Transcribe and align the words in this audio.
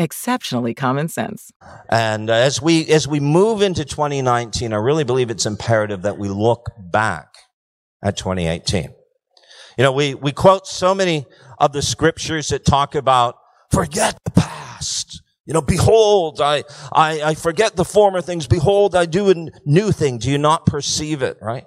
exceptionally 0.00 0.74
common 0.74 1.08
sense. 1.08 1.52
And 1.88 2.30
uh, 2.30 2.34
as 2.34 2.60
we 2.60 2.86
as 2.88 3.06
we 3.06 3.20
move 3.20 3.62
into 3.62 3.84
2019, 3.84 4.72
I 4.72 4.76
really 4.76 5.04
believe 5.04 5.30
it's 5.30 5.46
imperative 5.46 6.02
that 6.02 6.18
we 6.18 6.28
look 6.28 6.70
back 6.78 7.34
at 8.02 8.16
2018. 8.16 8.94
You 9.76 9.84
know, 9.84 9.92
we 9.92 10.14
we 10.14 10.32
quote 10.32 10.66
so 10.66 10.94
many 10.94 11.26
of 11.58 11.72
the 11.72 11.82
scriptures 11.82 12.48
that 12.48 12.64
talk 12.64 12.94
about 12.94 13.36
forget 13.70 14.18
the 14.24 14.30
past. 14.32 15.22
You 15.46 15.54
know, 15.54 15.62
behold, 15.62 16.40
I, 16.40 16.64
I, 16.92 17.22
I 17.22 17.34
forget 17.34 17.74
the 17.74 17.84
former 17.84 18.20
things. 18.20 18.46
Behold, 18.46 18.94
I 18.94 19.06
do 19.06 19.30
a 19.30 19.34
new 19.64 19.90
thing. 19.90 20.18
Do 20.18 20.30
you 20.30 20.38
not 20.38 20.64
perceive 20.64 21.22
it, 21.22 21.38
right? 21.40 21.64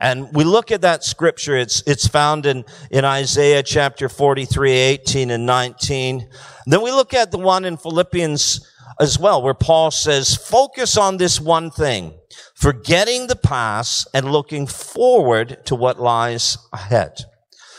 And 0.00 0.32
we 0.32 0.44
look 0.44 0.70
at 0.70 0.82
that 0.82 1.02
scripture. 1.02 1.56
It's, 1.56 1.82
it's 1.86 2.06
found 2.06 2.46
in, 2.46 2.64
in 2.90 3.04
Isaiah 3.04 3.62
chapter 3.62 4.08
43, 4.08 4.70
18 4.70 5.30
and 5.30 5.44
19. 5.44 6.28
Then 6.66 6.82
we 6.82 6.92
look 6.92 7.14
at 7.14 7.32
the 7.32 7.38
one 7.38 7.64
in 7.64 7.76
Philippians 7.76 8.66
as 9.00 9.18
well, 9.18 9.42
where 9.42 9.54
Paul 9.54 9.90
says, 9.90 10.36
focus 10.36 10.96
on 10.96 11.16
this 11.16 11.40
one 11.40 11.70
thing, 11.70 12.14
forgetting 12.54 13.26
the 13.26 13.36
past 13.36 14.08
and 14.14 14.32
looking 14.32 14.66
forward 14.66 15.64
to 15.66 15.74
what 15.74 16.00
lies 16.00 16.58
ahead. 16.72 17.24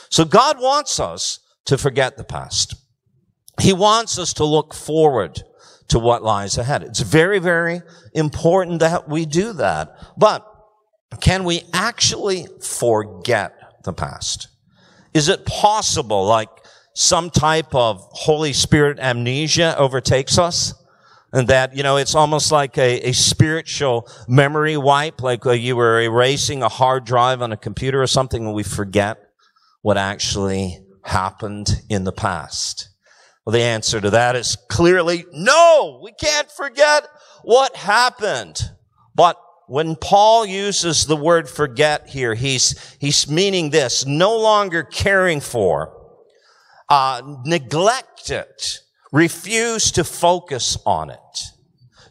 So 0.09 0.25
God 0.25 0.59
wants 0.59 0.99
us 0.99 1.39
to 1.65 1.77
forget 1.77 2.17
the 2.17 2.23
past. 2.23 2.75
He 3.61 3.73
wants 3.73 4.17
us 4.17 4.33
to 4.33 4.45
look 4.45 4.73
forward 4.73 5.43
to 5.89 5.99
what 5.99 6.23
lies 6.23 6.57
ahead. 6.57 6.83
It's 6.83 7.01
very, 7.01 7.39
very 7.39 7.81
important 8.13 8.79
that 8.79 9.09
we 9.09 9.25
do 9.25 9.53
that. 9.53 9.95
But 10.17 10.48
can 11.29 11.43
we 11.43 11.61
actually 11.73 12.47
forget 12.59 13.83
the 13.83 13.93
past? 13.93 14.47
Is 15.13 15.29
it 15.29 15.45
possible, 15.45 16.25
like 16.25 16.49
some 16.95 17.29
type 17.29 17.75
of 17.75 17.99
Holy 18.13 18.51
Spirit 18.51 18.97
amnesia 18.97 19.77
overtakes 19.77 20.39
us? 20.39 20.73
And 21.31 21.47
that, 21.49 21.77
you 21.77 21.83
know, 21.83 21.97
it's 21.97 22.15
almost 22.15 22.51
like 22.51 22.79
a, 22.79 23.09
a 23.09 23.11
spiritual 23.11 24.09
memory 24.27 24.75
wipe, 24.75 25.21
like 25.21 25.45
uh, 25.45 25.51
you 25.51 25.75
were 25.75 26.01
erasing 26.01 26.63
a 26.63 26.67
hard 26.67 27.05
drive 27.05 27.43
on 27.43 27.51
a 27.51 27.57
computer 27.57 28.01
or 28.01 28.07
something 28.07 28.47
and 28.47 28.55
we 28.55 28.63
forget 28.63 29.19
what 29.83 29.97
actually 29.97 30.79
happened 31.03 31.83
in 31.89 32.05
the 32.05 32.11
past. 32.11 32.89
Well, 33.45 33.53
the 33.53 33.61
answer 33.61 34.01
to 34.01 34.09
that 34.09 34.35
is 34.35 34.57
clearly 34.67 35.25
no, 35.31 36.01
we 36.03 36.11
can't 36.11 36.49
forget 36.49 37.05
what 37.43 37.75
happened. 37.75 38.59
But 39.13 39.37
when 39.69 39.95
Paul 39.95 40.47
uses 40.47 41.05
the 41.05 41.15
word 41.15 41.47
forget 41.47 42.09
here, 42.09 42.33
he's, 42.33 42.97
he's 42.99 43.29
meaning 43.29 43.69
this, 43.69 44.03
no 44.03 44.35
longer 44.35 44.81
caring 44.81 45.39
for, 45.39 45.95
uh, 46.89 47.21
neglect 47.45 48.31
it, 48.31 48.79
refuse 49.11 49.91
to 49.91 50.03
focus 50.03 50.75
on 50.87 51.11
it. 51.11 51.19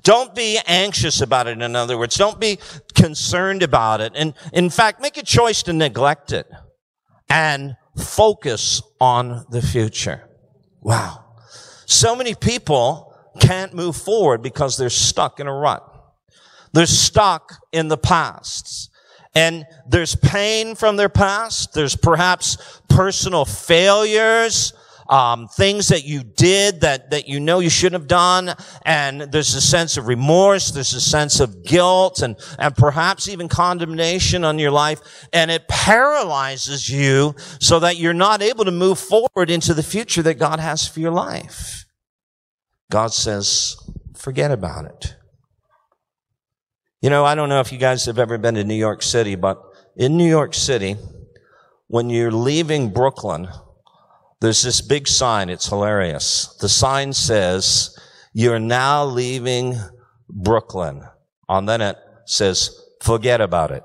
Don't 0.04 0.36
be 0.36 0.60
anxious 0.66 1.20
about 1.20 1.48
it, 1.48 1.60
in 1.60 1.74
other 1.74 1.98
words. 1.98 2.14
Don't 2.14 2.38
be 2.38 2.60
concerned 2.94 3.64
about 3.64 4.00
it. 4.00 4.12
And 4.14 4.34
in 4.52 4.70
fact, 4.70 5.02
make 5.02 5.16
a 5.16 5.24
choice 5.24 5.64
to 5.64 5.72
neglect 5.72 6.30
it 6.30 6.46
and 7.28 7.76
focus 7.98 8.80
on 9.00 9.44
the 9.50 9.60
future. 9.60 10.28
Wow. 10.80 11.24
So 11.86 12.14
many 12.14 12.36
people 12.36 13.12
can't 13.41 13.74
move 13.74 13.97
forward 13.97 14.42
because 14.42 14.76
they're 14.78 14.91
stuck 14.91 15.41
in 15.41 15.48
a 15.48 15.52
rut. 15.52 15.88
They're 16.72 16.86
stuck 16.86 17.54
in 17.72 17.88
the 17.88 17.98
past. 17.98 18.90
And 19.34 19.66
there's 19.86 20.14
pain 20.16 20.74
from 20.74 20.96
their 20.96 21.08
past. 21.08 21.72
There's 21.72 21.94
perhaps 21.94 22.80
personal 22.88 23.44
failures, 23.44 24.72
um, 25.08 25.48
things 25.48 25.88
that 25.88 26.04
you 26.04 26.22
did 26.22 26.80
that, 26.80 27.10
that 27.10 27.28
you 27.28 27.38
know 27.38 27.60
you 27.60 27.70
shouldn't 27.70 28.00
have 28.02 28.08
done. 28.08 28.54
And 28.84 29.20
there's 29.20 29.54
a 29.54 29.60
sense 29.60 29.96
of 29.96 30.06
remorse. 30.06 30.70
There's 30.70 30.92
a 30.94 31.00
sense 31.00 31.40
of 31.40 31.64
guilt 31.64 32.20
and, 32.20 32.36
and 32.58 32.74
perhaps 32.74 33.28
even 33.28 33.48
condemnation 33.48 34.44
on 34.44 34.58
your 34.58 34.70
life. 34.70 35.28
And 35.32 35.50
it 35.50 35.68
paralyzes 35.68 36.88
you 36.90 37.34
so 37.60 37.78
that 37.80 37.96
you're 37.96 38.14
not 38.14 38.42
able 38.42 38.64
to 38.64 38.72
move 38.72 38.98
forward 38.98 39.50
into 39.50 39.72
the 39.72 39.82
future 39.82 40.22
that 40.22 40.34
God 40.34 40.58
has 40.58 40.86
for 40.88 41.00
your 41.00 41.12
life. 41.12 41.86
God 42.90 43.12
says, 43.12 43.76
forget 44.16 44.50
about 44.50 44.86
it. 44.86 45.14
You 47.00 47.10
know, 47.10 47.25
I 47.25 47.36
don't 47.36 47.48
know 47.48 47.60
if 47.60 47.70
you 47.70 47.78
guys 47.78 48.06
have 48.06 48.19
ever 48.19 48.38
been 48.38 48.56
to 48.56 48.64
New 48.64 48.75
York 48.75 49.03
City, 49.03 49.36
but 49.36 49.62
in 49.97 50.16
New 50.16 50.28
York 50.28 50.53
City, 50.53 50.97
when 51.86 52.10
you're 52.10 52.32
leaving 52.32 52.92
Brooklyn, 52.92 53.48
there's 54.41 54.62
this 54.62 54.81
big 54.81 55.06
sign. 55.06 55.48
It's 55.48 55.69
hilarious. 55.69 56.56
The 56.60 56.69
sign 56.69 57.12
says, 57.12 57.97
you're 58.32 58.59
now 58.59 59.04
leaving 59.04 59.76
Brooklyn. 60.28 61.03
And 61.48 61.69
then 61.69 61.81
it 61.81 61.97
says, 62.26 62.70
forget 63.00 63.41
about 63.41 63.70
it. 63.70 63.84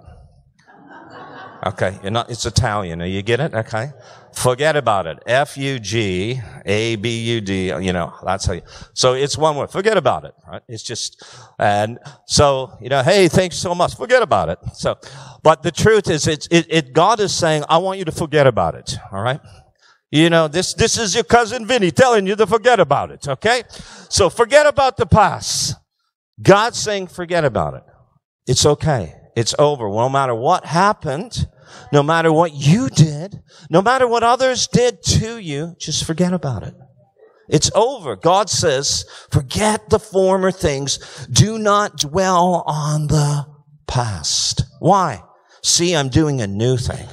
Okay. 1.66 1.98
Not, 2.04 2.30
it's 2.30 2.46
Italian. 2.46 3.02
Are 3.02 3.06
you 3.06 3.22
get 3.22 3.40
it? 3.40 3.54
Okay. 3.54 3.92
Forget 4.36 4.76
about 4.76 5.06
it. 5.08 5.20
F-U-G-A-B-U-D, 5.26 5.86
you 7.68 7.94
know, 7.94 8.14
that's 8.24 8.46
how 8.46 8.54
you, 8.54 8.62
so 8.94 9.14
it's 9.14 9.38
one 9.38 9.56
word. 9.56 9.70
Forget 9.70 9.96
about 9.96 10.26
it, 10.26 10.34
right? 10.48 10.62
It's 10.68 10.84
just, 10.84 11.24
and 11.60 12.00
so, 12.26 12.76
you 12.82 12.90
know, 12.90 13.04
hey, 13.04 13.28
thanks 13.28 13.58
so 13.58 13.76
much. 13.76 13.96
Forget 13.96 14.24
about 14.24 14.50
it. 14.50 14.58
So, 14.74 14.98
but 15.44 15.62
the 15.62 15.72
truth 15.72 16.10
is, 16.10 16.28
it's, 16.28 16.48
it, 16.50 16.66
it, 16.70 16.94
God 16.94 17.20
is 17.20 17.34
saying, 17.34 17.64
I 17.70 17.78
want 17.78 18.00
you 18.00 18.06
to 18.06 18.12
forget 18.12 18.48
about 18.48 18.76
it, 18.76 18.98
all 19.12 19.22
right? 19.22 19.40
You 20.12 20.30
know, 20.30 20.48
this, 20.48 20.74
this 20.74 20.98
is 20.98 21.16
your 21.16 21.24
cousin 21.24 21.66
Vinny 21.66 21.92
telling 21.92 22.28
you 22.28 22.36
to 22.36 22.48
forget 22.48 22.80
about 22.80 23.12
it, 23.12 23.28
okay? 23.28 23.64
So 24.10 24.30
forget 24.30 24.66
about 24.66 24.98
the 24.98 25.06
past. 25.06 25.76
God's 26.42 26.80
saying 26.80 27.08
forget 27.08 27.46
about 27.46 27.76
it. 27.76 27.84
It's 28.48 28.66
okay. 28.66 29.14
It's 29.36 29.56
over. 29.58 29.88
No 29.90 30.10
matter 30.10 30.36
what 30.36 30.66
happened, 30.66 31.48
no 31.92 32.04
matter 32.04 32.32
what 32.32 32.54
you 32.54 32.90
did, 32.90 33.42
no 33.70 33.82
matter 33.82 34.08
what 34.08 34.24
others 34.24 34.68
did 34.68 35.04
to 35.04 35.38
you, 35.38 35.76
just 35.80 36.06
forget 36.06 36.34
about 36.34 36.64
it. 36.64 36.74
It's 37.50 37.72
over. 37.76 38.16
God 38.16 38.50
says, 38.50 39.06
forget 39.30 39.90
the 39.90 40.00
former 40.00 40.52
things. 40.52 41.28
Do 41.32 41.58
not 41.60 41.98
dwell 41.98 42.64
on 42.66 43.08
the 43.08 43.46
past. 43.88 44.64
Why? 44.80 45.24
See, 45.62 45.96
I'm 45.96 46.10
doing 46.10 46.42
a 46.42 46.48
new 46.48 46.78
thing. 46.78 47.08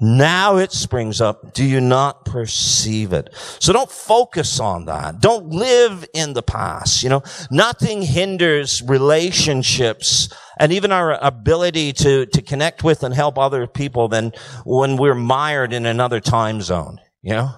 Now 0.00 0.58
it 0.58 0.70
springs 0.70 1.20
up. 1.20 1.54
Do 1.54 1.64
you 1.64 1.80
not 1.80 2.24
perceive 2.24 3.12
it? 3.12 3.34
So 3.58 3.72
don't 3.72 3.90
focus 3.90 4.60
on 4.60 4.84
that. 4.84 5.20
Don't 5.20 5.48
live 5.48 6.06
in 6.14 6.34
the 6.34 6.42
past. 6.42 7.02
You 7.02 7.08
know, 7.08 7.22
nothing 7.50 8.02
hinders 8.02 8.80
relationships 8.80 10.28
and 10.58 10.72
even 10.72 10.92
our 10.92 11.18
ability 11.24 11.92
to, 11.94 12.26
to 12.26 12.42
connect 12.42 12.82
with 12.82 13.02
and 13.02 13.14
help 13.14 13.38
other 13.38 13.66
people 13.66 14.08
than 14.08 14.32
when 14.64 14.96
we're 14.96 15.14
mired 15.14 15.72
in 15.72 15.86
another 15.86 16.20
time 16.20 16.60
zone. 16.60 17.00
You 17.22 17.34
know? 17.34 17.50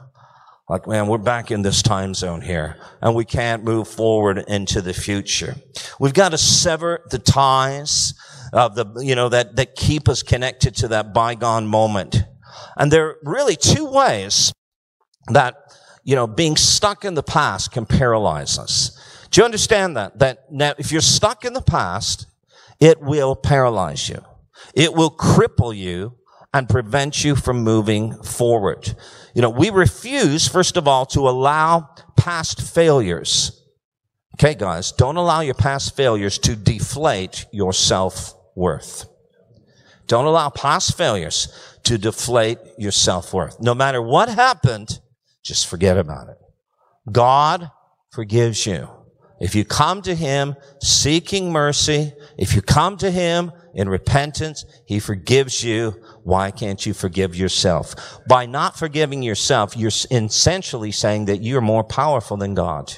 Like, 0.69 0.87
man, 0.87 1.09
we're 1.09 1.19
back 1.19 1.51
in 1.51 1.63
this 1.63 1.83
time 1.83 2.15
zone 2.15 2.43
here 2.43 2.77
and 3.03 3.15
we 3.15 3.25
can't 3.25 3.65
move 3.65 3.89
forward 3.89 4.39
into 4.47 4.81
the 4.81 4.95
future. 4.95 5.57
We've 5.99 6.15
got 6.15 6.29
to 6.29 6.39
sever 6.39 7.01
the 7.11 7.19
ties 7.19 8.15
of 8.53 8.77
the, 8.77 8.87
you 9.01 9.17
know, 9.17 9.29
that, 9.31 9.57
that 9.57 9.75
keep 9.75 10.09
us 10.09 10.23
connected 10.23 10.77
to 10.77 10.89
that 10.89 11.13
bygone 11.13 11.67
moment. 11.67 12.23
And 12.77 12.93
there 12.93 13.09
are 13.09 13.17
really 13.25 13.57
two 13.57 13.85
ways 13.85 14.53
that, 15.29 15.57
you 16.05 16.15
know, 16.15 16.29
being 16.29 16.57
stuck 16.57 17.05
in 17.05 17.15
the 17.15 17.23
past 17.23 17.73
can 17.73 17.85
paralyze 17.85 18.57
us. 18.59 18.97
Do 19.31 19.41
you 19.41 19.45
understand 19.45 19.97
that? 19.97 20.19
That 20.19 20.53
now, 20.53 20.75
if 20.79 20.93
you're 20.93 21.01
stuck 21.01 21.45
in 21.45 21.53
the 21.53 21.63
past, 21.63 22.27
it 22.81 23.01
will 23.01 23.37
paralyze 23.37 24.09
you. 24.09 24.25
It 24.75 24.95
will 24.95 25.11
cripple 25.11 25.77
you 25.77 26.17
and 26.53 26.69
prevent 26.69 27.25
you 27.25 27.37
from 27.37 27.63
moving 27.63 28.23
forward. 28.23 28.95
You 29.35 29.43
know, 29.43 29.51
we 29.51 29.71
refuse, 29.71 30.49
first 30.49 30.77
of 30.77 30.89
all, 30.89 31.07
to 31.07 31.29
allow 31.29 31.91
past 32.17 32.61
failures. 32.61 33.57
Okay, 34.35 34.55
guys, 34.55 34.93
don't 34.93 35.17
allow 35.17 35.41
your 35.41 35.55
past 35.55 35.95
failures 35.95 36.39
to 36.39 36.57
deflate 36.57 37.47
your 37.53 37.73
self-worth. 37.73 39.05
Don't 40.07 40.25
allow 40.25 40.51
past 40.51 40.97
failures 40.97 41.77
to 41.85 41.99
deflate 41.99 42.59
your 42.79 42.91
self-worth. 42.91 43.61
No 43.61 43.75
matter 43.75 44.03
what 44.03 44.29
happened, 44.29 44.99
just 45.45 45.67
forget 45.69 45.97
about 45.97 46.29
it. 46.29 46.39
God 47.13 47.71
forgives 48.11 48.67
you. 48.67 48.89
If 49.41 49.55
you 49.55 49.65
come 49.65 50.03
to 50.03 50.15
Him 50.15 50.57
seeking 50.83 51.53
mercy, 51.53 52.13
if 52.41 52.57
you 52.57 52.63
come 52.63 52.97
to 52.97 53.11
Him 53.11 53.53
in 53.75 53.89
repentance, 53.89 54.65
He 54.87 54.99
forgives 54.99 55.63
you. 55.63 56.03
Why 56.25 56.51
can't 56.51 56.85
you 56.85 56.95
forgive 56.95 57.37
yourself? 57.37 57.95
By 58.27 58.47
not 58.47 58.79
forgiving 58.79 59.23
yourself, 59.23 59.77
you're 59.77 59.93
essentially 60.11 60.91
saying 60.91 61.27
that 61.27 61.43
you're 61.43 61.61
more 61.61 61.85
powerful 61.85 62.39
than 62.39 62.55
God. 62.55 62.95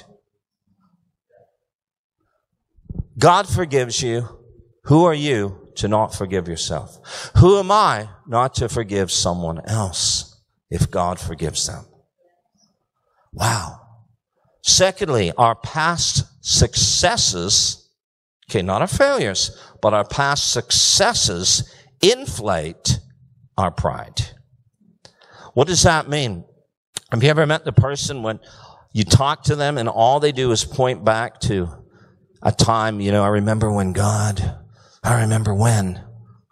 God 3.19 3.47
forgives 3.47 4.01
you. 4.01 4.39
Who 4.85 5.03
are 5.03 5.13
you 5.13 5.69
to 5.75 5.87
not 5.89 6.15
forgive 6.15 6.47
yourself? 6.47 7.31
Who 7.37 7.59
am 7.59 7.69
I 7.69 8.09
not 8.25 8.55
to 8.55 8.69
forgive 8.69 9.11
someone 9.11 9.61
else 9.65 10.41
if 10.69 10.89
God 10.89 11.19
forgives 11.19 11.67
them? 11.67 11.85
Wow. 13.33 13.81
Secondly, 14.61 15.33
our 15.37 15.55
past 15.55 16.25
successes, 16.41 17.82
okay, 18.53 18.61
not 18.61 18.81
our 18.81 18.87
failures, 18.87 19.57
but 19.81 19.93
our 19.93 20.05
past 20.05 20.51
successes 20.51 21.73
inflate 22.01 22.99
our 23.57 23.71
pride. 23.71 24.21
What 25.53 25.67
does 25.67 25.83
that 25.83 26.09
mean? 26.09 26.45
Have 27.11 27.23
you 27.23 27.29
ever 27.29 27.45
met 27.45 27.65
the 27.65 27.71
person 27.71 28.23
when 28.23 28.39
you 28.91 29.03
talk 29.03 29.43
to 29.43 29.55
them 29.55 29.77
and 29.77 29.89
all 29.89 30.19
they 30.19 30.31
do 30.31 30.51
is 30.51 30.65
point 30.65 31.03
back 31.03 31.39
to 31.41 31.69
a 32.41 32.51
time, 32.51 32.99
you 32.99 33.11
know, 33.11 33.23
I 33.23 33.29
remember 33.29 33.71
when 33.71 33.93
God, 33.93 34.59
I 35.03 35.21
remember 35.21 35.53
when, 35.53 36.03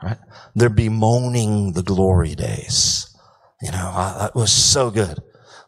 right? 0.01 0.17
They're 0.55 0.69
bemoaning 0.69 1.73
the 1.73 1.83
glory 1.83 2.35
days. 2.35 3.15
You 3.61 3.71
know, 3.71 3.91
I, 3.93 4.27
it 4.27 4.35
was 4.35 4.51
so 4.51 4.89
good. 4.89 5.19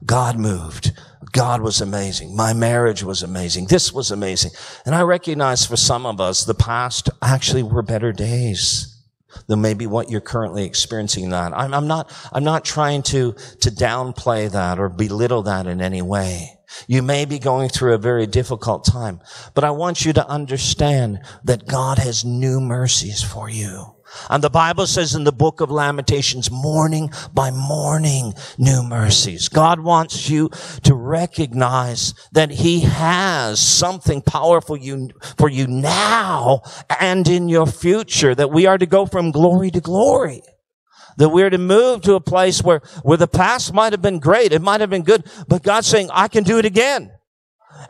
God 0.05 0.39
moved. 0.39 0.93
God 1.33 1.61
was 1.61 1.81
amazing. 1.81 2.35
My 2.35 2.53
marriage 2.53 3.03
was 3.03 3.23
amazing. 3.23 3.65
This 3.65 3.91
was 3.91 4.11
amazing. 4.11 4.51
And 4.85 4.95
I 4.95 5.01
recognize 5.01 5.65
for 5.65 5.75
some 5.75 6.05
of 6.05 6.21
us, 6.21 6.45
the 6.45 6.53
past 6.53 7.09
actually 7.21 7.63
were 7.63 7.81
better 7.81 8.13
days 8.13 8.89
than 9.47 9.59
maybe 9.59 9.87
what 9.87 10.09
you're 10.09 10.21
currently 10.21 10.63
experiencing 10.63 11.31
that. 11.31 11.51
I'm, 11.57 11.73
I'm 11.73 11.87
not, 11.87 12.11
I'm 12.31 12.43
not 12.43 12.63
trying 12.63 13.01
to, 13.03 13.33
to 13.61 13.71
downplay 13.71 14.51
that 14.51 14.79
or 14.79 14.89
belittle 14.89 15.41
that 15.43 15.65
in 15.65 15.81
any 15.81 16.03
way. 16.03 16.59
You 16.87 17.01
may 17.01 17.25
be 17.25 17.39
going 17.39 17.69
through 17.69 17.93
a 17.93 17.97
very 17.99 18.27
difficult 18.27 18.85
time, 18.85 19.21
but 19.53 19.63
I 19.63 19.71
want 19.71 20.05
you 20.05 20.13
to 20.13 20.27
understand 20.27 21.19
that 21.43 21.67
God 21.67 21.97
has 21.99 22.25
new 22.25 22.59
mercies 22.59 23.21
for 23.21 23.49
you. 23.49 23.95
And 24.29 24.43
the 24.43 24.49
Bible 24.49 24.85
says 24.87 25.15
in 25.15 25.23
the 25.23 25.31
book 25.31 25.61
of 25.61 25.71
Lamentations, 25.71 26.51
morning 26.51 27.09
by 27.33 27.51
morning, 27.51 28.33
new 28.57 28.83
mercies. 28.83 29.49
God 29.49 29.79
wants 29.79 30.29
you 30.29 30.49
to 30.83 30.93
recognize 30.93 32.13
that 32.31 32.51
He 32.51 32.81
has 32.81 33.59
something 33.59 34.21
powerful 34.21 34.77
you, 34.77 35.09
for 35.37 35.49
you 35.49 35.67
now 35.67 36.61
and 36.99 37.27
in 37.27 37.49
your 37.49 37.65
future, 37.65 38.35
that 38.35 38.51
we 38.51 38.65
are 38.67 38.77
to 38.77 38.85
go 38.85 39.05
from 39.05 39.31
glory 39.31 39.71
to 39.71 39.81
glory. 39.81 40.43
That 41.17 41.29
we're 41.29 41.49
to 41.49 41.57
move 41.57 42.01
to 42.03 42.15
a 42.15 42.21
place 42.21 42.63
where, 42.63 42.81
where 43.03 43.17
the 43.17 43.27
past 43.27 43.73
might 43.73 43.93
have 43.93 44.01
been 44.01 44.19
great. 44.19 44.51
It 44.51 44.61
might 44.61 44.81
have 44.81 44.89
been 44.89 45.03
good, 45.03 45.25
but 45.47 45.63
God's 45.63 45.87
saying, 45.87 46.09
I 46.11 46.27
can 46.27 46.43
do 46.43 46.57
it 46.57 46.65
again. 46.65 47.11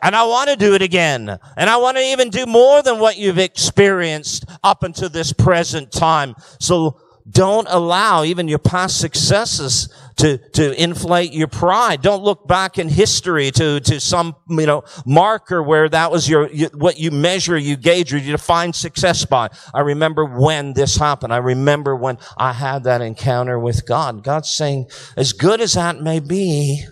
And 0.02 0.16
I 0.16 0.24
want 0.24 0.50
to 0.50 0.56
do 0.56 0.74
it 0.74 0.82
again. 0.82 1.38
And 1.56 1.70
I 1.70 1.76
want 1.76 1.96
to 1.96 2.02
even 2.02 2.30
do 2.30 2.46
more 2.46 2.82
than 2.82 2.98
what 2.98 3.16
you've 3.16 3.38
experienced 3.38 4.44
up 4.62 4.82
until 4.82 5.08
this 5.08 5.32
present 5.32 5.92
time. 5.92 6.34
So 6.58 7.00
don't 7.28 7.66
allow 7.70 8.22
even 8.22 8.48
your 8.48 8.58
past 8.58 8.98
successes 8.98 9.88
to, 10.16 10.36
to 10.50 10.82
inflate 10.82 11.32
your 11.32 11.48
pride. 11.48 12.02
Don't 12.02 12.22
look 12.22 12.46
back 12.46 12.78
in 12.78 12.88
history 12.88 13.50
to, 13.52 13.80
to 13.80 13.98
some, 13.98 14.36
you 14.48 14.66
know, 14.66 14.84
marker 15.06 15.62
where 15.62 15.88
that 15.88 16.12
was 16.12 16.28
your, 16.28 16.48
what 16.74 16.98
you 16.98 17.10
measure, 17.10 17.56
you 17.56 17.76
gauge, 17.76 18.12
or 18.12 18.18
you 18.18 18.32
define 18.32 18.74
success 18.74 19.24
by. 19.24 19.48
I 19.72 19.80
remember 19.80 20.24
when 20.24 20.74
this 20.74 20.96
happened. 20.96 21.32
I 21.32 21.38
remember 21.38 21.96
when 21.96 22.18
I 22.36 22.52
had 22.52 22.84
that 22.84 23.00
encounter 23.00 23.58
with 23.58 23.86
God. 23.86 24.22
God's 24.22 24.50
saying, 24.50 24.90
as 25.16 25.32
good 25.32 25.62
as 25.62 25.72
that 25.74 26.00
may 26.00 26.20
be, 26.20 26.84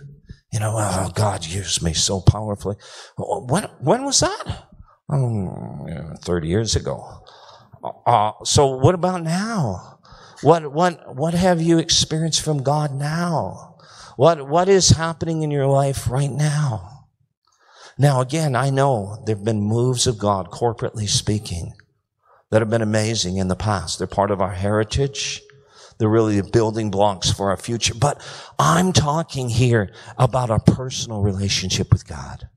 you 0.51 0.59
know, 0.59 0.75
oh, 0.77 1.11
God 1.13 1.45
used 1.45 1.83
me 1.83 1.93
so 1.93 2.21
powerfully. 2.21 2.75
When, 3.17 3.63
when 3.81 4.03
was 4.03 4.19
that? 4.21 4.67
Oh, 5.11 6.15
30 6.21 6.47
years 6.47 6.75
ago. 6.75 7.23
Uh, 8.05 8.31
so 8.43 8.77
what 8.77 8.95
about 8.95 9.23
now? 9.23 9.92
What, 10.43 10.73
what, 10.73 11.15
what 11.15 11.33
have 11.33 11.61
you 11.61 11.77
experienced 11.77 12.41
from 12.41 12.63
God 12.63 12.93
now? 12.93 13.77
What, 14.17 14.47
what 14.47 14.69
is 14.69 14.89
happening 14.89 15.41
in 15.41 15.51
your 15.51 15.67
life 15.67 16.09
right 16.09 16.31
now? 16.31 17.07
Now, 17.97 18.21
again, 18.21 18.55
I 18.55 18.69
know 18.69 19.23
there 19.25 19.35
have 19.35 19.45
been 19.45 19.61
moves 19.61 20.05
of 20.05 20.17
God, 20.17 20.51
corporately 20.51 21.07
speaking, 21.07 21.73
that 22.49 22.61
have 22.61 22.69
been 22.69 22.81
amazing 22.81 23.37
in 23.37 23.47
the 23.47 23.55
past. 23.55 23.97
They're 23.97 24.07
part 24.07 24.31
of 24.31 24.41
our 24.41 24.53
heritage. 24.53 25.41
They're 25.97 26.09
really 26.09 26.41
the 26.41 26.49
building 26.49 26.91
blocks 26.91 27.31
for 27.31 27.49
our 27.49 27.57
future. 27.57 27.93
But 27.93 28.21
I'm 28.59 28.93
talking 28.93 29.49
here 29.49 29.93
about 30.17 30.49
our 30.49 30.59
personal 30.59 31.21
relationship 31.21 31.91
with 31.91 32.07
God. 32.07 32.49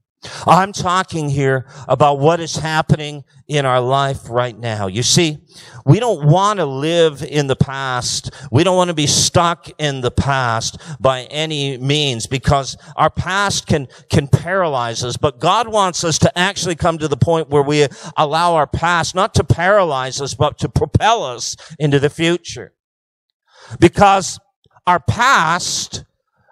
I'm 0.46 0.72
talking 0.72 1.28
here 1.28 1.66
about 1.88 2.18
what 2.18 2.40
is 2.40 2.56
happening 2.56 3.24
in 3.48 3.64
our 3.64 3.80
life 3.80 4.28
right 4.28 4.56
now. 4.58 4.86
You 4.86 5.02
see, 5.02 5.38
we 5.84 6.00
don't 6.00 6.26
want 6.26 6.58
to 6.58 6.66
live 6.66 7.22
in 7.22 7.46
the 7.46 7.56
past. 7.56 8.32
We 8.50 8.64
don't 8.64 8.76
want 8.76 8.88
to 8.88 8.94
be 8.94 9.06
stuck 9.06 9.68
in 9.78 10.00
the 10.00 10.10
past 10.10 10.78
by 11.00 11.22
any 11.24 11.78
means 11.78 12.26
because 12.26 12.76
our 12.96 13.10
past 13.10 13.66
can, 13.66 13.88
can 14.10 14.26
paralyze 14.26 15.04
us. 15.04 15.16
But 15.16 15.38
God 15.38 15.68
wants 15.68 16.02
us 16.02 16.18
to 16.20 16.38
actually 16.38 16.74
come 16.74 16.98
to 16.98 17.08
the 17.08 17.16
point 17.16 17.48
where 17.48 17.62
we 17.62 17.86
allow 18.16 18.54
our 18.54 18.66
past 18.66 19.14
not 19.14 19.34
to 19.34 19.44
paralyze 19.44 20.20
us, 20.20 20.34
but 20.34 20.58
to 20.58 20.68
propel 20.68 21.22
us 21.22 21.56
into 21.78 22.00
the 22.00 22.10
future. 22.10 22.72
Because 23.78 24.38
our 24.86 25.00
past 25.00 26.04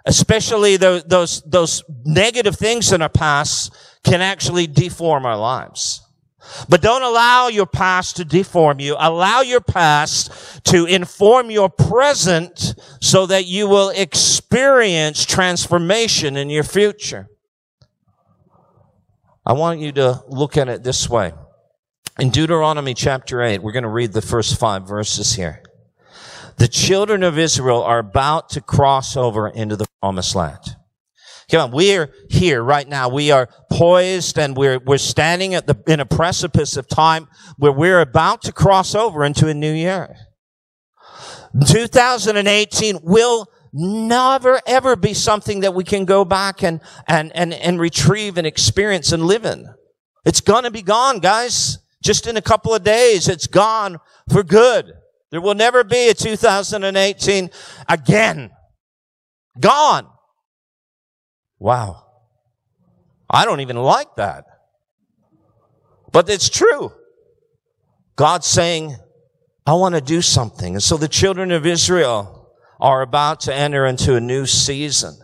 especially 0.04 0.76
the, 0.76 1.02
those, 1.06 1.42
those 1.42 1.82
negative 2.04 2.56
things 2.56 2.92
in 2.92 3.02
our 3.02 3.08
past 3.08 3.74
can 4.02 4.20
actually 4.20 4.66
deform 4.66 5.24
our 5.24 5.36
lives. 5.36 6.02
But 6.68 6.82
don't 6.82 7.02
allow 7.02 7.48
your 7.48 7.66
past 7.66 8.16
to 8.16 8.24
deform 8.24 8.78
you. 8.78 8.96
Allow 8.98 9.40
your 9.40 9.62
past 9.62 10.62
to 10.66 10.84
inform 10.84 11.50
your 11.50 11.70
present 11.70 12.74
so 13.00 13.26
that 13.26 13.46
you 13.46 13.66
will 13.66 13.88
experience 13.88 15.24
transformation 15.24 16.36
in 16.36 16.50
your 16.50 16.64
future. 16.64 17.28
I 19.46 19.54
want 19.54 19.80
you 19.80 19.92
to 19.92 20.22
look 20.28 20.56
at 20.56 20.68
it 20.68 20.82
this 20.82 21.08
way. 21.08 21.32
In 22.18 22.30
Deuteronomy 22.30 22.94
chapter 22.94 23.42
8, 23.42 23.62
we're 23.62 23.72
going 23.72 23.82
to 23.82 23.88
read 23.88 24.12
the 24.12 24.22
first 24.22 24.58
five 24.58 24.86
verses 24.86 25.34
here. 25.34 25.63
The 26.58 26.68
children 26.68 27.22
of 27.22 27.38
Israel 27.38 27.82
are 27.82 27.98
about 27.98 28.50
to 28.50 28.60
cross 28.60 29.16
over 29.16 29.48
into 29.48 29.76
the 29.76 29.86
promised 30.00 30.34
land. 30.34 30.76
Come 31.50 31.60
on, 31.60 31.70
we're 31.72 32.10
here 32.30 32.62
right 32.62 32.88
now. 32.88 33.08
We 33.08 33.30
are 33.30 33.48
poised 33.70 34.38
and 34.38 34.56
we're, 34.56 34.78
we're 34.78 34.98
standing 34.98 35.54
at 35.54 35.66
the, 35.66 35.76
in 35.86 36.00
a 36.00 36.06
precipice 36.06 36.76
of 36.76 36.88
time 36.88 37.28
where 37.58 37.72
we're 37.72 38.00
about 38.00 38.42
to 38.42 38.52
cross 38.52 38.94
over 38.94 39.24
into 39.24 39.48
a 39.48 39.54
new 39.54 39.72
year. 39.72 40.16
2018 41.66 43.00
will 43.02 43.46
never 43.72 44.60
ever 44.66 44.96
be 44.96 45.12
something 45.12 45.60
that 45.60 45.74
we 45.74 45.84
can 45.84 46.04
go 46.04 46.24
back 46.24 46.62
and, 46.62 46.80
and, 47.06 47.34
and, 47.34 47.52
and 47.52 47.80
retrieve 47.80 48.38
and 48.38 48.46
experience 48.46 49.12
and 49.12 49.24
live 49.24 49.44
in. 49.44 49.66
It's 50.24 50.40
gonna 50.40 50.70
be 50.70 50.82
gone, 50.82 51.18
guys. 51.18 51.78
Just 52.02 52.26
in 52.26 52.36
a 52.36 52.42
couple 52.42 52.74
of 52.74 52.84
days, 52.84 53.28
it's 53.28 53.46
gone 53.46 53.98
for 54.30 54.42
good. 54.42 54.92
There 55.34 55.40
will 55.40 55.56
never 55.56 55.82
be 55.82 56.10
a 56.10 56.14
2018 56.14 57.50
again. 57.88 58.52
Gone. 59.58 60.06
Wow. 61.58 62.04
I 63.28 63.44
don't 63.44 63.58
even 63.58 63.74
like 63.74 64.14
that. 64.14 64.44
But 66.12 66.30
it's 66.30 66.48
true. 66.48 66.92
God's 68.14 68.46
saying, 68.46 68.94
I 69.66 69.72
want 69.72 69.96
to 69.96 70.00
do 70.00 70.22
something. 70.22 70.74
And 70.74 70.82
so 70.84 70.96
the 70.96 71.08
children 71.08 71.50
of 71.50 71.66
Israel 71.66 72.52
are 72.78 73.02
about 73.02 73.40
to 73.40 73.52
enter 73.52 73.86
into 73.86 74.14
a 74.14 74.20
new 74.20 74.46
season. 74.46 75.18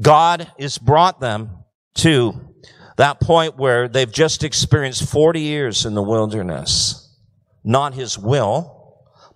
God 0.00 0.50
has 0.58 0.76
brought 0.76 1.20
them 1.20 1.62
to 1.98 2.52
that 2.96 3.20
point 3.20 3.58
where 3.58 3.86
they've 3.86 4.10
just 4.10 4.42
experienced 4.42 5.08
40 5.08 5.40
years 5.40 5.86
in 5.86 5.94
the 5.94 6.02
wilderness. 6.02 7.16
Not 7.62 7.94
his 7.94 8.18
will, 8.18 8.74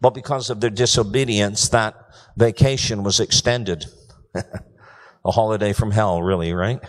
but 0.03 0.11
because 0.11 0.51
of 0.51 0.61
their 0.61 0.69
disobedience, 0.71 1.69
that 1.69 1.95
vacation 2.37 3.05
was 3.05 3.21
extended. 3.21 3.87
a 4.35 5.31
holiday 5.31 5.73
from 5.73 5.93
hell, 5.93 6.21
really, 6.23 6.53
right? 6.53 6.81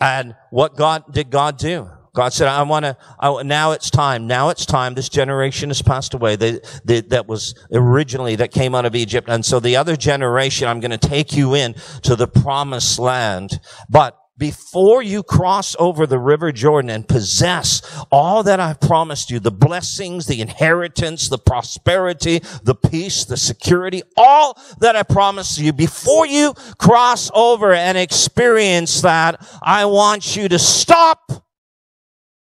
And 0.00 0.34
what 0.50 0.76
God 0.76 1.04
did 1.12 1.30
God 1.30 1.56
do? 1.56 1.88
God 2.12 2.32
said, 2.32 2.46
I 2.46 2.62
want 2.62 2.84
to, 2.84 2.96
now 3.44 3.72
it's 3.72 3.90
time. 3.90 4.26
Now 4.26 4.48
it's 4.50 4.66
time. 4.66 4.94
This 4.94 5.08
generation 5.08 5.70
has 5.70 5.82
passed 5.82 6.14
away. 6.14 6.36
They, 6.36 6.60
they, 6.84 7.00
that 7.02 7.26
was 7.26 7.54
originally, 7.72 8.36
that 8.36 8.52
came 8.52 8.74
out 8.74 8.84
of 8.84 8.94
Egypt. 8.94 9.28
And 9.28 9.44
so 9.44 9.58
the 9.58 9.76
other 9.76 9.96
generation, 9.96 10.68
I'm 10.68 10.78
going 10.78 10.92
to 10.92 10.98
take 10.98 11.36
you 11.36 11.54
in 11.54 11.74
to 12.02 12.14
the 12.14 12.28
promised 12.28 12.98
land. 13.00 13.60
But 13.88 14.16
before 14.36 15.02
you 15.02 15.22
cross 15.22 15.76
over 15.78 16.06
the 16.06 16.18
river 16.18 16.50
Jordan 16.50 16.90
and 16.90 17.06
possess 17.06 17.82
all 18.10 18.42
that 18.42 18.58
I've 18.58 18.80
promised 18.80 19.30
you, 19.30 19.38
the 19.38 19.52
blessings, 19.52 20.26
the 20.26 20.40
inheritance, 20.40 21.28
the 21.28 21.38
prosperity, 21.38 22.40
the 22.62 22.74
peace, 22.74 23.24
the 23.24 23.36
security, 23.36 24.02
all 24.16 24.58
that 24.80 24.96
I 24.96 25.04
promised 25.04 25.58
you, 25.58 25.72
before 25.72 26.26
you 26.26 26.54
cross 26.78 27.30
over 27.32 27.72
and 27.72 27.96
experience 27.96 29.02
that, 29.02 29.40
I 29.62 29.84
want 29.84 30.34
you 30.34 30.48
to 30.48 30.58
stop 30.58 31.30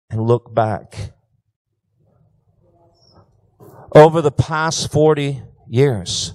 and 0.09 0.23
look 0.23 0.55
back. 0.55 1.13
Over 3.95 4.23
the 4.23 4.33
past 4.33 4.91
40 4.93 5.43
years, 5.69 6.35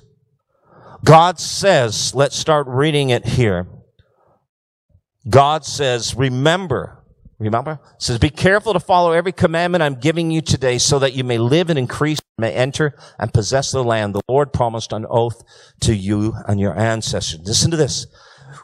God 1.04 1.40
says, 1.40 2.14
let's 2.14 2.36
start 2.36 2.68
reading 2.68 3.10
it 3.12 3.26
here. 3.26 3.68
God 5.30 5.66
says, 5.66 6.16
remember, 6.16 7.04
remember? 7.40 7.80
It 7.96 8.02
says, 8.02 8.20
be 8.20 8.30
careful 8.30 8.74
to 8.74 8.80
follow 8.80 9.12
every 9.12 9.32
commandment 9.32 9.84
I'm 9.84 9.96
giving 9.96 10.32
you 10.32 10.42
today 10.42 10.78
so 10.78 11.00
that 11.00 11.14
you 11.14 11.24
may 11.24 11.38
live 11.38 11.70
and 11.70 11.78
increase, 11.78 12.20
may 12.38 12.54
enter 12.54 12.98
and 13.20 13.34
possess 13.34 13.72
the 13.72 13.84
land 13.84 14.16
the 14.16 14.22
Lord 14.30 14.54
promised 14.54 14.94
on 14.94 15.06
oath 15.10 15.44
to 15.82 15.96
you 15.96 16.34
and 16.48 16.60
your 16.60 16.78
ancestors. 16.78 17.42
Listen 17.44 17.72
to 17.72 17.78
this. 17.78 18.08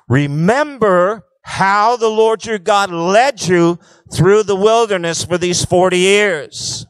Remember 0.08 1.26
how 1.42 1.98
the 1.98 2.10
Lord 2.10 2.46
your 2.46 2.60
God 2.60 2.90
led 2.92 3.46
you 3.46 3.78
through 4.14 4.44
the 4.44 4.56
wilderness 4.56 5.26
for 5.26 5.38
these 5.38 5.66
40 5.66 5.98
years. 5.98 6.86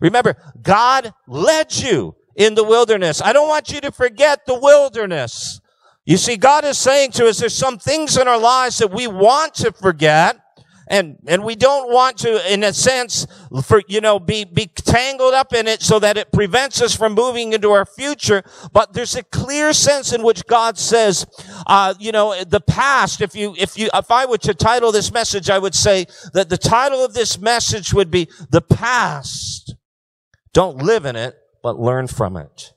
Remember, 0.00 0.36
God 0.60 1.14
led 1.28 1.74
you 1.76 2.16
in 2.36 2.54
the 2.54 2.64
wilderness. 2.64 3.22
I 3.22 3.32
don't 3.32 3.48
want 3.48 3.70
you 3.70 3.80
to 3.82 3.92
forget 3.92 4.46
the 4.46 4.58
wilderness. 4.58 5.60
You 6.04 6.18
see, 6.18 6.36
God 6.36 6.64
is 6.64 6.78
saying 6.78 7.12
to 7.12 7.28
us, 7.28 7.38
there's 7.38 7.56
some 7.56 7.78
things 7.78 8.16
in 8.16 8.28
our 8.28 8.38
lives 8.38 8.78
that 8.78 8.90
we 8.90 9.06
want 9.06 9.54
to 9.54 9.72
forget. 9.72 10.38
And, 10.86 11.16
and 11.26 11.44
we 11.44 11.54
don't 11.54 11.90
want 11.90 12.18
to, 12.18 12.52
in 12.52 12.62
a 12.62 12.74
sense, 12.74 13.26
for, 13.64 13.80
you 13.88 14.02
know, 14.02 14.18
be, 14.18 14.44
be 14.44 14.66
tangled 14.66 15.32
up 15.32 15.54
in 15.54 15.66
it 15.66 15.80
so 15.80 15.98
that 15.98 16.18
it 16.18 16.30
prevents 16.30 16.82
us 16.82 16.94
from 16.94 17.14
moving 17.14 17.54
into 17.54 17.70
our 17.70 17.86
future. 17.86 18.42
But 18.70 18.92
there's 18.92 19.16
a 19.16 19.22
clear 19.22 19.72
sense 19.72 20.12
in 20.12 20.22
which 20.22 20.44
God 20.44 20.76
says, 20.76 21.26
uh, 21.66 21.94
you 21.98 22.12
know, 22.12 22.44
the 22.44 22.60
past, 22.60 23.22
if 23.22 23.34
you, 23.34 23.54
if 23.58 23.78
you, 23.78 23.88
if 23.94 24.10
I 24.10 24.26
were 24.26 24.36
to 24.36 24.52
title 24.52 24.92
this 24.92 25.10
message, 25.10 25.48
I 25.48 25.58
would 25.58 25.74
say 25.74 26.04
that 26.34 26.50
the 26.50 26.58
title 26.58 27.02
of 27.02 27.14
this 27.14 27.40
message 27.40 27.94
would 27.94 28.10
be 28.10 28.28
the 28.50 28.60
past. 28.60 29.74
Don't 30.52 30.76
live 30.76 31.06
in 31.06 31.16
it, 31.16 31.34
but 31.62 31.80
learn 31.80 32.08
from 32.08 32.36
it. 32.36 32.74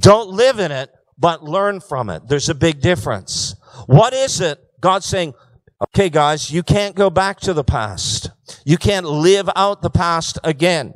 Don't 0.00 0.30
live 0.30 0.58
in 0.58 0.72
it, 0.72 0.90
but 1.18 1.42
learn 1.42 1.80
from 1.80 2.10
it. 2.10 2.28
There's 2.28 2.48
a 2.48 2.54
big 2.54 2.80
difference. 2.80 3.56
What 3.86 4.12
is 4.12 4.40
it? 4.40 4.58
God's 4.80 5.06
saying, 5.06 5.34
okay, 5.82 6.08
guys, 6.08 6.50
you 6.50 6.62
can't 6.62 6.94
go 6.94 7.10
back 7.10 7.40
to 7.40 7.54
the 7.54 7.64
past. 7.64 8.30
You 8.64 8.76
can't 8.76 9.06
live 9.06 9.48
out 9.56 9.82
the 9.82 9.90
past 9.90 10.38
again. 10.44 10.94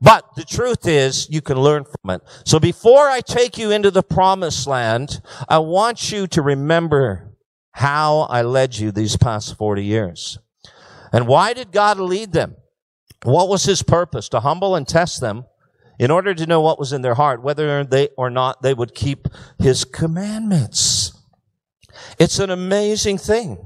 But 0.00 0.24
the 0.34 0.44
truth 0.44 0.86
is, 0.86 1.28
you 1.30 1.40
can 1.40 1.60
learn 1.60 1.84
from 1.84 2.10
it. 2.10 2.22
So 2.44 2.58
before 2.58 3.08
I 3.08 3.20
take 3.20 3.56
you 3.56 3.70
into 3.70 3.90
the 3.90 4.02
promised 4.02 4.66
land, 4.66 5.20
I 5.48 5.58
want 5.58 6.10
you 6.10 6.26
to 6.28 6.42
remember 6.42 7.36
how 7.72 8.22
I 8.22 8.42
led 8.42 8.76
you 8.76 8.90
these 8.90 9.16
past 9.16 9.56
40 9.56 9.84
years. 9.84 10.38
And 11.12 11.28
why 11.28 11.52
did 11.52 11.72
God 11.72 11.98
lead 11.98 12.32
them? 12.32 12.56
What 13.22 13.48
was 13.48 13.64
his 13.64 13.82
purpose? 13.82 14.28
To 14.30 14.40
humble 14.40 14.74
and 14.74 14.88
test 14.88 15.20
them 15.20 15.44
in 16.02 16.10
order 16.10 16.34
to 16.34 16.46
know 16.46 16.60
what 16.60 16.80
was 16.80 16.92
in 16.92 17.02
their 17.02 17.14
heart, 17.14 17.44
whether 17.44 17.84
they 17.84 18.08
or 18.16 18.28
not 18.28 18.60
they 18.60 18.74
would 18.74 18.92
keep 18.92 19.28
his 19.60 19.84
commandments. 19.84 21.16
It's 22.18 22.40
an 22.40 22.50
amazing 22.50 23.18
thing. 23.18 23.56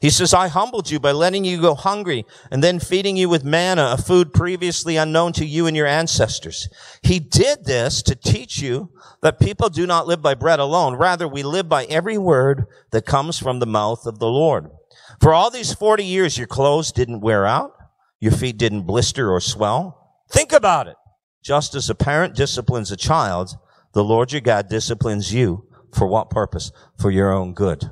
He 0.00 0.08
says, 0.08 0.32
I 0.32 0.48
humbled 0.48 0.90
you 0.90 0.98
by 0.98 1.12
letting 1.12 1.44
you 1.44 1.60
go 1.60 1.74
hungry 1.74 2.24
and 2.50 2.64
then 2.64 2.80
feeding 2.80 3.18
you 3.18 3.28
with 3.28 3.44
manna, 3.44 3.90
a 3.92 4.00
food 4.00 4.32
previously 4.32 4.96
unknown 4.96 5.34
to 5.34 5.44
you 5.44 5.66
and 5.66 5.76
your 5.76 5.86
ancestors. 5.86 6.66
He 7.02 7.18
did 7.18 7.66
this 7.66 8.00
to 8.04 8.14
teach 8.14 8.58
you 8.58 8.90
that 9.20 9.38
people 9.38 9.68
do 9.68 9.86
not 9.86 10.06
live 10.06 10.22
by 10.22 10.32
bread 10.32 10.60
alone. 10.60 10.96
Rather, 10.96 11.28
we 11.28 11.42
live 11.42 11.68
by 11.68 11.84
every 11.84 12.16
word 12.16 12.64
that 12.92 13.04
comes 13.04 13.38
from 13.38 13.58
the 13.58 13.66
mouth 13.66 14.06
of 14.06 14.18
the 14.18 14.30
Lord. 14.30 14.70
For 15.20 15.34
all 15.34 15.50
these 15.50 15.74
40 15.74 16.02
years, 16.02 16.38
your 16.38 16.46
clothes 16.46 16.90
didn't 16.90 17.20
wear 17.20 17.44
out. 17.44 17.72
Your 18.18 18.32
feet 18.32 18.56
didn't 18.56 18.86
blister 18.86 19.30
or 19.30 19.42
swell. 19.42 20.22
Think 20.30 20.54
about 20.54 20.88
it. 20.88 20.96
Just 21.46 21.76
as 21.76 21.88
a 21.88 21.94
parent 21.94 22.34
disciplines 22.34 22.90
a 22.90 22.96
child, 22.96 23.56
the 23.92 24.02
Lord 24.02 24.32
your 24.32 24.40
God 24.40 24.68
disciplines 24.68 25.32
you 25.32 25.64
for 25.92 26.08
what 26.08 26.28
purpose? 26.28 26.72
For 26.98 27.08
your 27.12 27.32
own 27.32 27.54
good. 27.54 27.88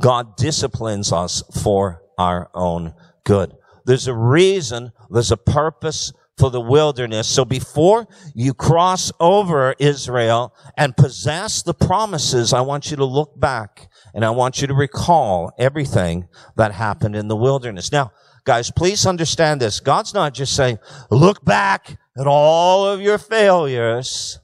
God 0.00 0.38
disciplines 0.38 1.12
us 1.12 1.42
for 1.62 2.00
our 2.16 2.50
own 2.54 2.94
good. 3.24 3.52
There's 3.84 4.06
a 4.06 4.14
reason, 4.14 4.92
there's 5.10 5.30
a 5.30 5.36
purpose 5.36 6.14
for 6.38 6.48
the 6.48 6.62
wilderness. 6.62 7.28
So 7.28 7.44
before 7.44 8.08
you 8.34 8.54
cross 8.54 9.12
over 9.20 9.74
Israel 9.78 10.54
and 10.74 10.96
possess 10.96 11.62
the 11.62 11.74
promises, 11.74 12.54
I 12.54 12.62
want 12.62 12.90
you 12.90 12.96
to 12.96 13.04
look 13.04 13.38
back 13.38 13.90
and 14.14 14.24
I 14.24 14.30
want 14.30 14.62
you 14.62 14.66
to 14.68 14.74
recall 14.74 15.52
everything 15.58 16.26
that 16.56 16.72
happened 16.72 17.16
in 17.16 17.28
the 17.28 17.36
wilderness. 17.36 17.92
Now, 17.92 18.12
guys, 18.46 18.70
please 18.70 19.04
understand 19.04 19.60
this. 19.60 19.78
God's 19.78 20.14
not 20.14 20.32
just 20.32 20.56
saying, 20.56 20.78
look 21.10 21.44
back 21.44 21.98
at 22.18 22.26
all 22.26 22.86
of 22.86 23.00
your 23.00 23.18
failures. 23.18 24.38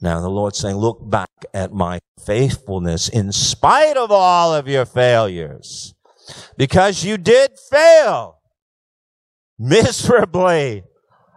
Now 0.00 0.20
the 0.20 0.28
Lord's 0.28 0.58
saying, 0.58 0.76
look 0.76 0.98
back 1.08 1.30
at 1.52 1.72
my 1.72 2.00
faithfulness 2.24 3.08
in 3.08 3.32
spite 3.32 3.96
of 3.96 4.10
all 4.10 4.54
of 4.54 4.68
your 4.68 4.86
failures. 4.86 5.94
Because 6.56 7.04
you 7.04 7.18
did 7.18 7.52
fail 7.70 8.38
miserably 9.58 10.84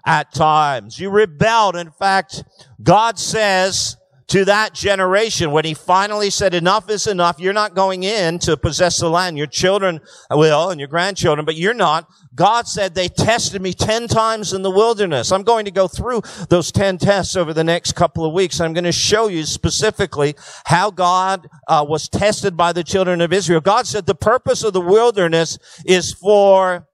at 0.05 0.33
times. 0.33 0.99
You 0.99 1.09
rebelled. 1.09 1.75
In 1.75 1.91
fact, 1.91 2.43
God 2.81 3.19
says 3.19 3.96
to 4.27 4.43
that 4.45 4.73
generation 4.73 5.51
when 5.51 5.63
he 5.63 5.73
finally 5.73 6.29
said, 6.29 6.53
enough 6.53 6.89
is 6.89 7.07
enough. 7.07 7.39
You're 7.39 7.53
not 7.53 7.75
going 7.75 8.03
in 8.03 8.39
to 8.39 8.57
possess 8.57 8.99
the 8.99 9.09
land. 9.09 9.37
Your 9.37 9.47
children 9.47 10.01
will 10.29 10.69
and 10.69 10.79
your 10.79 10.89
grandchildren, 10.89 11.45
but 11.45 11.55
you're 11.55 11.73
not. 11.73 12.09
God 12.35 12.67
said 12.67 12.93
they 12.93 13.07
tested 13.07 13.61
me 13.61 13.73
10 13.73 14.07
times 14.07 14.51
in 14.51 14.63
the 14.63 14.71
wilderness. 14.71 15.31
I'm 15.31 15.43
going 15.43 15.65
to 15.65 15.71
go 15.71 15.87
through 15.87 16.21
those 16.49 16.71
10 16.71 16.97
tests 16.97 17.35
over 17.35 17.53
the 17.53 17.63
next 17.63 17.93
couple 17.93 18.25
of 18.25 18.33
weeks. 18.33 18.59
I'm 18.59 18.73
going 18.73 18.83
to 18.83 18.91
show 18.91 19.27
you 19.27 19.45
specifically 19.45 20.35
how 20.65 20.91
God 20.91 21.47
uh, 21.67 21.85
was 21.87 22.09
tested 22.09 22.57
by 22.57 22.73
the 22.73 22.83
children 22.83 23.21
of 23.21 23.31
Israel. 23.31 23.61
God 23.61 23.87
said 23.87 24.05
the 24.05 24.15
purpose 24.15 24.63
of 24.63 24.73
the 24.73 24.81
wilderness 24.81 25.57
is 25.85 26.13
for 26.13 26.87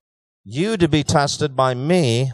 you 0.46 0.78
to 0.78 0.88
be 0.88 1.04
tested 1.04 1.56
by 1.56 1.74
me, 1.74 2.32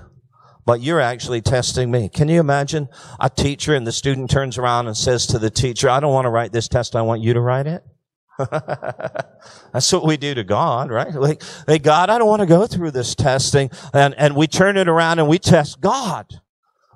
but 0.70 0.82
you're 0.82 1.00
actually 1.00 1.42
testing 1.42 1.90
me. 1.90 2.08
Can 2.10 2.28
you 2.28 2.40
imagine 2.40 2.90
a 3.20 3.28
teacher 3.28 3.74
and 3.74 3.88
the 3.88 3.92
student 3.92 4.30
turns 4.30 4.56
around 4.56 4.86
and 4.86 4.96
says 4.96 5.26
to 5.26 5.40
the 5.40 5.50
teacher, 5.50 5.90
I 5.90 6.00
don't 6.00 6.14
want 6.14 6.26
to 6.26 6.30
write 6.30 6.52
this 6.52 6.68
test. 6.68 6.96
I 6.96 7.02
want 7.02 7.24
you 7.24 7.34
to 7.34 7.42
write 7.42 7.66
it. 7.66 7.84
That's 8.38 9.92
what 9.92 10.06
we 10.06 10.16
do 10.16 10.36
to 10.36 10.44
God, 10.44 10.92
right? 10.92 11.12
Like, 11.12 11.42
hey, 11.66 11.80
God, 11.80 12.12
I 12.12 12.20
don't 12.20 12.28
want 12.28 12.42
to 12.42 12.46
go 12.46 12.68
through 12.68 12.92
this 12.92 13.16
testing. 13.16 13.72
And, 13.96 14.14
and 14.14 14.36
we 14.36 14.46
turn 14.46 14.78
it 14.78 14.88
around 14.88 15.18
and 15.18 15.28
we 15.28 15.40
test 15.40 15.82
God 15.82 16.28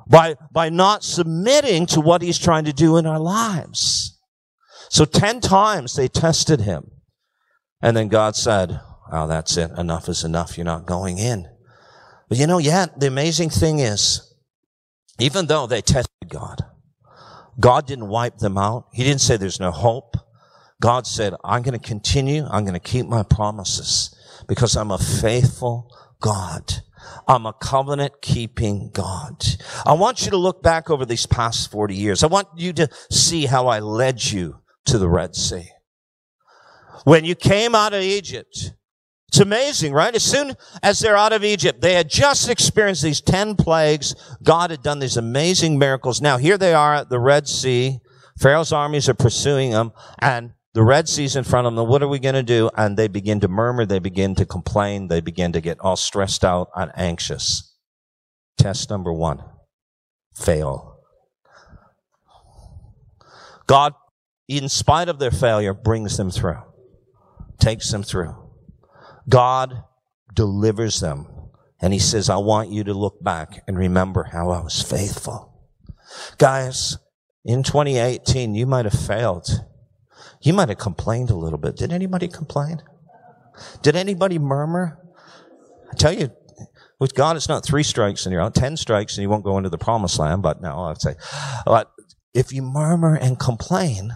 by, 0.08 0.36
by 0.52 0.70
not 0.70 1.04
submitting 1.04 1.88
to 1.88 2.00
what 2.00 2.22
he's 2.22 2.38
trying 2.38 2.66
to 2.66 2.74
do 2.74 2.98
in 2.98 3.08
our 3.08 3.20
lives. 3.20 4.20
So 4.92 5.04
10 5.04 5.42
times 5.42 5.96
they 5.96 6.08
tested 6.08 6.62
him. 6.62 6.92
And 7.82 7.98
then 7.98 8.08
God 8.08 8.36
said, 8.36 8.80
Oh, 9.12 9.26
that's 9.26 9.58
it. 9.58 9.72
Enough 9.80 10.10
is 10.10 10.24
enough. 10.24 10.60
You're 10.60 10.66
not 10.66 10.86
going 10.86 11.18
in. 11.18 11.50
But 12.30 12.38
you 12.38 12.48
know, 12.48 12.58
yet 12.58 13.00
the 13.00 13.08
amazing 13.08 13.50
thing 13.50 13.80
is, 13.80 14.34
even 15.20 15.48
though 15.48 15.68
they 15.68 15.82
tested 15.82 16.30
God, 16.30 16.64
God 17.60 17.86
didn't 17.86 18.08
wipe 18.08 18.38
them 18.38 18.58
out. 18.58 18.88
He 18.94 19.04
didn't 19.04 19.22
say 19.22 19.38
there's 19.38 19.60
no 19.60 19.72
hope. 19.72 20.16
God 20.82 21.06
said, 21.06 21.34
I'm 21.44 21.62
going 21.62 21.80
to 21.80 21.88
continue. 21.88 22.46
I'm 22.50 22.64
going 22.64 22.74
to 22.74 22.80
keep 22.80 23.06
my 23.06 23.24
promises 23.24 24.16
because 24.48 24.76
I'm 24.76 24.92
a 24.92 24.98
faithful 24.98 25.90
God. 26.20 26.82
I'm 27.28 27.46
a 27.46 27.54
covenant 27.54 28.22
keeping 28.22 28.90
God. 28.92 29.46
I 29.86 29.94
want 29.94 30.26
you 30.26 30.32
to 30.32 30.38
look 30.38 30.64
back 30.64 30.90
over 30.90 31.06
these 31.06 31.26
past 31.26 31.72
40 31.72 31.96
years. 31.96 32.24
I 32.24 32.28
want 32.28 32.48
you 32.56 32.74
to 32.74 32.90
see 33.12 33.46
how 33.46 33.68
I 33.68 33.80
led 33.80 34.24
you 34.32 34.60
to 34.86 34.98
the 34.98 35.10
Red 35.10 35.36
Sea. 35.36 35.70
When 37.04 37.26
you 37.26 37.36
came 37.36 37.76
out 37.76 37.94
of 37.94 38.02
Egypt, 38.02 38.74
it's 39.34 39.40
amazing, 39.40 39.94
right? 39.94 40.14
As 40.14 40.22
soon 40.22 40.56
as 40.84 41.00
they're 41.00 41.18
out 41.18 41.34
of 41.34 41.44
Egypt, 41.44 41.82
they 41.82 41.96
had 41.96 42.08
just 42.08 42.50
experienced 42.50 43.02
these 43.02 43.20
10 43.20 43.56
plagues. 43.56 44.14
God 44.44 44.70
had 44.70 44.84
done 44.84 45.00
these 45.00 45.18
amazing 45.18 45.80
miracles. 45.80 46.22
Now 46.22 46.38
here 46.38 46.56
they 46.56 46.76
are 46.76 46.94
at 46.94 47.10
the 47.10 47.18
Red 47.20 47.48
Sea. 47.48 47.98
Pharaoh's 48.38 48.72
armies 48.72 49.10
are 49.10 49.16
pursuing 49.16 49.72
them 49.72 49.92
and 50.20 50.54
the 50.76 50.84
Red 50.84 51.10
Sea's 51.10 51.36
in 51.36 51.46
front 51.46 51.66
of 51.66 51.74
them. 51.74 51.88
What 51.88 52.04
are 52.04 52.08
we 52.08 52.20
going 52.20 52.36
to 52.36 52.44
do? 52.44 52.70
And 52.78 52.96
they 52.96 53.08
begin 53.08 53.40
to 53.40 53.48
murmur. 53.48 53.88
They 53.88 53.98
begin 53.98 54.36
to 54.36 54.46
complain. 54.46 55.08
They 55.08 55.20
begin 55.20 55.52
to 55.54 55.62
get 55.62 55.80
all 55.80 55.96
stressed 55.96 56.46
out 56.46 56.70
and 56.76 56.92
anxious. 56.96 57.76
Test 58.60 58.92
number 58.92 59.12
one. 59.12 59.44
Fail. 60.36 61.00
God, 63.66 63.96
in 64.48 64.70
spite 64.70 65.10
of 65.10 65.18
their 65.18 65.32
failure, 65.32 65.74
brings 65.74 66.18
them 66.18 66.30
through. 66.30 66.62
takes 67.60 67.90
them 67.90 68.04
through. 68.04 68.43
God 69.28 69.84
delivers 70.34 71.00
them. 71.00 71.28
And 71.82 71.92
he 71.92 72.00
says, 72.00 72.30
I 72.30 72.38
want 72.38 72.70
you 72.70 72.84
to 72.86 72.94
look 72.94 73.22
back 73.22 73.64
and 73.68 73.78
remember 73.78 74.24
how 74.24 74.52
I 74.52 74.62
was 74.62 74.82
faithful. 74.82 75.54
Guys, 76.38 76.98
in 77.44 77.64
2018, 77.64 78.56
you 78.56 78.66
might 78.66 78.86
have 78.86 79.00
failed. 79.00 79.66
You 80.42 80.54
might 80.54 80.70
have 80.70 80.78
complained 80.78 81.30
a 81.30 81.36
little 81.36 81.60
bit. 81.60 81.76
Did 81.76 81.92
anybody 81.92 82.28
complain? 82.28 82.82
Did 83.82 83.96
anybody 83.96 84.40
murmur? 84.40 84.98
I 85.92 85.96
tell 85.96 86.14
you, 86.14 86.32
with 87.00 87.16
God, 87.16 87.36
it's 87.36 87.50
not 87.50 87.66
three 87.66 87.84
strikes 87.84 88.26
and 88.26 88.32
you're 88.32 88.42
out, 88.42 88.56
ten 88.56 88.78
strikes 88.78 89.18
and 89.18 89.24
you 89.24 89.30
won't 89.30 89.44
go 89.44 89.58
into 89.58 89.70
the 89.70 89.78
promised 89.78 90.20
land. 90.20 90.42
But 90.42 90.62
no, 90.62 90.84
I'd 90.84 91.02
say, 91.02 91.16
but 91.66 91.92
if 92.34 92.54
you 92.54 92.62
murmur 92.62 93.16
and 93.16 93.40
complain 93.40 94.16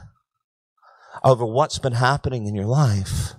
over 1.24 1.46
what's 1.46 1.80
been 1.80 1.94
happening 1.94 2.48
in 2.48 2.56
your 2.56 2.66
life, 2.66 3.34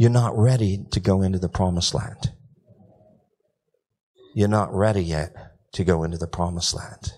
you're 0.00 0.08
not 0.08 0.34
ready 0.34 0.82
to 0.92 0.98
go 0.98 1.20
into 1.20 1.38
the 1.38 1.50
promised 1.50 1.92
land. 1.92 2.32
You're 4.34 4.48
not 4.48 4.74
ready 4.74 5.02
yet 5.02 5.36
to 5.74 5.84
go 5.84 6.04
into 6.04 6.16
the 6.16 6.26
promised 6.26 6.74
land. 6.74 7.12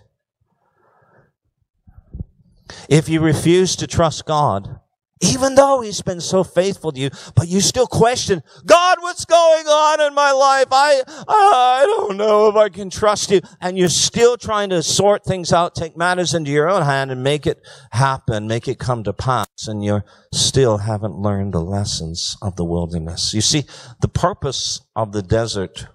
If 2.88 3.08
you 3.08 3.20
refuse 3.20 3.76
to 3.76 3.86
trust 3.86 4.26
God, 4.26 4.80
even 5.22 5.54
though 5.54 5.80
he's 5.80 6.02
been 6.02 6.20
so 6.20 6.42
faithful 6.42 6.92
to 6.92 7.00
you, 7.00 7.10
but 7.36 7.48
you 7.48 7.60
still 7.60 7.86
question, 7.86 8.42
God, 8.66 8.98
what's 9.00 9.24
going 9.24 9.66
on 9.66 10.00
in 10.00 10.14
my 10.14 10.32
life? 10.32 10.66
I, 10.72 11.02
I 11.28 11.84
don't 11.86 12.16
know 12.16 12.48
if 12.48 12.56
I 12.56 12.68
can 12.68 12.90
trust 12.90 13.30
you. 13.30 13.40
And 13.60 13.78
you're 13.78 13.88
still 13.88 14.36
trying 14.36 14.70
to 14.70 14.82
sort 14.82 15.24
things 15.24 15.52
out, 15.52 15.74
take 15.74 15.96
matters 15.96 16.34
into 16.34 16.50
your 16.50 16.68
own 16.68 16.82
hand 16.82 17.10
and 17.10 17.22
make 17.22 17.46
it 17.46 17.62
happen, 17.92 18.48
make 18.48 18.66
it 18.66 18.78
come 18.78 19.04
to 19.04 19.12
pass. 19.12 19.46
And 19.66 19.84
you 19.84 20.02
still 20.32 20.78
haven't 20.78 21.14
learned 21.14 21.54
the 21.54 21.60
lessons 21.60 22.36
of 22.42 22.56
the 22.56 22.64
wilderness. 22.64 23.32
You 23.32 23.40
see, 23.40 23.64
the 24.00 24.08
purpose 24.08 24.80
of 24.96 25.12
the 25.12 25.22
desert 25.22 25.86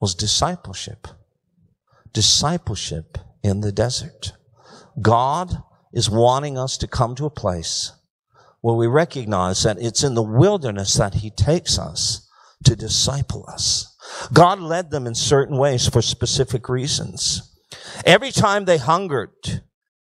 was 0.00 0.14
discipleship. 0.14 1.06
Discipleship 2.12 3.18
in 3.42 3.60
the 3.60 3.72
desert. 3.72 4.32
God 5.00 5.62
is 5.92 6.10
wanting 6.10 6.58
us 6.58 6.76
to 6.78 6.86
come 6.86 7.14
to 7.14 7.26
a 7.26 7.30
place 7.30 7.92
where 8.60 8.74
we 8.74 8.86
recognize 8.86 9.62
that 9.62 9.80
it's 9.80 10.02
in 10.02 10.14
the 10.14 10.22
wilderness 10.22 10.94
that 10.94 11.14
He 11.14 11.30
takes 11.30 11.78
us 11.78 12.28
to 12.64 12.74
disciple 12.74 13.44
us. 13.48 13.96
God 14.32 14.60
led 14.60 14.90
them 14.90 15.06
in 15.06 15.14
certain 15.14 15.56
ways 15.56 15.88
for 15.88 16.02
specific 16.02 16.68
reasons. 16.68 17.54
Every 18.04 18.30
time 18.30 18.64
they 18.64 18.78
hungered, 18.78 19.62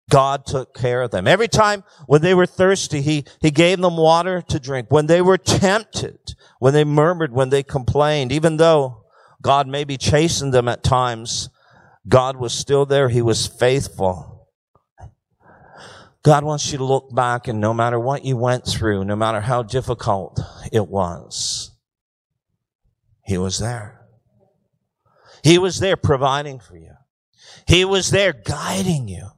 God 0.10 0.46
took 0.46 0.74
care 0.74 1.04
of 1.04 1.12
them. 1.12 1.28
Every 1.28 1.48
time 1.48 1.84
when 2.08 2.22
they 2.22 2.34
were 2.34 2.46
thirsty, 2.46 3.02
He, 3.02 3.26
He 3.42 3.52
gave 3.52 3.80
them 3.80 3.98
water 3.98 4.42
to 4.50 4.60
drink. 4.60 4.88
When 4.90 5.06
they 5.06 5.22
were 5.22 5.38
tempted, 5.38 6.36
when 6.60 6.74
they 6.74 6.84
murmured, 6.84 7.32
when 7.32 7.50
they 7.50 7.64
complained, 7.64 8.32
even 8.32 8.58
though 8.58 9.06
God 9.42 9.68
maybe 9.68 9.98
chastened 9.98 10.54
them 10.54 10.68
at 10.68 10.84
times, 10.84 11.50
God 12.08 12.38
was 12.38 12.54
still 12.54 12.86
there. 12.86 13.10
He 13.10 13.22
was 13.22 13.48
faithful. 13.48 14.39
God 16.24 16.44
wants 16.44 16.72
you 16.72 16.78
to 16.78 16.84
look 16.84 17.14
back 17.16 17.48
and 17.48 17.62
no 17.62 17.74
matter 17.74 18.00
what 18.00 18.26
you 18.26 18.36
went 18.36 18.66
through, 18.66 19.06
no 19.06 19.16
matter 19.16 19.42
how 19.42 19.64
difficult 19.64 20.40
it 20.72 20.88
was, 20.88 21.72
He 23.26 23.38
was 23.38 23.60
there. 23.60 24.02
He 25.44 25.58
was 25.58 25.80
there 25.80 25.96
providing 25.96 26.60
for 26.60 26.76
you. 26.76 26.94
He 27.68 27.86
was 27.86 28.12
there 28.12 28.34
guiding 28.34 29.08
you. 29.08 29.30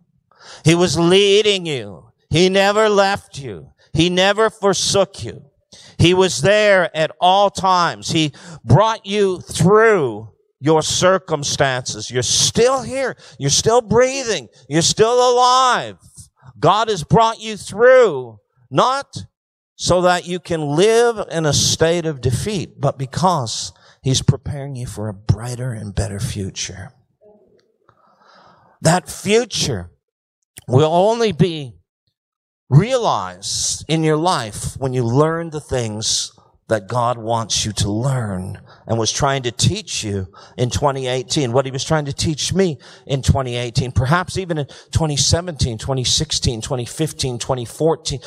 He 0.64 0.76
was 0.76 0.98
leading 0.98 1.66
you. 1.66 2.12
He 2.30 2.50
never 2.50 2.90
left 2.90 3.38
you. 3.38 3.72
He 3.94 4.10
never 4.10 4.50
forsook 4.50 5.24
you. 5.24 5.44
He 5.98 6.14
was 6.14 6.42
there 6.42 6.96
at 6.96 7.12
all 7.20 7.50
times. 7.50 8.10
He 8.10 8.32
brought 8.64 9.06
you 9.06 9.42
through 9.42 10.30
your 10.60 10.82
circumstances. 10.82 12.10
You're 12.10 12.24
still 12.24 12.82
here. 12.82 13.17
You're 13.38 13.50
still 13.50 13.82
breathing. 13.82 14.48
You're 14.70 14.82
still 14.82 15.13
alive. 15.13 15.98
God 16.62 16.88
has 16.89 17.04
brought 17.04 17.41
you 17.41 17.58
through, 17.58 18.39
not 18.69 19.26
so 19.76 20.02
that 20.04 20.28
you 20.28 20.39
can 20.39 20.62
live 20.62 21.19
in 21.32 21.45
a 21.45 21.54
state 21.54 22.06
of 22.06 22.21
defeat, 22.21 22.80
but 22.80 22.97
because 23.00 23.74
He's 24.04 24.21
preparing 24.21 24.76
you 24.76 24.86
for 24.86 25.10
a 25.10 25.13
brighter 25.13 25.74
and 25.74 25.93
better 25.93 26.19
future. 26.19 26.93
That 28.82 29.10
future 29.10 29.91
will 30.67 30.91
only 30.93 31.32
be 31.32 31.74
realized 32.69 33.84
in 33.88 34.04
your 34.04 34.17
life 34.17 34.76
when 34.78 34.93
you 34.93 35.04
learn 35.04 35.50
the 35.50 35.60
things 35.60 36.32
that 36.71 36.88
God 36.88 37.17
wants 37.17 37.65
you 37.65 37.73
to 37.73 37.91
learn 37.91 38.57
and 38.88 38.97
was 38.97 39.12
trying 39.12 39.43
to 39.43 39.51
teach 39.51 40.05
you 40.05 40.29
in 40.57 40.69
2018, 40.69 41.51
what 41.51 41.65
he 41.65 41.71
was 41.71 41.84
trying 41.84 42.05
to 42.05 42.13
teach 42.13 42.53
me 42.53 42.77
in 43.05 43.21
2018, 43.21 43.91
perhaps 43.91 44.38
even 44.38 44.57
in 44.57 44.65
2017, 44.91 45.77
2016, 45.77 46.62
2015, 46.62 47.39
2014, 47.39 48.19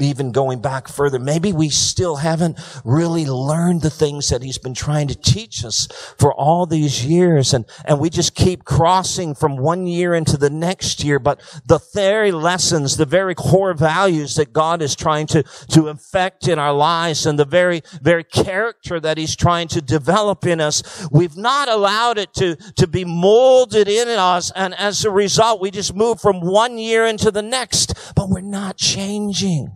even 0.00 0.32
going 0.32 0.62
back 0.62 0.88
further. 0.88 1.18
Maybe 1.18 1.52
we 1.52 1.68
still 1.68 2.16
haven't 2.16 2.58
really 2.86 3.26
learned 3.26 3.82
the 3.82 3.90
things 3.90 4.30
that 4.30 4.42
he's 4.42 4.56
been 4.56 4.72
trying 4.72 5.08
to 5.08 5.14
teach 5.14 5.62
us 5.62 5.86
for 6.18 6.32
all 6.32 6.64
these 6.64 7.04
years. 7.04 7.52
And, 7.52 7.66
and 7.84 8.00
we 8.00 8.08
just 8.08 8.34
keep 8.34 8.64
crossing 8.64 9.34
from 9.34 9.58
one 9.58 9.86
year 9.86 10.14
into 10.14 10.38
the 10.38 10.48
next 10.48 11.04
year. 11.04 11.18
But 11.18 11.42
the 11.66 11.80
very 11.92 12.32
lessons, 12.32 12.96
the 12.96 13.04
very 13.04 13.34
core 13.34 13.74
values 13.74 14.36
that 14.36 14.54
God 14.54 14.80
is 14.80 14.96
trying 14.96 15.26
to, 15.28 15.42
to 15.42 15.88
infect 15.88 16.48
in 16.48 16.58
our 16.58 16.72
lives 16.72 17.26
and 17.26 17.38
the 17.38 17.44
very 17.44 17.82
very 18.02 18.24
character 18.24 19.00
that 19.00 19.18
he's 19.18 19.36
trying 19.36 19.68
to 19.68 19.80
develop 19.80 20.46
in 20.46 20.60
us. 20.60 21.08
We've 21.10 21.36
not 21.36 21.68
allowed 21.68 22.18
it 22.18 22.32
to, 22.34 22.56
to 22.76 22.86
be 22.86 23.04
molded 23.04 23.88
in 23.88 24.08
us. 24.08 24.50
And 24.54 24.74
as 24.74 25.04
a 25.04 25.10
result, 25.10 25.60
we 25.60 25.70
just 25.70 25.94
move 25.94 26.20
from 26.20 26.40
one 26.40 26.78
year 26.78 27.06
into 27.06 27.30
the 27.30 27.42
next, 27.42 28.14
but 28.14 28.28
we're 28.28 28.40
not 28.40 28.76
changing. 28.76 29.72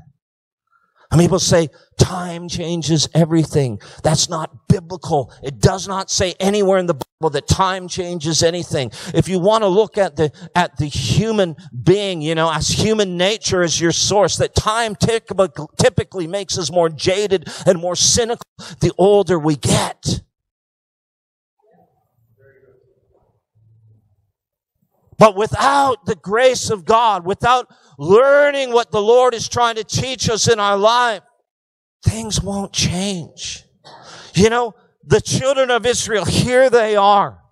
And 1.15 1.21
people 1.21 1.39
say 1.39 1.69
time 1.97 2.49
changes 2.49 3.09
everything. 3.15 3.81
That's 4.03 4.29
not 4.29 4.67
biblical. 4.67 5.33
It 5.45 5.61
does 5.61 5.87
not 5.87 6.11
say 6.11 6.35
anywhere 6.41 6.79
in 6.79 6.87
the 6.87 6.95
Bible 6.95 7.31
that 7.31 7.47
time 7.47 7.87
changes 7.87 8.43
anything. 8.43 8.91
If 9.15 9.29
you 9.29 9.39
want 9.39 9.63
to 9.63 9.69
look 9.69 9.97
at 9.97 10.17
the, 10.17 10.33
at 10.57 10.77
the 10.77 10.87
human 10.87 11.55
being, 11.85 12.21
you 12.21 12.35
know, 12.35 12.53
as 12.53 12.67
human 12.67 13.17
nature 13.17 13.63
as 13.63 13.81
your 13.81 13.93
source, 13.93 14.39
that 14.39 14.57
time 14.57 14.97
typically 14.97 16.27
makes 16.27 16.59
us 16.59 16.73
more 16.73 16.89
jaded 16.89 17.49
and 17.65 17.79
more 17.79 17.95
cynical 17.95 18.43
the 18.81 18.91
older 18.99 19.39
we 19.39 19.55
get. 19.55 20.21
But 25.19 25.37
without 25.37 26.07
the 26.07 26.17
grace 26.17 26.71
of 26.71 26.85
God, 26.85 27.25
without 27.25 27.69
learning 27.99 28.73
what 28.73 28.91
the 28.91 29.03
Lord 29.03 29.35
is 29.35 29.49
trying 29.49 29.77
to 29.77 29.85
teach 29.85 30.29
us 30.29 30.49
in 30.49 30.59
our 30.59 30.77
life, 30.77 31.23
things 32.05 32.41
won't 32.41 32.73
change. 32.73 33.65
You 34.35 34.51
know, 34.51 34.75
the 35.05 35.21
children 35.21 35.71
of 35.71 35.87
Israel, 35.87 36.25
here 36.25 36.71
they 36.71 36.97
are. 36.97 37.44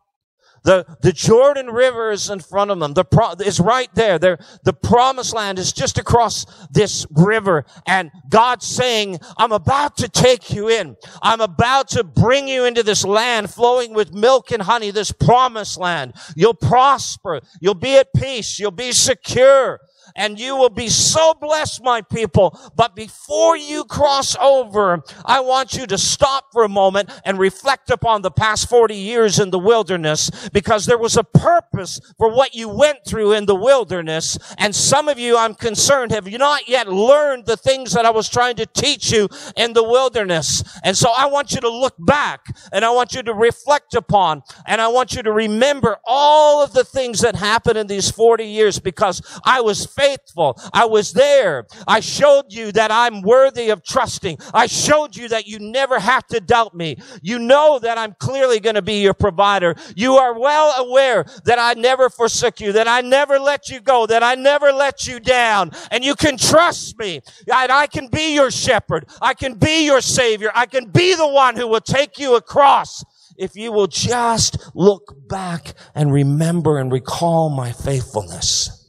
The, 0.64 0.86
the 1.00 1.12
Jordan 1.12 1.68
River 1.68 2.10
is 2.10 2.30
in 2.30 2.40
front 2.40 2.70
of 2.70 2.78
them. 2.78 2.94
The 2.94 3.04
pro, 3.04 3.32
is 3.32 3.58
right 3.60 3.92
there. 3.94 4.18
They're, 4.18 4.38
the 4.64 4.72
promised 4.72 5.34
land 5.34 5.58
is 5.58 5.72
just 5.72 5.98
across 5.98 6.46
this 6.70 7.06
river. 7.10 7.64
And 7.86 8.10
God's 8.28 8.66
saying, 8.66 9.18
I'm 9.36 9.52
about 9.52 9.96
to 9.98 10.08
take 10.08 10.52
you 10.52 10.68
in. 10.68 10.96
I'm 11.22 11.40
about 11.40 11.88
to 11.90 12.04
bring 12.04 12.48
you 12.48 12.64
into 12.64 12.82
this 12.82 13.04
land 13.04 13.50
flowing 13.50 13.94
with 13.94 14.14
milk 14.14 14.52
and 14.52 14.62
honey, 14.62 14.90
this 14.90 15.12
promised 15.12 15.78
land. 15.78 16.14
You'll 16.36 16.54
prosper. 16.54 17.40
You'll 17.60 17.74
be 17.74 17.96
at 17.96 18.12
peace. 18.14 18.58
You'll 18.58 18.70
be 18.70 18.92
secure 18.92 19.80
and 20.16 20.38
you 20.38 20.56
will 20.56 20.70
be 20.70 20.88
so 20.88 21.34
blessed, 21.34 21.82
my 21.82 22.02
people. 22.02 22.58
But 22.74 22.94
before 22.94 23.56
you 23.56 23.84
cross 23.84 24.36
over, 24.36 25.02
I 25.24 25.40
want 25.40 25.74
you 25.74 25.86
to 25.86 25.98
stop 25.98 26.46
for 26.52 26.64
a 26.64 26.68
moment 26.68 27.10
and 27.24 27.38
reflect 27.38 27.90
upon 27.90 28.22
the 28.22 28.30
past 28.30 28.68
40 28.68 28.94
years 28.94 29.38
in 29.38 29.50
the 29.50 29.58
wilderness 29.58 30.30
because 30.52 30.86
there 30.86 30.98
was 30.98 31.16
a 31.16 31.24
purpose 31.24 32.00
for 32.18 32.30
what 32.30 32.54
you 32.54 32.68
went 32.68 32.98
through 33.06 33.32
in 33.32 33.46
the 33.46 33.54
wilderness. 33.54 34.38
And 34.58 34.74
some 34.74 35.08
of 35.08 35.18
you, 35.18 35.36
I'm 35.36 35.54
concerned, 35.54 36.12
have 36.12 36.28
you 36.28 36.38
not 36.38 36.68
yet 36.68 36.88
learned 36.88 37.46
the 37.46 37.56
things 37.56 37.92
that 37.92 38.04
I 38.04 38.10
was 38.10 38.28
trying 38.28 38.56
to 38.56 38.66
teach 38.66 39.12
you 39.12 39.28
in 39.56 39.72
the 39.72 39.82
wilderness? 39.82 40.62
And 40.84 40.96
so 40.96 41.10
I 41.16 41.26
want 41.26 41.52
you 41.52 41.60
to 41.60 41.70
look 41.70 41.94
back 41.98 42.46
and 42.72 42.84
I 42.84 42.90
want 42.90 43.14
you 43.14 43.22
to 43.22 43.34
reflect 43.34 43.94
upon 43.94 44.42
and 44.66 44.80
I 44.80 44.88
want 44.88 45.14
you 45.14 45.22
to 45.22 45.32
remember 45.32 45.98
all 46.04 46.62
of 46.62 46.72
the 46.72 46.84
things 46.84 47.20
that 47.20 47.36
happened 47.36 47.78
in 47.78 47.86
these 47.86 48.10
40 48.10 48.44
years 48.44 48.78
because 48.78 49.22
I 49.44 49.60
was 49.60 49.86
faithful. 50.02 50.58
I 50.72 50.84
was 50.84 51.12
there. 51.12 51.66
I 51.86 52.00
showed 52.00 52.52
you 52.52 52.72
that 52.72 52.90
I'm 52.90 53.22
worthy 53.22 53.70
of 53.70 53.84
trusting. 53.84 54.38
I 54.52 54.66
showed 54.66 55.16
you 55.16 55.28
that 55.28 55.46
you 55.46 55.58
never 55.58 55.98
have 55.98 56.26
to 56.28 56.40
doubt 56.40 56.74
me. 56.74 56.96
You 57.22 57.38
know 57.38 57.78
that 57.78 57.98
I'm 57.98 58.14
clearly 58.18 58.58
going 58.60 58.74
to 58.74 58.82
be 58.82 59.00
your 59.00 59.14
provider. 59.14 59.76
You 59.94 60.14
are 60.16 60.38
well 60.38 60.84
aware 60.84 61.24
that 61.44 61.58
I 61.58 61.74
never 61.74 62.10
forsook 62.10 62.60
you, 62.60 62.72
that 62.72 62.88
I 62.88 63.00
never 63.00 63.38
let 63.38 63.68
you 63.68 63.80
go, 63.80 64.06
that 64.06 64.22
I 64.22 64.34
never 64.34 64.72
let 64.72 65.06
you 65.06 65.20
down. 65.20 65.70
And 65.90 66.04
you 66.04 66.14
can 66.14 66.36
trust 66.36 66.98
me. 66.98 67.20
And 67.52 67.72
I 67.72 67.86
can 67.86 68.08
be 68.08 68.34
your 68.34 68.50
shepherd. 68.50 69.08
I 69.20 69.34
can 69.34 69.54
be 69.54 69.84
your 69.84 70.00
savior. 70.00 70.50
I 70.54 70.66
can 70.66 70.90
be 70.90 71.14
the 71.14 71.28
one 71.28 71.56
who 71.56 71.68
will 71.68 71.80
take 71.80 72.18
you 72.18 72.34
across 72.34 73.04
if 73.36 73.56
you 73.56 73.72
will 73.72 73.86
just 73.86 74.58
look 74.74 75.14
back 75.28 75.74
and 75.94 76.12
remember 76.12 76.78
and 76.78 76.92
recall 76.92 77.48
my 77.48 77.72
faithfulness. 77.72 78.81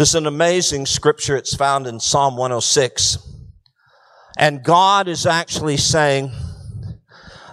This 0.00 0.08
is 0.08 0.14
an 0.14 0.26
amazing 0.26 0.86
scripture. 0.86 1.36
It's 1.36 1.54
found 1.54 1.86
in 1.86 2.00
Psalm 2.00 2.38
106. 2.38 3.18
And 4.38 4.64
God 4.64 5.08
is 5.08 5.26
actually 5.26 5.76
saying 5.76 6.32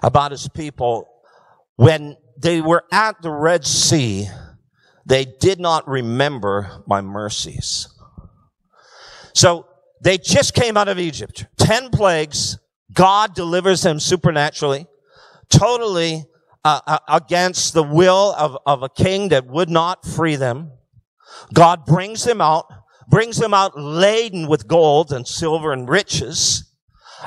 about 0.01 0.31
his 0.31 0.47
people, 0.47 1.09
when 1.75 2.15
they 2.37 2.61
were 2.61 2.85
at 2.89 3.21
the 3.21 3.31
Red 3.31 3.65
Sea, 3.65 4.29
they 5.05 5.25
did 5.25 5.59
not 5.59 5.89
remember 5.89 6.85
my 6.87 7.01
mercies. 7.01 7.89
So 9.33 9.67
they 10.01 10.17
just 10.17 10.53
came 10.53 10.77
out 10.77 10.87
of 10.87 10.99
Egypt. 10.99 11.47
Ten 11.57 11.89
plagues. 11.89 12.59
God 12.93 13.35
delivers 13.35 13.81
them 13.81 13.99
supernaturally, 13.99 14.87
totally 15.49 16.23
uh, 16.63 16.79
uh, 16.87 16.99
against 17.09 17.73
the 17.73 17.83
will 17.83 18.33
of, 18.37 18.57
of 18.65 18.83
a 18.83 18.89
king 18.89 19.27
that 19.29 19.47
would 19.47 19.69
not 19.69 20.05
free 20.05 20.37
them. 20.37 20.71
God 21.53 21.85
brings 21.85 22.23
them 22.23 22.41
out, 22.41 22.65
brings 23.07 23.37
them 23.37 23.53
out 23.53 23.79
laden 23.79 24.47
with 24.47 24.67
gold 24.67 25.11
and 25.11 25.27
silver 25.27 25.71
and 25.71 25.87
riches. 25.87 26.71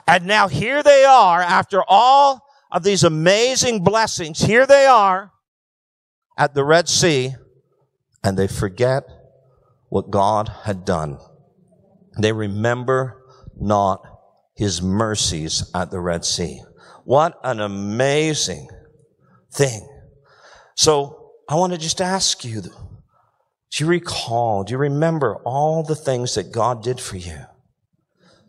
And 0.06 0.26
now 0.26 0.48
here 0.48 0.82
they 0.82 1.04
are 1.04 1.40
after 1.40 1.82
all 1.86 2.42
of 2.70 2.82
these 2.82 3.02
amazing 3.02 3.82
blessings. 3.82 4.40
Here 4.40 4.66
they 4.66 4.86
are 4.86 5.32
at 6.38 6.54
the 6.54 6.64
Red 6.64 6.88
Sea 6.88 7.34
and 8.22 8.38
they 8.38 8.46
forget 8.46 9.04
what 9.88 10.10
God 10.10 10.50
had 10.64 10.84
done. 10.84 11.18
They 12.18 12.32
remember 12.32 13.22
not 13.56 14.02
his 14.54 14.82
mercies 14.82 15.70
at 15.74 15.90
the 15.90 16.00
Red 16.00 16.24
Sea. 16.24 16.62
What 17.04 17.38
an 17.42 17.60
amazing 17.60 18.68
thing. 19.52 19.86
So 20.76 21.32
I 21.48 21.56
want 21.56 21.72
to 21.72 21.78
just 21.78 22.00
ask 22.00 22.44
you, 22.44 22.62
do 23.70 23.84
you 23.84 23.90
recall, 23.90 24.64
do 24.64 24.72
you 24.72 24.78
remember 24.78 25.36
all 25.44 25.82
the 25.82 25.94
things 25.94 26.34
that 26.34 26.52
God 26.52 26.82
did 26.82 27.00
for 27.00 27.16
you? 27.16 27.38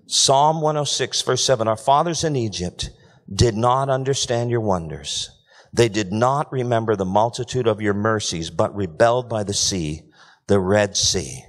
Psalm 0.08 0.62
106 0.62 1.22
verse 1.22 1.44
7, 1.44 1.68
our 1.68 1.78
fathers 1.78 2.24
in 2.24 2.36
Egypt 2.36 2.90
did 3.34 3.56
not 3.56 3.90
understand 3.90 4.50
your 4.50 4.62
wonders. 4.62 5.30
They 5.74 5.88
did 5.88 6.12
not 6.12 6.52
remember 6.52 6.96
the 6.96 7.06
multitude 7.06 7.68
of 7.68 7.82
your 7.82 7.94
mercies, 7.94 8.50
but 8.50 8.76
rebelled 8.76 9.30
by 9.30 9.44
the 9.44 9.54
sea, 9.54 10.02
the 10.48 10.60
Red 10.60 10.98
Sea. 10.98 11.46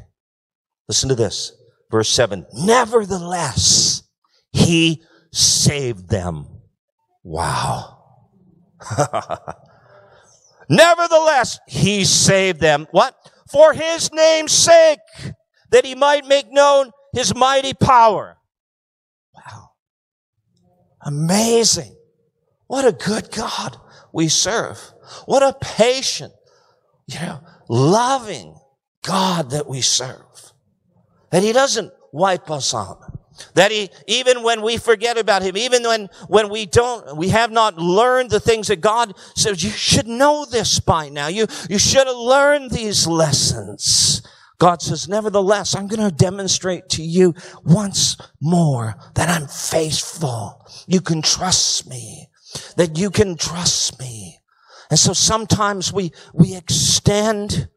Listen 0.86 1.08
to 1.08 1.14
this. 1.14 1.52
Verse 1.90 2.08
7. 2.08 2.46
Nevertheless, 2.52 4.02
he 4.52 5.02
saved 5.32 6.08
them. 6.08 6.46
Wow. 7.24 7.98
Nevertheless, 10.68 11.58
he 11.66 12.04
saved 12.04 12.60
them. 12.60 12.86
What? 12.92 13.16
For 13.52 13.74
his 13.74 14.10
name's 14.12 14.52
sake, 14.52 14.98
that 15.70 15.84
he 15.84 15.94
might 15.94 16.26
make 16.26 16.50
known 16.50 16.90
his 17.12 17.34
mighty 17.34 17.74
power. 17.74 18.38
Wow. 19.34 19.70
Amazing. 21.02 21.94
What 22.66 22.86
a 22.86 22.92
good 22.92 23.30
God 23.30 23.76
we 24.12 24.28
serve. 24.28 24.78
What 25.26 25.42
a 25.42 25.54
patient, 25.60 26.32
you 27.06 27.20
know, 27.20 27.40
loving 27.68 28.56
God 29.04 29.50
that 29.50 29.68
we 29.68 29.82
serve. 29.82 30.54
That 31.30 31.42
he 31.42 31.52
doesn't 31.52 31.92
wipe 32.12 32.50
us 32.50 32.74
out. 32.74 33.11
That 33.54 33.70
he, 33.70 33.90
even 34.06 34.42
when 34.42 34.62
we 34.62 34.76
forget 34.76 35.18
about 35.18 35.42
him, 35.42 35.56
even 35.56 35.82
when, 35.82 36.08
when 36.28 36.48
we 36.48 36.66
don't, 36.66 37.16
we 37.16 37.28
have 37.28 37.50
not 37.50 37.78
learned 37.78 38.30
the 38.30 38.40
things 38.40 38.68
that 38.68 38.80
God 38.80 39.14
says, 39.34 39.62
you 39.62 39.70
should 39.70 40.06
know 40.06 40.44
this 40.44 40.80
by 40.80 41.08
now. 41.08 41.28
You, 41.28 41.46
you 41.68 41.78
should 41.78 42.06
have 42.06 42.16
learned 42.16 42.70
these 42.70 43.06
lessons. 43.06 44.22
God 44.58 44.80
says, 44.80 45.08
nevertheless, 45.08 45.74
I'm 45.74 45.88
going 45.88 46.08
to 46.08 46.14
demonstrate 46.14 46.88
to 46.90 47.02
you 47.02 47.34
once 47.64 48.16
more 48.40 48.94
that 49.14 49.28
I'm 49.28 49.48
faithful. 49.48 50.64
You 50.86 51.00
can 51.00 51.20
trust 51.20 51.88
me. 51.88 52.28
That 52.76 52.96
you 52.96 53.10
can 53.10 53.36
trust 53.36 53.98
me. 53.98 54.38
And 54.90 54.98
so 54.98 55.14
sometimes 55.14 55.92
we, 55.92 56.12
we 56.34 56.54
extend 56.54 57.68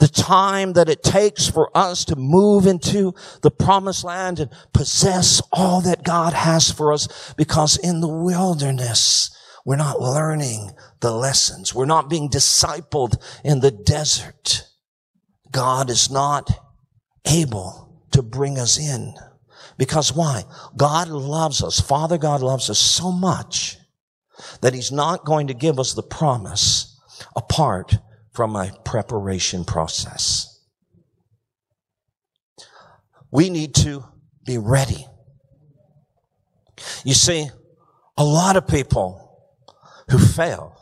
the 0.00 0.08
time 0.08 0.72
that 0.72 0.88
it 0.88 1.02
takes 1.02 1.46
for 1.46 1.70
us 1.76 2.06
to 2.06 2.16
move 2.16 2.66
into 2.66 3.14
the 3.42 3.50
promised 3.50 4.02
land 4.02 4.40
and 4.40 4.50
possess 4.72 5.42
all 5.52 5.82
that 5.82 6.02
God 6.02 6.32
has 6.32 6.72
for 6.72 6.92
us 6.92 7.34
because 7.36 7.76
in 7.76 8.00
the 8.00 8.08
wilderness, 8.08 9.30
we're 9.64 9.76
not 9.76 10.00
learning 10.00 10.70
the 11.00 11.12
lessons. 11.12 11.74
We're 11.74 11.84
not 11.84 12.08
being 12.08 12.30
discipled 12.30 13.22
in 13.44 13.60
the 13.60 13.70
desert. 13.70 14.66
God 15.52 15.90
is 15.90 16.10
not 16.10 16.50
able 17.26 18.02
to 18.12 18.22
bring 18.22 18.58
us 18.58 18.78
in. 18.78 19.14
Because 19.76 20.14
why? 20.14 20.44
God 20.76 21.08
loves 21.08 21.62
us. 21.62 21.78
Father 21.78 22.16
God 22.16 22.40
loves 22.40 22.70
us 22.70 22.78
so 22.78 23.12
much 23.12 23.76
that 24.62 24.72
He's 24.72 24.90
not 24.90 25.26
going 25.26 25.48
to 25.48 25.54
give 25.54 25.78
us 25.78 25.92
the 25.92 26.02
promise 26.02 26.98
apart 27.36 27.96
from 28.32 28.50
my 28.50 28.70
preparation 28.84 29.64
process. 29.64 30.60
We 33.30 33.50
need 33.50 33.74
to 33.76 34.04
be 34.44 34.58
ready. 34.58 35.06
You 37.04 37.14
see, 37.14 37.48
a 38.16 38.24
lot 38.24 38.56
of 38.56 38.66
people 38.66 39.38
who 40.10 40.18
fail 40.18 40.76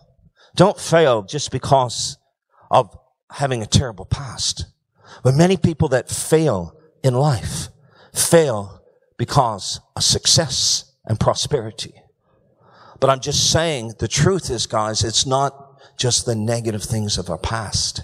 don't 0.57 0.81
fail 0.81 1.23
just 1.23 1.51
because 1.51 2.19
of 2.71 2.97
having 3.31 3.63
a 3.63 3.67
terrible 3.67 4.07
past. 4.07 4.67
But 5.23 5.35
many 5.35 5.57
people 5.57 5.89
that 5.89 6.09
fail 6.09 6.77
in 7.03 7.15
life 7.15 7.69
fail 8.13 8.83
because 9.17 9.81
of 9.95 10.03
success 10.03 10.93
and 11.05 11.21
prosperity. 11.21 11.95
But 13.01 13.11
I'm 13.11 13.21
just 13.21 13.51
saying 13.53 13.95
the 13.99 14.09
truth 14.09 14.51
is, 14.51 14.67
guys, 14.67 15.05
it's 15.05 15.27
not 15.27 15.68
just 15.97 16.27
the 16.27 16.35
negative 16.35 16.83
things 16.83 17.19
of 17.19 17.31
our 17.31 17.39
past. 17.39 18.03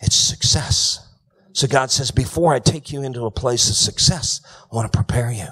It's 0.00 0.16
success. 0.16 1.00
So 1.52 1.66
God 1.66 1.90
says, 1.90 2.10
before 2.10 2.52
I 2.52 2.58
take 2.58 2.92
you 2.92 3.02
into 3.02 3.26
a 3.26 3.30
place 3.30 3.68
of 3.68 3.76
success, 3.76 4.40
I 4.70 4.74
want 4.74 4.90
to 4.90 4.96
prepare 4.96 5.30
you. 5.30 5.48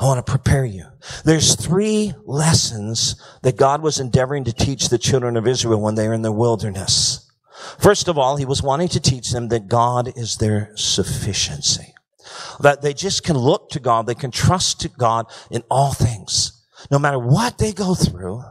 I 0.00 0.04
want 0.04 0.24
to 0.24 0.30
prepare 0.30 0.64
you. 0.64 0.86
There's 1.24 1.54
three 1.54 2.12
lessons 2.24 3.16
that 3.42 3.56
God 3.56 3.82
was 3.82 4.00
endeavoring 4.00 4.44
to 4.44 4.52
teach 4.52 4.88
the 4.88 4.98
children 4.98 5.36
of 5.36 5.46
Israel 5.46 5.80
when 5.80 5.94
they 5.94 6.08
were 6.08 6.14
in 6.14 6.22
the 6.22 6.32
wilderness. 6.32 7.30
First 7.78 8.08
of 8.08 8.18
all, 8.18 8.36
he 8.36 8.44
was 8.44 8.62
wanting 8.62 8.88
to 8.88 9.00
teach 9.00 9.30
them 9.30 9.48
that 9.48 9.68
God 9.68 10.12
is 10.16 10.36
their 10.36 10.72
sufficiency. 10.76 11.94
That 12.60 12.82
they 12.82 12.94
just 12.94 13.22
can 13.22 13.36
look 13.36 13.70
to 13.70 13.80
God, 13.80 14.06
they 14.06 14.14
can 14.14 14.30
trust 14.30 14.80
to 14.80 14.88
God 14.88 15.26
in 15.50 15.62
all 15.70 15.92
things. 15.92 16.53
No 16.90 16.98
matter 16.98 17.18
what 17.18 17.58
they 17.58 17.72
go 17.72 17.94
through, 17.94 18.42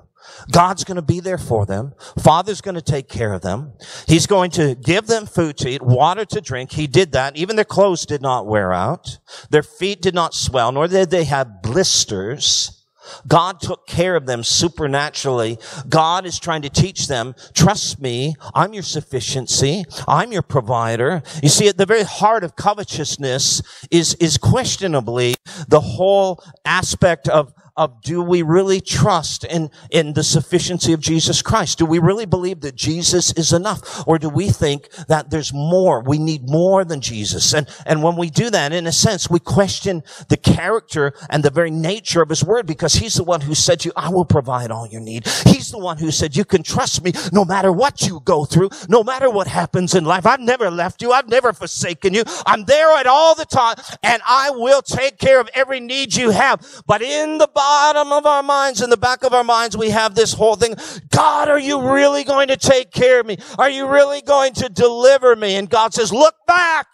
God's 0.52 0.84
going 0.84 0.96
to 0.96 1.02
be 1.02 1.20
there 1.20 1.38
for 1.38 1.66
them. 1.66 1.94
Father's 2.20 2.62
going 2.62 2.76
to 2.76 2.82
take 2.82 3.10
care 3.10 3.34
of 3.34 3.42
them. 3.42 3.74
He's 4.08 4.28
going 4.28 4.52
to 4.52 4.76
give 4.76 5.08
them 5.08 5.26
food 5.26 5.58
to 5.58 5.70
eat, 5.70 5.82
water 5.82 6.26
to 6.26 6.42
drink. 6.42 6.72
He 6.72 6.88
did 6.88 7.12
that. 7.12 7.36
Even 7.36 7.56
their 7.56 7.66
clothes 7.66 8.06
did 8.06 8.22
not 8.22 8.48
wear 8.48 8.74
out. 8.74 9.20
Their 9.50 9.64
feet 9.64 10.02
did 10.02 10.16
not 10.16 10.34
swell, 10.34 10.72
nor 10.72 10.88
did 10.88 11.10
they 11.10 11.26
have 11.26 11.62
blisters. 11.62 12.84
God 13.28 13.60
took 13.60 13.86
care 13.86 14.16
of 14.16 14.26
them 14.26 14.44
supernaturally. 14.44 15.60
God 15.90 16.26
is 16.26 16.40
trying 16.40 16.62
to 16.62 16.70
teach 16.70 17.08
them, 17.08 17.36
trust 17.54 18.00
me, 18.00 18.36
I'm 18.54 18.74
your 18.74 18.84
sufficiency. 18.84 19.84
I'm 20.08 20.32
your 20.32 20.42
provider. 20.42 21.22
You 21.42 21.50
see, 21.50 21.68
at 21.68 21.78
the 21.78 21.86
very 21.86 22.04
heart 22.04 22.46
of 22.46 22.56
covetousness 22.56 23.62
is, 23.92 24.16
is 24.16 24.38
questionably 24.38 25.36
the 25.68 25.82
whole 25.82 26.42
aspect 26.64 27.28
of, 27.28 27.54
of 27.76 28.02
do 28.04 28.22
we 28.22 28.42
really 28.44 28.80
trust 28.80 29.44
in, 29.44 29.72
in 29.90 30.14
the 30.14 30.24
sufficiency 30.24 30.94
of 30.94 31.00
Jesus 31.00 31.42
Christ? 31.42 31.80
Do 31.80 31.86
we 31.86 32.00
really 32.00 32.26
believe 32.26 32.62
that 32.62 32.76
Jesus 32.76 33.34
is 33.34 33.52
enough? 33.52 34.08
Or 34.08 34.20
do 34.20 34.30
we 34.30 34.50
think 34.50 34.90
that 35.08 35.32
there's 35.32 35.52
more? 35.54 36.02
We 36.02 36.20
need 36.20 36.48
more 36.48 36.86
than 36.86 37.02
Jesus. 37.02 37.54
And, 37.54 37.68
and 37.86 38.04
when 38.04 38.16
we 38.16 38.30
do 38.30 38.50
that, 38.52 38.74
in 38.74 38.86
a 38.86 38.92
sense, 38.92 39.30
we 39.30 39.40
question 39.40 40.04
the 40.30 40.38
character 40.38 41.14
and 41.30 41.44
the 41.44 41.50
very 41.50 41.72
nature 41.72 42.22
of 42.22 42.30
his 42.30 42.44
word 42.44 42.68
because 42.68 42.94
he's 42.94 43.16
the 43.16 43.24
one 43.24 43.42
who 43.42 43.56
said 43.56 43.80
to 43.82 43.90
you, 43.90 43.94
I 43.96 44.10
will 44.10 44.26
provide 44.26 44.70
all 44.70 44.88
your 44.88 45.02
need. 45.02 45.28
He's 45.46 45.72
the 45.72 45.80
one 45.80 45.98
who 45.98 46.12
said, 46.12 46.36
you 46.36 46.46
can 46.46 46.62
trust 46.62 47.04
me 47.04 47.14
no 47.32 47.44
matter 47.44 47.72
what 47.72 48.02
you 48.04 48.22
go 48.24 48.46
through, 48.46 48.70
no 48.88 49.04
matter 49.04 49.32
what 49.32 49.48
happens 49.48 49.96
in 49.96 50.06
life. 50.06 50.28
I've 50.28 50.40
never 50.40 50.70
left 50.70 51.02
you. 51.02 51.12
I've 51.12 51.30
never 51.30 51.54
forsaken 51.54 52.14
you. 52.14 52.24
I'm 52.46 52.66
there 52.66 52.96
at 52.98 53.08
all 53.08 53.34
the 53.34 53.46
time 53.46 53.78
and 54.04 54.22
I 54.28 54.52
will 54.52 54.84
take 54.84 55.18
care 55.18 55.40
of 55.40 55.50
every 55.56 55.80
need 55.80 56.16
you 56.16 56.30
have. 56.30 56.84
But 56.86 57.02
in 57.02 57.40
the 57.40 57.48
bottom 57.64 58.12
of 58.12 58.26
our 58.26 58.44
minds, 58.44 58.82
in 58.82 58.90
the 58.90 58.98
back 58.98 59.24
of 59.24 59.34
our 59.34 59.44
minds, 59.44 59.78
we 59.78 59.90
have 59.90 60.16
this 60.16 60.34
whole 60.34 60.56
thing. 60.56 60.76
God, 61.12 61.48
are 61.48 61.60
you 61.60 61.94
really 61.94 62.26
going 62.26 62.50
to 62.50 62.58
take 62.58 62.92
care 62.92 63.22
of 63.22 63.26
me? 63.26 63.38
Are 63.58 63.70
you 63.70 63.88
really 63.88 64.22
going 64.22 64.54
to 64.56 64.68
deliver 64.68 65.34
me? 65.34 65.56
And 65.56 65.70
God 65.70 65.94
says, 65.94 66.12
look 66.12 66.36
back. 66.46 66.88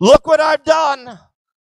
Look 0.00 0.26
what 0.26 0.40
I've 0.40 0.64
done. 0.64 1.20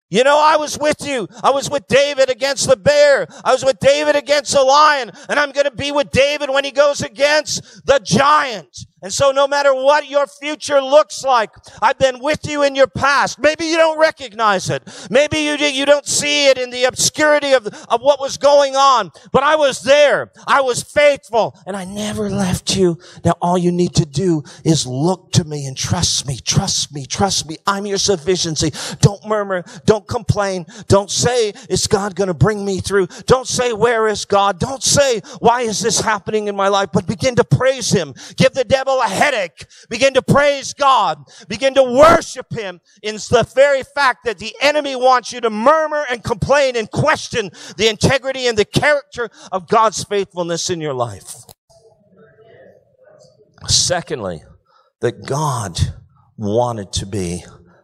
You 0.10 0.24
know, 0.24 0.40
I 0.42 0.58
was 0.58 0.80
with 0.80 1.06
you. 1.06 1.28
I 1.44 1.52
was 1.52 1.70
with 1.70 1.86
David 1.88 2.32
against 2.32 2.68
the 2.68 2.76
bear. 2.76 3.28
I 3.44 3.52
was 3.52 3.64
with 3.64 3.78
David 3.80 4.16
against 4.16 4.52
the 4.52 4.64
lion. 4.64 5.12
And 5.30 5.40
I'm 5.40 5.52
going 5.52 5.66
to 5.66 5.76
be 5.76 5.92
with 5.92 6.10
David 6.10 6.50
when 6.50 6.64
he 6.64 6.72
goes 6.72 7.02
against 7.02 7.86
the 7.86 8.00
giant. 8.04 8.76
And 9.02 9.14
so 9.14 9.32
no 9.32 9.48
matter 9.48 9.74
what 9.76 10.10
your 10.10 10.26
future 10.26 10.82
looks 10.82 11.24
like, 11.24 11.52
I've 11.84 12.00
been 12.00 12.20
with 12.20 12.48
you 12.48 12.64
in 12.64 12.74
your 12.74 12.88
past. 12.88 13.38
Maybe 13.38 13.66
you 13.66 13.78
don't 13.78 14.00
recognize 14.00 14.72
it. 14.72 14.82
Maybe 15.12 15.40
you, 15.40 15.54
you 15.54 15.86
don't 15.86 16.08
see 16.08 16.48
it 16.48 16.58
in 16.58 16.72
the 16.72 16.86
obscurity 16.86 17.54
of, 17.54 17.68
of 17.68 18.02
what 18.02 18.20
was 18.20 18.38
going 18.38 18.76
on. 18.76 19.12
But 19.32 19.44
I 19.44 19.56
was 19.56 19.84
there. 19.84 20.32
I 20.48 20.62
was 20.62 20.82
faithful 20.82 21.56
and 21.68 21.76
I 21.76 21.86
never 21.86 22.28
left 22.28 22.76
you. 22.76 22.98
Now 23.24 23.34
all 23.40 23.58
you 23.58 23.72
need 23.72 23.94
to 23.96 24.06
do 24.06 24.44
is 24.64 24.88
look 24.88 25.32
to 25.34 25.44
me 25.44 25.68
and 25.68 25.78
trust 25.78 26.28
me, 26.28 26.40
trust 26.40 26.92
me, 26.92 27.06
trust 27.06 27.48
me. 27.48 27.58
I'm 27.68 27.86
your 27.86 28.00
sufficiency. 28.00 28.72
Don't 29.02 29.24
murmur. 29.28 29.64
Don't 29.86 30.08
complain. 30.08 30.66
Don't 30.88 31.12
say, 31.12 31.54
is 31.70 31.86
God 31.86 32.16
going 32.16 32.30
to 32.30 32.34
bring 32.34 32.66
me 32.66 32.80
through? 32.80 33.08
Don't 33.28 33.48
say, 33.48 33.74
where 33.74 34.08
is 34.08 34.26
God? 34.26 34.60
Don't 34.60 34.82
say, 34.82 35.22
why 35.40 35.62
is 35.62 35.82
this 35.82 36.00
happening 36.00 36.48
in 36.48 36.56
my 36.56 36.68
life? 36.68 36.90
But 36.92 37.06
begin 37.06 37.36
to 37.36 37.44
praise 37.44 37.92
Him. 37.92 38.16
Give 38.38 38.54
the 38.54 38.64
devil 38.64 38.87
a 38.90 39.08
headache. 39.08 39.66
Begin 39.90 40.14
to 40.14 40.22
praise 40.22 40.74
God. 40.74 41.24
Begin 41.48 41.74
to 41.76 41.84
worship 41.84 42.52
Him 42.52 42.80
in 43.04 43.16
the 43.16 43.50
very 43.54 43.84
fact 43.84 44.26
that 44.26 44.40
the 44.40 44.56
enemy 44.62 44.96
wants 44.96 45.32
you 45.32 45.42
to 45.42 45.50
murmur 45.50 46.06
and 46.10 46.24
complain 46.24 46.76
and 46.76 46.90
question 46.90 47.52
the 47.78 47.88
integrity 47.88 48.48
and 48.48 48.58
the 48.58 48.66
character 48.66 49.30
of 49.52 49.68
God's 49.68 50.04
faithfulness 50.04 50.70
in 50.70 50.82
your 50.82 50.94
life. 50.94 51.36
Secondly, 53.68 54.44
that 55.02 55.26
God 55.26 55.80
wanted 56.38 56.92
to 56.94 57.06
be 57.06 57.44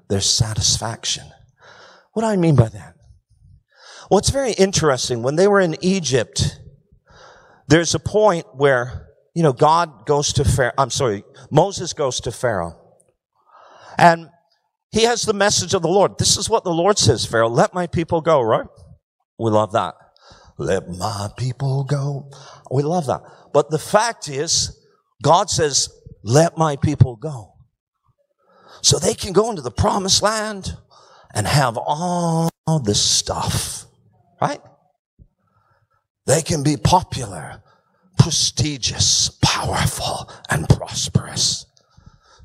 their 0.10 0.22
satisfaction. 0.22 1.26
What 2.13 2.24
do 2.24 2.28
I 2.28 2.36
mean 2.36 2.56
by 2.56 2.70
that? 2.70 2.96
Well, 4.10 4.20
it's 4.20 4.30
very 4.30 4.52
interesting. 4.54 5.24
When 5.24 5.36
they 5.36 5.48
were 5.48 5.60
in 5.60 5.76
Egypt, 5.82 6.60
there's 7.68 7.96
a 7.96 8.00
point 8.00 8.46
where 8.54 9.03
you 9.34 9.43
know, 9.43 9.54
God 9.54 10.06
goes 10.06 10.34
to 10.34 10.46
Pharaoh, 10.46 10.74
I'm 10.78 10.89
sorry, 10.89 11.24
Moses 11.52 11.93
goes 11.93 12.19
to 12.22 12.32
Pharaoh. 12.32 12.80
And 13.98 14.30
he 14.91 15.04
has 15.04 15.24
the 15.24 15.34
message 15.34 15.74
of 15.74 15.82
the 15.82 15.88
Lord. 15.88 16.17
This 16.17 16.38
is 16.38 16.50
what 16.50 16.63
the 16.63 16.72
Lord 16.74 16.98
says, 16.98 17.26
Pharaoh, 17.26 17.50
let 17.50 17.74
my 17.74 17.88
people 17.88 18.22
go, 18.22 18.41
right? 18.41 18.67
We 19.39 19.50
love 19.52 19.72
that. 19.74 19.96
Let 20.58 20.88
my 20.88 21.30
people 21.36 21.84
go. 21.84 22.30
We 22.69 22.84
love 22.84 23.08
that. 23.08 23.22
But 23.54 23.72
the 23.72 23.80
fact 23.80 24.30
is, 24.30 24.80
God 25.24 25.50
says, 25.50 25.89
let 26.24 26.58
my 26.58 26.76
people 26.76 27.15
go. 27.15 27.54
So 28.82 29.00
they 29.00 29.13
can 29.15 29.34
go 29.34 29.50
into 29.50 29.62
the 29.62 29.72
promised 29.72 30.22
land 30.22 30.78
and 31.34 31.48
have 31.48 31.78
all 31.78 32.50
this 32.84 33.02
stuff, 33.02 33.86
right? 34.41 34.62
They 36.28 36.41
can 36.41 36.63
be 36.63 36.78
popular 36.78 37.63
prestigious, 38.24 39.38
powerful, 39.42 40.32
and 40.50 40.70
prosperous. 40.70 41.66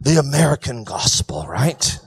The 0.00 0.18
American 0.18 0.82
gospel, 0.82 1.46
right? 1.46 2.00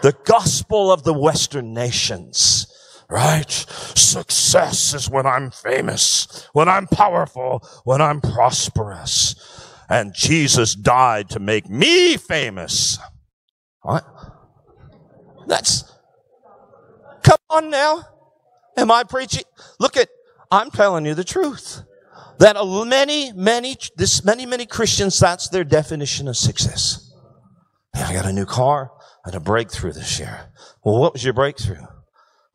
The 0.00 0.16
gospel 0.24 0.90
of 0.90 1.04
the 1.04 1.12
Western 1.12 1.74
nations, 1.74 2.66
right? 3.10 3.50
Success 3.50 4.94
is 4.94 5.10
when 5.10 5.26
I'm 5.26 5.50
famous, 5.50 6.48
when 6.54 6.70
I'm 6.70 6.86
powerful, 6.86 7.62
when 7.84 8.00
I'm 8.00 8.22
prosperous. 8.22 9.34
And 9.90 10.14
Jesus 10.14 10.74
died 10.74 11.28
to 11.30 11.38
make 11.38 11.68
me 11.68 12.16
famous. 12.16 12.98
What? 13.82 14.06
That's, 15.46 15.84
come 17.22 17.36
on 17.50 17.68
now. 17.68 18.04
Am 18.78 18.90
I 18.90 19.04
preaching? 19.04 19.44
Look 19.78 19.98
at, 19.98 20.08
I'm 20.50 20.70
telling 20.70 21.04
you 21.04 21.14
the 21.14 21.24
truth. 21.24 21.82
That 22.38 22.56
many, 22.88 23.32
many, 23.32 23.76
this 23.96 24.24
many, 24.24 24.46
many 24.46 24.66
Christians, 24.66 25.18
that's 25.18 25.48
their 25.48 25.64
definition 25.64 26.28
of 26.28 26.36
success. 26.36 27.12
I 27.94 28.12
got 28.12 28.26
a 28.26 28.32
new 28.32 28.46
car. 28.46 28.90
I 29.24 29.28
had 29.28 29.34
a 29.34 29.40
breakthrough 29.40 29.92
this 29.92 30.18
year. 30.18 30.52
Well, 30.84 30.98
what 30.98 31.12
was 31.12 31.24
your 31.24 31.34
breakthrough? 31.34 31.84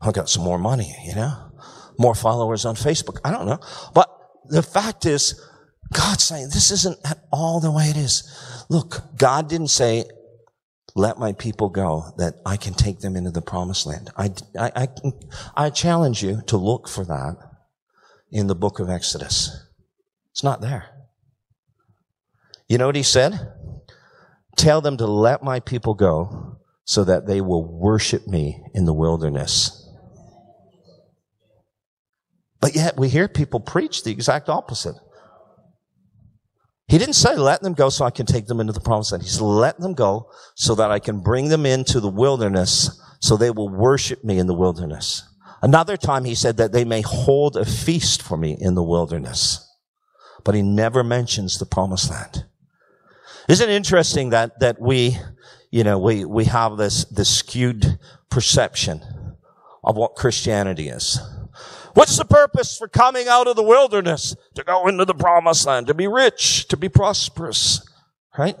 I 0.00 0.12
got 0.12 0.28
some 0.28 0.44
more 0.44 0.58
money, 0.58 0.94
you 1.04 1.14
know, 1.14 1.50
more 1.98 2.14
followers 2.14 2.64
on 2.64 2.74
Facebook. 2.74 3.18
I 3.24 3.30
don't 3.30 3.46
know. 3.46 3.58
But 3.94 4.08
the 4.48 4.62
fact 4.62 5.06
is, 5.06 5.40
God's 5.92 6.24
saying 6.24 6.50
this 6.52 6.70
isn't 6.70 6.98
at 7.04 7.24
all 7.32 7.60
the 7.60 7.70
way 7.70 7.84
it 7.84 7.96
is. 7.96 8.30
Look, 8.68 9.02
God 9.16 9.48
didn't 9.48 9.68
say, 9.68 10.04
let 10.94 11.18
my 11.18 11.32
people 11.32 11.70
go, 11.70 12.12
that 12.18 12.34
I 12.44 12.56
can 12.56 12.74
take 12.74 13.00
them 13.00 13.16
into 13.16 13.30
the 13.30 13.40
promised 13.40 13.86
land. 13.86 14.10
I, 14.16 14.32
I, 14.58 14.70
I, 14.76 14.88
I 15.56 15.70
challenge 15.70 16.22
you 16.22 16.42
to 16.48 16.56
look 16.56 16.88
for 16.88 17.04
that 17.04 17.36
in 18.30 18.46
the 18.46 18.54
book 18.54 18.78
of 18.78 18.90
Exodus. 18.90 19.67
It's 20.38 20.44
not 20.44 20.60
there. 20.60 20.84
You 22.68 22.78
know 22.78 22.86
what 22.86 22.94
he 22.94 23.02
said? 23.02 23.54
Tell 24.56 24.80
them 24.80 24.96
to 24.98 25.06
let 25.08 25.42
my 25.42 25.58
people 25.58 25.94
go 25.94 26.58
so 26.84 27.02
that 27.02 27.26
they 27.26 27.40
will 27.40 27.64
worship 27.64 28.24
me 28.28 28.62
in 28.72 28.84
the 28.84 28.94
wilderness. 28.94 29.84
But 32.60 32.76
yet 32.76 32.96
we 32.96 33.08
hear 33.08 33.26
people 33.26 33.58
preach 33.58 34.04
the 34.04 34.12
exact 34.12 34.48
opposite. 34.48 34.94
He 36.86 36.98
didn't 36.98 37.14
say 37.14 37.34
let 37.34 37.60
them 37.62 37.74
go 37.74 37.88
so 37.88 38.04
I 38.04 38.10
can 38.10 38.24
take 38.24 38.46
them 38.46 38.60
into 38.60 38.72
the 38.72 38.78
promised 38.78 39.10
land. 39.10 39.24
He 39.24 39.30
said 39.30 39.42
let 39.42 39.80
them 39.80 39.94
go 39.94 40.30
so 40.54 40.76
that 40.76 40.92
I 40.92 41.00
can 41.00 41.18
bring 41.18 41.48
them 41.48 41.66
into 41.66 41.98
the 41.98 42.08
wilderness 42.08 43.02
so 43.20 43.36
they 43.36 43.50
will 43.50 43.70
worship 43.70 44.22
me 44.22 44.38
in 44.38 44.46
the 44.46 44.54
wilderness. 44.54 45.24
Another 45.62 45.96
time 45.96 46.24
he 46.24 46.36
said 46.36 46.58
that 46.58 46.70
they 46.70 46.84
may 46.84 47.00
hold 47.00 47.56
a 47.56 47.64
feast 47.64 48.22
for 48.22 48.36
me 48.36 48.56
in 48.60 48.76
the 48.76 48.84
wilderness 48.84 49.64
but 50.48 50.54
he 50.54 50.62
never 50.62 51.04
mentions 51.04 51.58
the 51.58 51.66
promised 51.66 52.10
land. 52.10 52.46
Isn't 53.50 53.68
it 53.68 53.74
interesting 53.74 54.30
that, 54.30 54.58
that 54.60 54.80
we, 54.80 55.18
you 55.70 55.84
know, 55.84 55.98
we, 55.98 56.24
we 56.24 56.46
have 56.46 56.78
this, 56.78 57.04
this 57.04 57.28
skewed 57.28 57.98
perception 58.30 59.02
of 59.84 59.98
what 59.98 60.14
Christianity 60.14 60.88
is. 60.88 61.20
What's 61.92 62.16
the 62.16 62.24
purpose 62.24 62.78
for 62.78 62.88
coming 62.88 63.28
out 63.28 63.46
of 63.46 63.56
the 63.56 63.62
wilderness 63.62 64.34
to 64.54 64.64
go 64.64 64.88
into 64.88 65.04
the 65.04 65.12
promised 65.12 65.66
land, 65.66 65.86
to 65.88 65.92
be 65.92 66.06
rich, 66.06 66.66
to 66.68 66.78
be 66.78 66.88
prosperous, 66.88 67.86
right? 68.38 68.56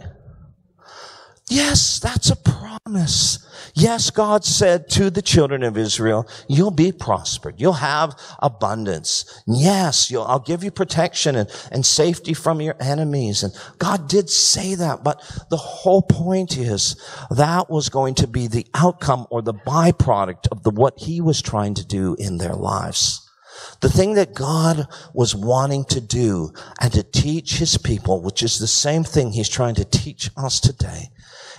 Yes, 1.50 1.98
that's 1.98 2.30
a 2.30 2.36
promise. 2.36 3.38
Yes, 3.74 4.10
God 4.10 4.44
said 4.44 4.88
to 4.90 5.08
the 5.08 5.22
children 5.22 5.62
of 5.62 5.78
Israel, 5.78 6.28
you'll 6.46 6.70
be 6.70 6.92
prospered. 6.92 7.54
You'll 7.58 7.74
have 7.74 8.18
abundance. 8.40 9.42
Yes, 9.46 10.12
I'll 10.12 10.40
give 10.40 10.62
you 10.62 10.70
protection 10.70 11.36
and, 11.36 11.48
and 11.72 11.86
safety 11.86 12.34
from 12.34 12.60
your 12.60 12.76
enemies. 12.80 13.42
And 13.42 13.54
God 13.78 14.08
did 14.08 14.28
say 14.28 14.74
that, 14.74 15.02
but 15.02 15.20
the 15.48 15.56
whole 15.56 16.02
point 16.02 16.58
is 16.58 16.96
that 17.30 17.70
was 17.70 17.88
going 17.88 18.14
to 18.16 18.26
be 18.26 18.46
the 18.46 18.66
outcome 18.74 19.26
or 19.30 19.40
the 19.40 19.54
byproduct 19.54 20.48
of 20.50 20.62
the, 20.64 20.70
what 20.70 20.98
he 20.98 21.20
was 21.20 21.40
trying 21.40 21.74
to 21.74 21.86
do 21.86 22.14
in 22.18 22.38
their 22.38 22.54
lives. 22.54 23.27
The 23.80 23.90
thing 23.90 24.14
that 24.14 24.34
God 24.34 24.86
was 25.14 25.34
wanting 25.34 25.84
to 25.86 26.00
do 26.00 26.52
and 26.80 26.92
to 26.92 27.02
teach 27.02 27.58
his 27.58 27.78
people, 27.78 28.22
which 28.22 28.42
is 28.42 28.58
the 28.58 28.66
same 28.66 29.04
thing 29.04 29.32
he's 29.32 29.48
trying 29.48 29.74
to 29.76 29.84
teach 29.84 30.30
us 30.36 30.60
today, 30.60 31.10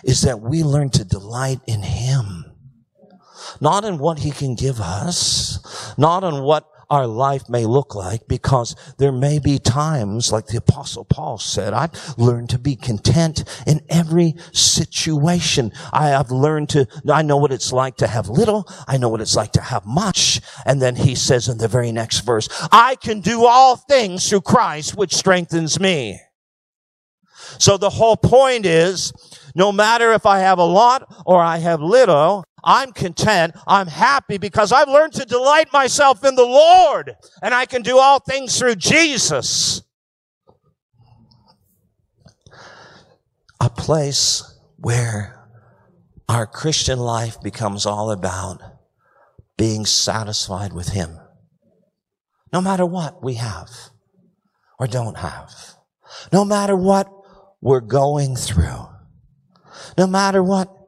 is 0.04 0.22
that 0.22 0.42
we 0.42 0.64
learn 0.64 0.90
to 0.92 1.04
delight 1.04 1.60
in 1.68 1.82
Him. 1.82 2.46
Not 3.62 3.86
in 3.86 3.98
what 3.98 4.20
He 4.20 4.32
can 4.32 4.56
give 4.56 4.80
us, 4.80 5.60
not 5.98 6.24
in 6.24 6.42
what 6.44 6.70
our 6.90 7.06
life 7.06 7.48
may 7.50 7.66
look 7.66 7.96
like 7.96 8.28
because 8.28 8.76
there 8.98 9.12
may 9.12 9.40
be 9.40 9.60
times, 9.60 10.32
like 10.32 10.48
the 10.48 10.58
apostle 10.58 11.06
Paul 11.06 11.38
said, 11.38 11.74
I've 11.74 12.18
learned 12.18 12.50
to 12.52 12.60
be 12.60 12.76
content 12.76 13.44
in 13.68 13.82
every 13.90 14.36
situation. 14.52 15.72
I 15.94 16.10
have 16.10 16.32
learned 16.32 16.70
to, 16.70 16.88
I 17.12 17.22
know 17.22 17.38
what 17.38 17.52
it's 17.52 17.72
like 17.72 17.98
to 17.98 18.08
have 18.08 18.30
little. 18.30 18.68
I 18.88 18.98
know 18.98 19.10
what 19.10 19.22
it's 19.22 19.36
like 19.36 19.52
to 19.54 19.62
have 19.62 19.86
much. 19.86 20.42
And 20.66 20.82
then 20.82 20.96
he 20.96 21.16
says 21.16 21.48
in 21.48 21.60
the 21.60 21.68
very 21.68 21.92
next 21.92 22.22
verse, 22.22 22.50
I 22.72 22.96
can 22.96 23.22
do 23.22 23.46
all 23.46 23.76
things 23.76 24.28
through 24.28 24.42
Christ, 24.42 24.96
which 24.96 25.16
strengthens 25.16 25.80
me. 25.80 26.20
So 27.58 27.78
the 27.78 27.90
whole 27.90 28.18
point 28.18 28.66
is, 28.66 29.12
no 29.56 29.72
matter 29.72 30.14
if 30.14 30.26
I 30.26 30.40
have 30.40 30.60
a 30.60 30.64
lot 30.64 31.12
or 31.26 31.42
I 31.42 31.58
have 31.58 31.82
little, 31.82 32.44
I'm 32.64 32.92
content. 32.92 33.56
I'm 33.68 33.88
happy 33.88 34.38
because 34.38 34.72
I've 34.72 34.88
learned 34.88 35.14
to 35.14 35.26
delight 35.26 35.72
myself 35.74 36.24
in 36.24 36.36
the 36.36 36.46
Lord 36.46 37.16
and 37.42 37.54
I 37.54 37.66
can 37.66 37.82
do 37.82 37.98
all 37.98 38.20
things 38.20 38.58
through 38.58 38.76
Jesus. 38.76 39.82
A 43.60 43.70
place 43.70 44.58
where 44.78 45.48
our 46.30 46.48
Christian 46.48 47.00
life 47.00 47.42
becomes 47.42 47.86
all 47.86 48.12
about 48.12 48.62
being 49.58 49.86
satisfied 49.86 50.72
with 50.72 50.90
Him. 50.90 51.20
No 52.54 52.62
matter 52.62 52.86
what 52.86 53.24
we 53.24 53.34
have 53.36 53.70
or 54.80 54.88
don't 54.88 55.18
have. 55.18 55.52
No 56.32 56.46
matter 56.46 56.76
what 56.76 57.12
we're 57.62 57.82
going 57.82 58.36
through. 58.36 58.88
No 59.98 60.08
matter 60.08 60.42
what 60.42 60.79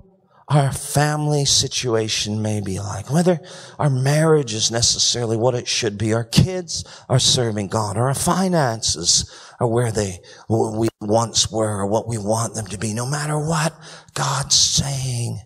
our 0.51 0.71
family 0.73 1.45
situation 1.45 2.41
may 2.41 2.59
be 2.59 2.77
like, 2.77 3.09
whether 3.09 3.39
our 3.79 3.89
marriage 3.89 4.53
is 4.53 4.69
necessarily 4.69 5.37
what 5.37 5.55
it 5.55 5.65
should 5.65 5.97
be, 5.97 6.13
our 6.13 6.25
kids 6.25 6.83
are 7.07 7.19
serving 7.19 7.69
God, 7.69 7.95
or 7.97 8.09
our 8.09 8.13
finances 8.13 9.31
are 9.61 9.67
where 9.67 9.93
they 9.93 10.19
we 10.49 10.89
once 10.99 11.49
were, 11.49 11.79
or 11.79 11.87
what 11.87 12.05
we 12.05 12.17
want 12.17 12.53
them 12.53 12.65
to 12.65 12.77
be. 12.77 12.93
No 12.93 13.05
matter 13.05 13.39
what, 13.39 13.73
God's 14.13 14.55
saying, 14.55 15.39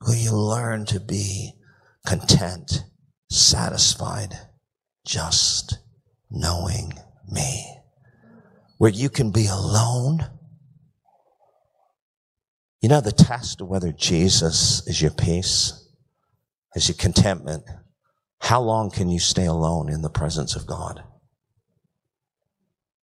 will 0.00 0.16
you 0.16 0.32
learn 0.34 0.86
to 0.86 0.98
be 0.98 1.52
content, 2.04 2.82
satisfied, 3.30 4.34
just 5.06 5.78
knowing 6.30 6.94
me? 7.30 7.76
Where 8.78 8.90
you 8.90 9.08
can 9.08 9.30
be 9.30 9.46
alone 9.46 10.26
you 12.80 12.88
know, 12.88 13.00
the 13.00 13.12
test 13.12 13.60
of 13.60 13.68
whether 13.68 13.92
Jesus 13.92 14.86
is 14.86 15.00
your 15.02 15.10
peace, 15.10 15.88
is 16.74 16.88
your 16.88 16.96
contentment, 16.96 17.64
how 18.40 18.60
long 18.60 18.90
can 18.90 19.10
you 19.10 19.18
stay 19.18 19.44
alone 19.44 19.90
in 19.90 20.02
the 20.02 20.08
presence 20.08 20.56
of 20.56 20.66
God? 20.66 21.02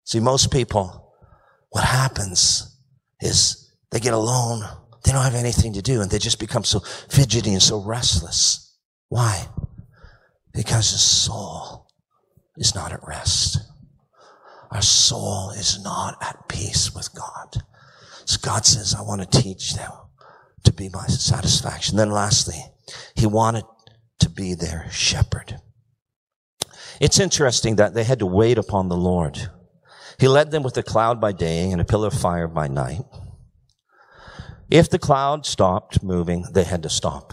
See, 0.04 0.20
most 0.20 0.52
people, 0.52 1.14
what 1.70 1.84
happens 1.84 2.76
is 3.22 3.72
they 3.92 4.00
get 4.00 4.14
alone, 4.14 4.64
they 5.04 5.12
don't 5.12 5.24
have 5.24 5.36
anything 5.36 5.74
to 5.74 5.82
do, 5.82 6.02
and 6.02 6.10
they 6.10 6.18
just 6.18 6.40
become 6.40 6.64
so 6.64 6.80
fidgety 7.10 7.54
and 7.54 7.62
so 7.62 7.84
restless. 7.84 8.76
Why? 9.10 9.48
Because 10.54 10.92
the 10.92 10.98
soul 10.98 11.88
is 12.58 12.74
not 12.74 12.92
at 12.92 13.08
rest. 13.08 13.60
Our 14.72 14.82
soul 14.82 15.52
is 15.52 15.82
not 15.84 16.18
at 16.22 16.50
peace 16.50 16.96
with 16.96 17.14
God. 17.14 17.64
So 18.28 18.38
God 18.42 18.66
says, 18.66 18.94
I 18.94 19.02
want 19.02 19.22
to 19.22 19.42
teach 19.42 19.74
them 19.74 19.92
to 20.66 20.74
be 20.74 20.90
my 20.90 21.08
satisfaction. 21.08 21.96
Then 21.96 22.12
lastly, 22.12 22.62
he 23.16 23.26
wanted 23.26 23.64
to 24.20 24.30
be 24.30 24.54
their 24.54 24.92
shepherd. 24.92 25.62
It's 27.00 27.22
interesting 27.22 27.78
that 27.78 27.94
they 27.94 28.04
had 28.04 28.20
to 28.20 28.26
wait 28.26 28.58
upon 28.58 28.90
the 28.90 28.98
Lord. 28.98 29.50
He 30.20 30.28
led 30.28 30.52
them 30.52 30.62
with 30.62 30.76
a 30.76 30.84
cloud 30.84 31.22
by 31.22 31.32
day 31.32 31.72
and 31.72 31.80
a 31.80 31.86
pillar 31.86 32.08
of 32.08 32.20
fire 32.20 32.50
by 32.50 32.68
night. 32.68 33.04
If 34.70 34.90
the 34.90 35.00
cloud 35.00 35.46
stopped 35.46 36.04
moving, 36.04 36.44
they 36.52 36.66
had 36.66 36.84
to 36.84 36.90
stop. 36.90 37.32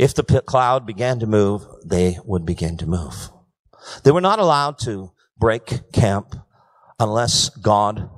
If 0.00 0.14
the 0.14 0.24
cloud 0.24 0.84
began 0.84 1.20
to 1.20 1.26
move, 1.28 1.64
they 1.84 2.18
would 2.24 2.44
begin 2.44 2.76
to 2.78 2.86
move. 2.86 3.30
They 4.02 4.10
were 4.10 4.20
not 4.20 4.40
allowed 4.40 4.78
to 4.80 5.12
break 5.38 5.92
camp 5.92 6.34
unless 6.98 7.50
God 7.50 8.10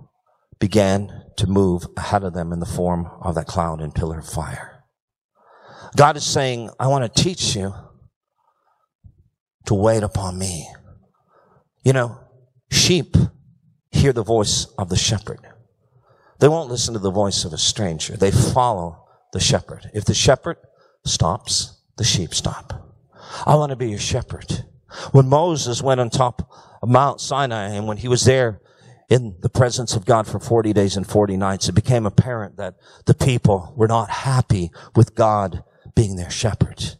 began 0.59 1.19
to 1.40 1.46
move 1.46 1.87
ahead 1.96 2.22
of 2.22 2.35
them 2.35 2.53
in 2.53 2.61
the 2.61 2.66
form 2.66 3.11
of 3.22 3.35
that 3.35 3.46
cloud 3.46 3.81
and 3.81 3.94
pillar 3.94 4.18
of 4.18 4.29
fire. 4.29 4.85
God 5.96 6.18
is 6.18 6.24
saying, 6.24 6.68
I 6.79 6.87
want 6.88 7.03
to 7.03 7.22
teach 7.22 7.57
you 7.57 7.72
to 9.64 9.72
wait 9.72 10.03
upon 10.03 10.38
me. 10.38 10.68
You 11.83 11.94
know, 11.94 12.20
sheep 12.70 13.16
hear 13.90 14.12
the 14.12 14.22
voice 14.22 14.66
of 14.76 14.90
the 14.90 14.96
shepherd. 14.96 15.40
They 16.40 16.48
won't 16.48 16.70
listen 16.70 16.92
to 16.92 17.00
the 17.00 17.11
voice 17.11 17.46
of 17.46 17.55
a 17.55 17.59
stranger. 17.59 18.18
They 18.18 18.31
follow 18.31 19.07
the 19.33 19.40
shepherd. 19.40 19.90
If 19.94 20.05
the 20.05 20.14
shepherd 20.14 20.59
stops, 21.07 21.81
the 21.96 22.05
sheep 22.05 22.35
stop. 22.35 22.94
I 23.46 23.55
want 23.55 23.70
to 23.70 23.76
be 23.76 23.88
your 23.88 23.98
shepherd. 23.98 24.66
When 25.12 25.29
Moses 25.29 25.81
went 25.81 26.00
on 26.00 26.11
top 26.11 26.53
of 26.83 26.90
Mount 26.90 27.18
Sinai 27.18 27.68
and 27.68 27.87
when 27.87 27.96
he 27.96 28.09
was 28.09 28.26
there 28.26 28.61
in 29.11 29.35
the 29.40 29.49
presence 29.51 29.96
of 29.96 30.07
God 30.07 30.29
for 30.29 30.38
40 30.38 30.73
days 30.73 30.96
and 30.96 31.07
40 31.07 31.37
nights, 31.37 31.68
it 31.68 31.75
became 31.75 32.07
apparent 32.07 32.57
that 32.57 32.77
the 33.07 33.14
people 33.14 33.75
were 33.77 33.88
not 33.88 34.09
happy 34.09 34.70
with 34.94 35.16
God 35.16 35.64
being 35.96 36.14
their 36.14 36.31
shepherd. 36.31 36.96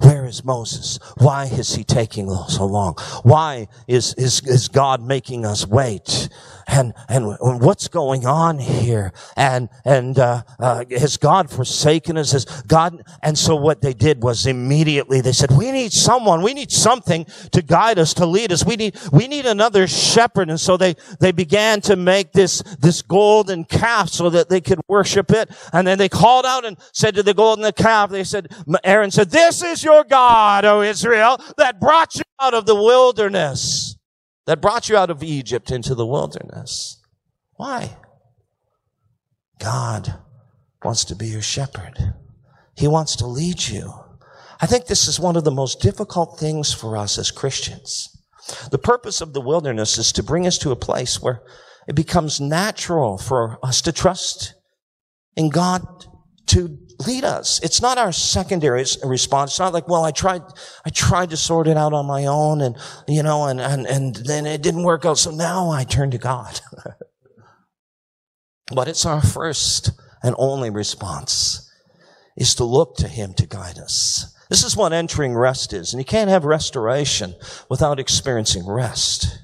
Where 0.00 0.24
is 0.24 0.44
Moses? 0.44 0.98
Why 1.18 1.44
is 1.44 1.74
he 1.74 1.84
taking 1.84 2.28
so 2.48 2.66
long? 2.66 2.94
Why 3.22 3.68
is, 3.86 4.14
is, 4.14 4.40
is 4.46 4.68
God 4.68 5.02
making 5.02 5.44
us 5.44 5.66
wait? 5.66 6.28
And, 6.66 6.94
and 7.08 7.36
what's 7.38 7.88
going 7.88 8.26
on 8.26 8.58
here? 8.58 9.12
And, 9.36 9.68
and, 9.84 10.18
uh, 10.18 10.42
uh, 10.58 10.84
has 10.90 11.16
God 11.16 11.50
forsaken 11.50 12.16
us? 12.16 12.32
Has 12.32 12.44
God, 12.62 13.02
and 13.22 13.36
so 13.36 13.54
what 13.54 13.82
they 13.82 13.92
did 13.92 14.22
was 14.22 14.46
immediately 14.46 15.20
they 15.20 15.32
said, 15.32 15.50
we 15.50 15.70
need 15.70 15.92
someone, 15.92 16.42
we 16.42 16.54
need 16.54 16.72
something 16.72 17.26
to 17.52 17.62
guide 17.62 17.98
us, 17.98 18.14
to 18.14 18.26
lead 18.26 18.52
us. 18.52 18.64
We 18.64 18.76
need, 18.76 18.96
we 19.12 19.28
need 19.28 19.46
another 19.46 19.86
shepherd. 19.86 20.48
And 20.48 20.58
so 20.58 20.76
they, 20.76 20.94
they 21.20 21.32
began 21.32 21.80
to 21.82 21.96
make 21.96 22.32
this, 22.32 22.62
this 22.78 23.02
golden 23.02 23.64
calf 23.64 24.08
so 24.08 24.30
that 24.30 24.48
they 24.48 24.60
could 24.60 24.80
worship 24.88 25.30
it. 25.30 25.50
And 25.72 25.86
then 25.86 25.98
they 25.98 26.08
called 26.08 26.46
out 26.46 26.64
and 26.64 26.76
said 26.92 27.14
to 27.16 27.22
the 27.22 27.34
golden 27.34 27.70
calf, 27.72 28.10
they 28.10 28.24
said, 28.24 28.48
Aaron 28.82 29.10
said, 29.10 29.30
this 29.30 29.62
is 29.62 29.73
your 29.82 30.04
God, 30.04 30.64
O 30.64 30.82
Israel, 30.82 31.40
that 31.56 31.80
brought 31.80 32.14
you 32.14 32.22
out 32.40 32.54
of 32.54 32.66
the 32.66 32.74
wilderness, 32.74 33.96
that 34.46 34.60
brought 34.60 34.88
you 34.88 34.96
out 34.96 35.10
of 35.10 35.22
Egypt 35.22 35.70
into 35.70 35.94
the 35.94 36.06
wilderness. 36.06 37.00
Why? 37.54 37.96
God 39.58 40.18
wants 40.82 41.04
to 41.06 41.16
be 41.16 41.28
your 41.28 41.42
shepherd. 41.42 42.14
He 42.76 42.86
wants 42.86 43.16
to 43.16 43.26
lead 43.26 43.66
you. 43.68 43.92
I 44.60 44.66
think 44.66 44.86
this 44.86 45.08
is 45.08 45.18
one 45.18 45.36
of 45.36 45.44
the 45.44 45.50
most 45.50 45.80
difficult 45.80 46.38
things 46.38 46.72
for 46.72 46.96
us 46.96 47.18
as 47.18 47.30
Christians. 47.30 48.08
The 48.70 48.78
purpose 48.78 49.20
of 49.20 49.32
the 49.32 49.40
wilderness 49.40 49.96
is 49.98 50.12
to 50.12 50.22
bring 50.22 50.46
us 50.46 50.58
to 50.58 50.70
a 50.70 50.76
place 50.76 51.20
where 51.20 51.42
it 51.88 51.94
becomes 51.94 52.40
natural 52.40 53.18
for 53.18 53.58
us 53.62 53.80
to 53.82 53.92
trust 53.92 54.54
in 55.36 55.50
God 55.50 55.82
to 56.46 56.78
lead 57.00 57.24
us. 57.24 57.60
It's 57.62 57.80
not 57.80 57.98
our 57.98 58.12
secondary 58.12 58.84
response. 59.04 59.52
It's 59.52 59.58
not 59.58 59.72
like, 59.72 59.88
well, 59.88 60.04
I 60.04 60.10
tried, 60.10 60.42
I 60.84 60.90
tried 60.90 61.30
to 61.30 61.36
sort 61.36 61.66
it 61.68 61.76
out 61.76 61.92
on 61.92 62.06
my 62.06 62.26
own 62.26 62.60
and, 62.60 62.76
you 63.08 63.22
know, 63.22 63.46
and, 63.46 63.60
and, 63.60 63.86
and 63.86 64.16
then 64.16 64.46
it 64.46 64.62
didn't 64.62 64.82
work 64.82 65.04
out. 65.04 65.18
So 65.18 65.30
now 65.30 65.70
I 65.70 65.84
turn 65.84 66.10
to 66.12 66.18
God. 66.18 66.60
but 68.74 68.88
it's 68.88 69.06
our 69.06 69.22
first 69.22 69.90
and 70.22 70.34
only 70.38 70.70
response 70.70 71.70
is 72.36 72.54
to 72.56 72.64
look 72.64 72.96
to 72.96 73.08
Him 73.08 73.34
to 73.34 73.46
guide 73.46 73.78
us. 73.78 74.34
This 74.50 74.64
is 74.64 74.76
what 74.76 74.92
entering 74.92 75.34
rest 75.34 75.72
is. 75.72 75.92
And 75.92 76.00
you 76.00 76.04
can't 76.04 76.30
have 76.30 76.44
restoration 76.44 77.34
without 77.70 77.98
experiencing 77.98 78.66
rest. 78.66 79.38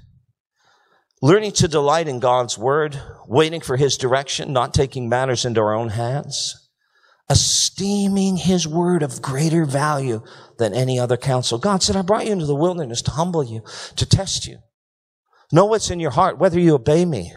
Learning 1.23 1.53
to 1.53 1.69
delight 1.69 2.09
in 2.09 2.19
God's 2.19 2.57
word, 2.57 3.01
waiting 3.27 3.61
for 3.61 3.77
His 3.77 3.97
direction, 3.97 4.53
not 4.53 4.75
taking 4.75 5.09
matters 5.09 5.45
into 5.45 5.61
our 5.61 5.75
own 5.75 5.91
hands 5.91 6.60
esteeming 7.31 8.37
his 8.37 8.67
word 8.67 9.03
of 9.03 9.23
greater 9.23 9.65
value 9.65 10.23
than 10.59 10.75
any 10.75 10.99
other 10.99 11.17
counsel. 11.17 11.59
God 11.59 11.83
said, 11.83 11.97
I 11.97 12.03
brought 12.03 12.27
you 12.27 12.33
into 12.33 12.47
the 12.47 12.55
wilderness 12.55 13.01
to 13.03 13.13
humble 13.13 13.45
you, 13.45 13.63
to 13.97 14.05
test 14.05 14.47
you. 14.47 14.59
Know 15.53 15.65
what's 15.65 15.91
in 15.91 16.01
your 16.01 16.11
heart, 16.11 16.39
whether 16.39 16.59
you 16.59 16.75
obey 16.75 17.05
me. 17.05 17.33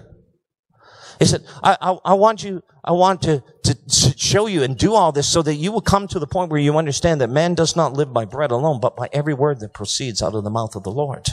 He 1.20 1.26
said, 1.26 1.46
I, 1.64 1.78
I, 1.80 1.98
I 2.06 2.14
want 2.16 2.44
you, 2.44 2.64
I 2.84 2.92
want 2.92 3.22
to, 3.22 3.44
to 3.64 3.78
show 4.18 4.48
you 4.48 4.64
and 4.64 4.78
do 4.78 4.94
all 4.94 5.12
this 5.12 5.30
so 5.30 5.42
that 5.44 5.56
you 5.56 5.72
will 5.72 5.82
come 5.82 6.08
to 6.08 6.20
the 6.20 6.28
point 6.28 6.52
where 6.52 6.60
you 6.60 6.78
understand 6.78 7.22
that 7.22 7.30
man 7.30 7.54
does 7.54 7.76
not 7.76 7.94
live 7.94 8.12
by 8.12 8.26
bread 8.26 8.52
alone, 8.52 8.80
but 8.82 8.96
by 8.96 9.10
every 9.14 9.34
word 9.34 9.60
that 9.60 9.74
proceeds 9.74 10.22
out 10.22 10.34
of 10.34 10.44
the 10.44 10.50
mouth 10.50 10.76
of 10.76 10.84
the 10.84 10.92
Lord. 10.92 11.30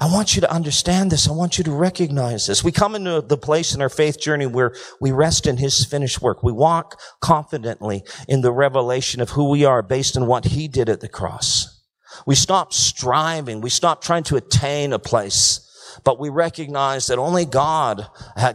I 0.00 0.06
want 0.06 0.34
you 0.34 0.40
to 0.40 0.50
understand 0.50 1.12
this. 1.12 1.28
I 1.28 1.32
want 1.32 1.58
you 1.58 1.64
to 1.64 1.72
recognize 1.72 2.46
this. 2.46 2.64
We 2.64 2.72
come 2.72 2.94
into 2.94 3.20
the 3.20 3.36
place 3.36 3.74
in 3.74 3.82
our 3.82 3.90
faith 3.90 4.18
journey 4.18 4.46
where 4.46 4.74
we 4.98 5.12
rest 5.12 5.46
in 5.46 5.58
His 5.58 5.84
finished 5.84 6.22
work. 6.22 6.42
We 6.42 6.52
walk 6.52 6.98
confidently 7.20 8.04
in 8.26 8.40
the 8.40 8.50
revelation 8.50 9.20
of 9.20 9.30
who 9.30 9.50
we 9.50 9.66
are 9.66 9.82
based 9.82 10.16
on 10.16 10.26
what 10.26 10.46
He 10.46 10.68
did 10.68 10.88
at 10.88 11.00
the 11.00 11.08
cross. 11.08 11.84
We 12.24 12.34
stop 12.34 12.72
striving. 12.72 13.60
We 13.60 13.68
stop 13.68 14.02
trying 14.02 14.22
to 14.24 14.36
attain 14.36 14.94
a 14.94 14.98
place, 14.98 16.00
but 16.02 16.18
we 16.18 16.30
recognize 16.30 17.08
that 17.08 17.18
only 17.18 17.44
God 17.44 18.06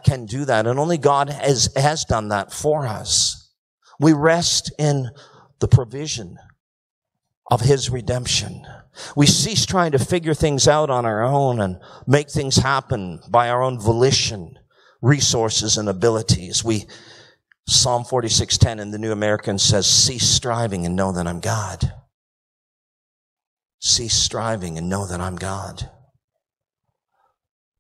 can 0.04 0.26
do 0.26 0.46
that 0.46 0.66
and 0.66 0.80
only 0.80 0.98
God 0.98 1.30
has, 1.30 1.70
has 1.76 2.06
done 2.06 2.30
that 2.30 2.52
for 2.52 2.88
us. 2.88 3.54
We 4.00 4.14
rest 4.14 4.74
in 4.80 5.12
the 5.60 5.68
provision 5.68 6.40
of 7.52 7.62
His 7.62 7.92
redemption. 7.92 8.66
We 9.16 9.26
cease 9.26 9.66
trying 9.66 9.92
to 9.92 10.00
figure 10.00 10.34
things 10.34 10.68
out 10.68 10.90
on 10.90 11.06
our 11.06 11.24
own 11.24 11.60
and 11.60 11.80
make 12.08 12.30
things 12.30 12.58
happen 12.58 13.22
by 13.30 13.50
our 13.50 13.62
own 13.62 13.80
volition, 13.80 14.58
resources, 15.02 15.78
and 15.78 15.90
abilities. 15.90 16.64
We, 16.64 16.86
Psalm 17.68 18.04
46:10 18.04 18.80
in 18.80 18.92
the 18.92 18.98
New 18.98 19.12
American 19.12 19.60
says, 19.60 19.88
cease 19.88 20.30
striving 20.30 20.86
and 20.86 20.96
know 20.96 21.12
that 21.12 21.28
I'm 21.28 21.40
God. 21.40 21.94
Cease 23.80 24.16
striving 24.16 24.78
and 24.78 24.90
know 24.90 25.06
that 25.08 25.20
I'm 25.20 25.36
God. 25.36 25.90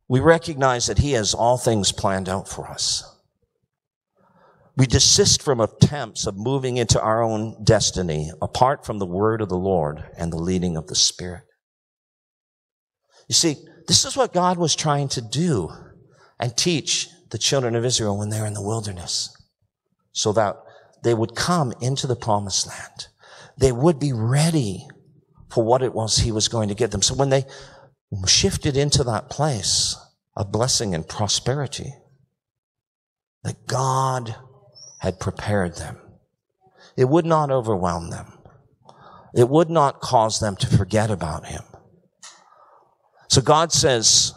We 0.07 0.20
recognize 0.20 0.86
that 0.88 0.99
He 0.99 1.13
has 1.13 1.34
all 1.34 1.57
things 1.57 1.91
planned 1.91 2.30
out 2.30 2.47
for 2.47 2.68
us. 2.68 3.14
We 4.78 4.86
desist 4.86 5.41
from 5.41 5.61
attempts 5.61 6.28
of 6.28 6.36
moving 6.38 6.78
into 6.78 7.01
our 7.01 7.23
own 7.23 7.63
destiny 7.63 8.32
apart 8.41 8.86
from 8.86 8.99
the 8.99 9.05
word 9.05 9.41
of 9.41 9.49
the 9.49 9.57
Lord 9.57 10.03
and 10.17 10.32
the 10.32 10.38
leading 10.38 10.76
of 10.76 10.88
the 10.88 10.95
Spirit. 10.95 11.43
You 13.30 13.36
see, 13.36 13.55
this 13.88 14.03
is 14.03 14.17
what 14.17 14.34
God 14.34 14.57
was 14.57 14.76
trying 14.76 15.07
to 15.09 15.21
do 15.21 15.69
and 16.39 16.55
teach 16.57 17.07
the 17.32 17.38
children 17.38 17.76
of 17.76 17.86
Israel 17.86 18.17
when 18.17 18.30
they're 18.30 18.45
in 18.45 18.53
the 18.53 18.61
wilderness 18.61 19.30
so 20.11 20.34
that 20.34 20.57
they 21.03 21.13
would 21.13 21.36
come 21.36 21.73
into 21.82 22.07
the 22.07 22.15
promised 22.15 22.67
land. 22.67 23.07
They 23.57 23.71
would 23.71 23.99
be 23.99 24.11
ready 24.11 24.88
for 25.49 25.63
what 25.63 25.82
it 25.82 25.93
was 25.93 26.17
he 26.17 26.32
was 26.32 26.49
going 26.49 26.67
to 26.69 26.76
give 26.76 26.91
them. 26.91 27.01
So 27.01 27.15
when 27.15 27.30
they 27.30 27.45
shifted 28.28 28.76
into 28.76 29.03
that 29.05 29.30
place 29.30 29.95
of 30.36 30.51
blessing 30.51 30.93
and 30.93 31.07
prosperity, 31.07 31.93
that 33.43 33.67
God 33.67 34.36
had 35.06 35.20
prepared 35.20 35.76
them. 35.76 35.97
It 36.97 37.06
would 37.06 37.28
not 37.28 37.51
overwhelm 37.51 38.10
them. 38.10 38.39
It 39.36 39.47
would 39.49 39.70
not 39.70 39.99
cause 39.99 40.39
them 40.39 40.56
to 40.56 40.68
forget 40.68 41.12
about 41.12 41.45
him. 41.45 41.62
So 43.30 43.39
God 43.39 43.72
says, 43.72 44.34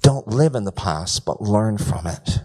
don't 0.00 0.26
live 0.28 0.54
in 0.54 0.64
the 0.64 0.72
past, 0.72 1.26
but 1.26 1.42
learn 1.42 1.76
from 1.76 2.06
it. 2.06 2.38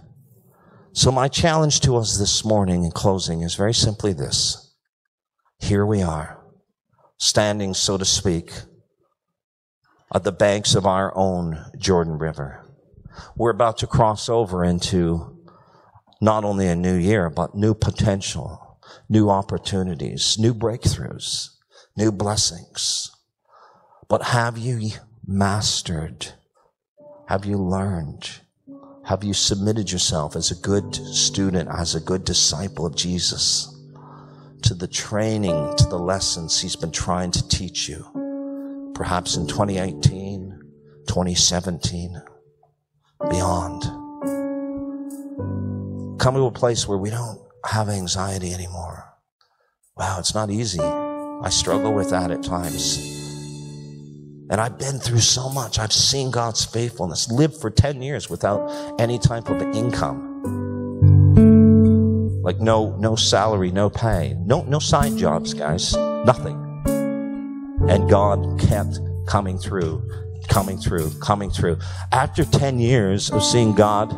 So 0.91 1.09
my 1.09 1.29
challenge 1.29 1.79
to 1.81 1.95
us 1.95 2.17
this 2.17 2.43
morning 2.43 2.83
in 2.83 2.91
closing 2.91 3.41
is 3.41 3.55
very 3.55 3.73
simply 3.73 4.11
this. 4.11 4.75
Here 5.59 5.85
we 5.85 6.01
are, 6.01 6.37
standing, 7.17 7.73
so 7.73 7.97
to 7.97 8.03
speak, 8.03 8.51
at 10.13 10.25
the 10.25 10.33
banks 10.33 10.75
of 10.75 10.85
our 10.85 11.15
own 11.15 11.63
Jordan 11.77 12.17
River. 12.17 12.65
We're 13.37 13.51
about 13.51 13.77
to 13.77 13.87
cross 13.87 14.27
over 14.27 14.65
into 14.65 15.38
not 16.21 16.43
only 16.43 16.67
a 16.67 16.75
new 16.75 16.95
year, 16.95 17.29
but 17.29 17.55
new 17.55 17.73
potential, 17.73 18.77
new 19.07 19.29
opportunities, 19.29 20.37
new 20.37 20.53
breakthroughs, 20.53 21.49
new 21.95 22.11
blessings. 22.11 23.11
But 24.07 24.23
have 24.23 24.57
you 24.57 24.91
mastered? 25.25 26.33
Have 27.27 27.45
you 27.45 27.57
learned? 27.57 28.29
Have 29.05 29.23
you 29.23 29.33
submitted 29.33 29.91
yourself 29.91 30.35
as 30.35 30.51
a 30.51 30.55
good 30.55 30.95
student, 30.95 31.69
as 31.71 31.95
a 31.95 31.99
good 31.99 32.25
disciple 32.25 32.85
of 32.85 32.95
Jesus 32.95 33.75
to 34.63 34.73
the 34.73 34.87
training, 34.87 35.75
to 35.77 35.85
the 35.85 35.97
lessons 35.97 36.59
he's 36.59 36.75
been 36.75 36.91
trying 36.91 37.31
to 37.31 37.47
teach 37.47 37.87
you? 37.87 38.91
Perhaps 38.93 39.37
in 39.37 39.47
2018, 39.47 40.59
2017, 41.07 42.21
beyond 43.29 43.98
come 46.19 46.35
to 46.35 46.45
a 46.45 46.51
place 46.51 46.87
where 46.87 46.97
we 46.97 47.09
don't 47.09 47.39
have 47.65 47.89
anxiety 47.89 48.53
anymore. 48.53 49.05
Wow, 49.95 50.17
it's 50.19 50.35
not 50.35 50.49
easy. 50.49 50.81
I 50.81 51.49
struggle 51.49 51.93
with 51.93 52.09
that 52.09 52.29
at 52.29 52.43
times. 52.43 52.97
And 54.51 54.59
I've 54.59 54.77
been 54.77 54.99
through 54.99 55.19
so 55.19 55.49
much. 55.49 55.79
I've 55.79 55.93
seen 55.93 56.31
God's 56.31 56.65
faithfulness. 56.65 57.31
Lived 57.31 57.55
for 57.61 57.69
10 57.69 58.01
years 58.01 58.29
without 58.29 58.69
any 58.99 59.17
type 59.17 59.49
of 59.49 59.61
income. 59.61 60.25
Like 62.43 62.59
no, 62.59 62.95
no 62.97 63.15
salary, 63.15 63.71
no 63.71 63.89
pay. 63.89 64.35
No, 64.39 64.63
no 64.63 64.79
side 64.79 65.15
jobs, 65.17 65.53
guys. 65.53 65.95
Nothing. 65.95 66.57
And 67.87 68.09
God 68.09 68.59
kept 68.59 68.99
coming 69.27 69.57
through, 69.57 70.03
coming 70.49 70.77
through, 70.77 71.11
coming 71.19 71.51
through. 71.51 71.77
After 72.11 72.43
10 72.43 72.79
years 72.79 73.29
of 73.29 73.43
seeing 73.43 73.73
God 73.73 74.11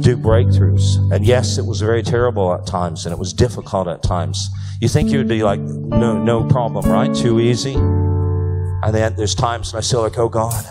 do 0.00 0.16
breakthroughs. 0.16 1.12
And 1.12 1.24
yes, 1.24 1.58
it 1.58 1.64
was 1.64 1.80
very 1.80 2.02
terrible 2.02 2.52
at 2.54 2.66
times 2.66 3.06
and 3.06 3.12
it 3.12 3.18
was 3.18 3.32
difficult 3.32 3.88
at 3.88 4.02
times. 4.02 4.48
You 4.80 4.88
think 4.88 5.10
you 5.10 5.18
would 5.18 5.28
be 5.28 5.42
like, 5.42 5.60
no, 5.60 6.18
no 6.18 6.44
problem, 6.48 6.90
right? 6.90 7.14
Too 7.14 7.40
easy. 7.40 7.74
And 7.74 8.94
then 8.94 9.16
there's 9.16 9.34
times 9.34 9.72
when 9.72 9.82
I 9.82 9.86
feel 9.86 10.02
like, 10.02 10.18
oh 10.18 10.28
God, 10.28 10.64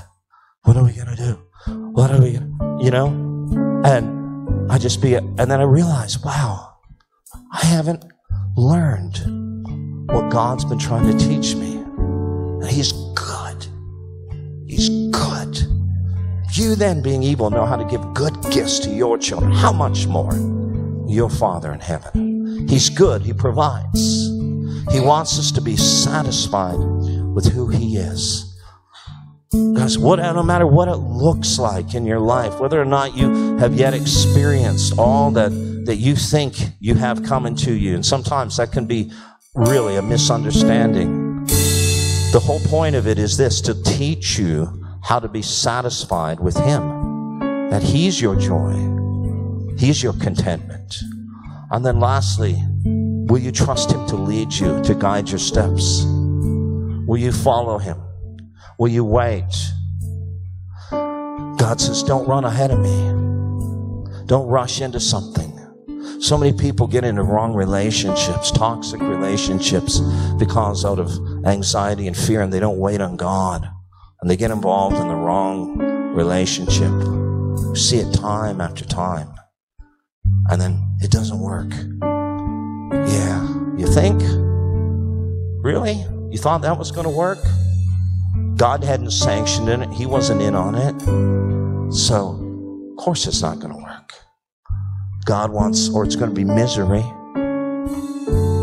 what 0.64 0.78
are 0.78 0.84
we 0.84 0.94
going 0.94 1.08
to 1.08 1.16
do? 1.16 1.40
What 1.92 2.12
are 2.12 2.22
we 2.22 2.34
to, 2.34 2.80
you 2.82 2.92
know? 2.92 3.08
And 3.86 4.72
I 4.72 4.78
just 4.78 5.02
be, 5.02 5.16
and 5.16 5.38
then 5.38 5.60
I 5.60 5.64
realize, 5.64 6.20
wow, 6.20 6.76
I 7.52 7.66
haven't 7.66 8.06
learned 8.56 9.20
what 10.10 10.30
God's 10.30 10.66
been 10.66 10.80
trying 10.80 11.06
to 11.12 11.18
teach 11.18 11.56
me. 11.56 11.78
And 11.78 12.68
He's 12.68 12.92
good. 12.92 13.68
He's 14.68 14.90
good 15.12 15.83
you 16.58 16.76
then, 16.76 17.02
being 17.02 17.24
evil, 17.24 17.50
know 17.50 17.66
how 17.66 17.76
to 17.76 17.86
give 17.86 18.14
good 18.14 18.36
gifts 18.52 18.80
to 18.80 18.90
your 18.90 19.18
children, 19.18 19.52
how 19.52 19.72
much 19.72 20.08
more 20.08 20.34
your 21.08 21.30
Father 21.30 21.72
in 21.72 21.80
heaven? 21.80 22.68
He's 22.68 22.90
good. 22.90 23.22
He 23.22 23.34
provides. 23.34 24.28
He 24.92 25.00
wants 25.00 25.40
us 25.40 25.52
to 25.54 25.62
be 25.62 25.78
satisfied 25.78 26.78
with 27.34 27.52
who 27.52 27.70
He 27.70 27.98
is. 27.98 28.50
Guys, 29.76 29.98
what, 29.98 30.18
no 30.18 30.44
matter 30.44 30.66
what 30.68 30.88
it 30.88 30.98
looks 30.98 31.60
like 31.60 31.94
in 31.94 32.06
your 32.06 32.20
life, 32.20 32.60
whether 32.60 32.82
or 32.82 32.86
not 32.86 33.16
you 33.16 33.58
have 33.58 33.76
yet 33.76 33.94
experienced 33.94 34.98
all 34.98 35.32
that, 35.32 35.52
that 35.86 35.98
you 35.98 36.16
think 36.16 36.56
you 36.80 36.96
have 36.96 37.24
coming 37.24 37.56
to 37.56 37.74
you, 37.74 37.96
and 37.96 38.06
sometimes 38.06 38.58
that 38.58 38.72
can 38.72 38.86
be 38.86 39.12
really 39.54 39.96
a 39.96 40.02
misunderstanding. 40.02 41.46
The 41.46 42.42
whole 42.44 42.60
point 42.62 42.96
of 42.96 43.08
it 43.08 43.20
is 43.20 43.38
this 43.38 43.62
to 43.62 43.82
teach 43.84 44.40
you 44.40 44.83
how 45.04 45.20
to 45.20 45.28
be 45.28 45.42
satisfied 45.42 46.40
with 46.40 46.56
Him. 46.58 47.70
That 47.70 47.84
He's 47.84 48.22
your 48.22 48.36
joy, 48.36 48.74
He's 49.78 50.02
your 50.02 50.14
contentment. 50.14 50.96
And 51.72 51.86
then 51.86 52.00
lastly, 52.00 52.56
will 52.86 53.40
you 53.40 53.52
trust 53.52 53.92
Him 53.92 54.06
to 54.08 54.16
lead 54.16 54.54
you, 54.54 54.82
to 54.84 54.96
guide 54.96 55.30
your 55.30 55.40
steps? 55.40 56.04
Will 56.06 57.18
you 57.18 57.32
follow 57.32 57.78
Him? 57.78 58.02
Will 58.80 58.90
you 58.90 59.04
wait? 59.04 59.44
God 60.92 61.80
says, 61.80 62.04
don't 62.04 62.28
run 62.28 62.46
ahead 62.46 62.72
of 62.72 62.80
me. 62.80 64.26
Don't 64.26 64.48
rush 64.48 64.82
into 64.82 65.00
something. 65.00 65.52
So 66.22 66.38
many 66.38 66.58
people 66.58 66.88
get 66.88 67.04
into 67.04 67.24
wrong 67.24 67.54
relationships, 67.54 68.52
toxic 68.52 69.02
relationships, 69.02 70.00
because 70.38 70.86
out 70.86 71.00
of 71.00 71.12
anxiety 71.46 72.08
and 72.08 72.16
fear, 72.16 72.42
and 72.42 72.54
they 72.54 72.60
don't 72.60 72.78
wait 72.78 73.02
on 73.02 73.18
God 73.18 73.70
and 74.24 74.30
they 74.30 74.38
get 74.38 74.52
involved 74.52 74.96
in 74.96 75.10
the 75.10 75.16
wrong 75.16 75.78
relationship. 76.16 76.94
You 76.94 77.76
see 77.76 77.98
it 77.98 78.14
time 78.14 78.62
after 78.62 78.86
time. 78.86 79.28
And 80.50 80.62
then 80.62 80.82
it 81.02 81.12
doesn't 81.12 81.42
work. 81.42 81.70
Yeah. 83.12 83.46
You 83.76 83.86
think? 83.86 84.22
Really? 85.62 86.06
You 86.32 86.38
thought 86.38 86.62
that 86.62 86.78
was 86.80 86.90
going 86.90 87.04
to 87.04 87.10
work? 87.10 87.40
God 88.56 88.82
hadn't 88.82 89.12
sanctioned 89.12 89.68
it. 89.68 89.90
He 89.92 90.06
wasn't 90.06 90.42
in 90.42 90.56
on 90.56 90.76
it. 90.76 91.94
So, 91.94 92.40
of 92.92 93.04
course 93.04 93.28
it's 93.28 93.42
not 93.42 93.60
going 93.60 93.74
to 93.74 93.84
work. 93.84 94.14
God 95.26 95.52
wants, 95.52 95.90
or 95.90 96.06
it's 96.06 96.16
going 96.16 96.30
to 96.30 96.36
be 96.36 96.46
misery. 96.46 97.04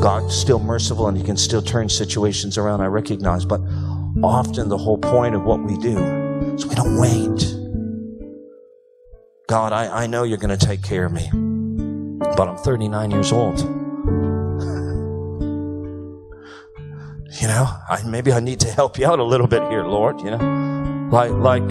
God's 0.01 0.35
still 0.35 0.59
merciful 0.59 1.09
and 1.09 1.19
He 1.19 1.23
can 1.23 1.37
still 1.37 1.61
turn 1.61 1.91
situations 1.91 2.57
around, 2.57 2.81
I 2.81 2.87
recognize. 2.87 3.45
But 3.45 3.61
often 4.23 4.69
the 4.69 4.79
whole 4.79 4.99
point 4.99 5.35
of 5.35 5.43
what 5.43 5.63
we 5.63 5.77
do 5.79 5.99
is 6.55 6.67
we 6.67 6.75
don't 6.75 6.99
wait. 6.99 7.57
God, 9.49 9.73
I, 9.73 10.05
I 10.05 10.07
know 10.07 10.23
you're 10.23 10.39
going 10.39 10.57
to 10.57 10.67
take 10.67 10.83
care 10.83 11.07
of 11.07 11.13
me, 11.13 11.29
but 12.37 12.49
I'm 12.49 12.57
39 12.57 13.11
years 13.11 13.33
old. 13.33 13.59
You 17.41 17.47
know, 17.47 17.65
I, 17.89 18.03
maybe 18.07 18.33
I 18.33 18.41
need 18.41 18.61
to 18.61 18.71
help 18.71 18.99
you 18.99 19.07
out 19.07 19.19
a 19.19 19.25
little 19.25 19.47
bit 19.47 19.63
here, 19.71 19.85
Lord, 19.85 20.21
you 20.21 20.31
know, 20.31 21.09
like, 21.11 21.31
like, 21.33 21.63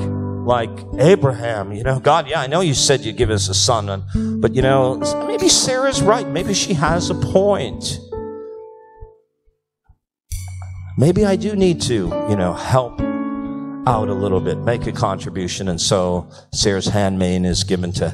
like 0.45 0.69
Abraham, 0.99 1.71
you 1.71 1.83
know, 1.83 1.99
God, 1.99 2.27
yeah, 2.27 2.41
I 2.41 2.47
know 2.47 2.61
you 2.61 2.73
said 2.73 3.01
you'd 3.01 3.17
give 3.17 3.29
us 3.29 3.49
a 3.49 3.53
son, 3.53 4.03
but 4.41 4.55
you 4.55 4.61
know, 4.61 4.95
maybe 5.27 5.47
Sarah's 5.47 6.01
right. 6.01 6.27
Maybe 6.27 6.53
she 6.53 6.73
has 6.73 7.09
a 7.09 7.15
point. 7.15 7.99
Maybe 10.99 11.25
I 11.25 11.37
do 11.37 11.55
need 11.55 11.79
to, 11.83 12.09
you 12.29 12.35
know, 12.35 12.51
help 12.51 12.99
out 13.87 14.09
a 14.09 14.13
little 14.13 14.41
bit, 14.41 14.57
make 14.57 14.85
a 14.85 14.91
contribution. 14.91 15.69
And 15.69 15.79
so 15.79 16.29
Sarah's 16.51 16.87
handmaid 16.87 17.45
is 17.45 17.63
given 17.63 17.93
to 17.93 18.13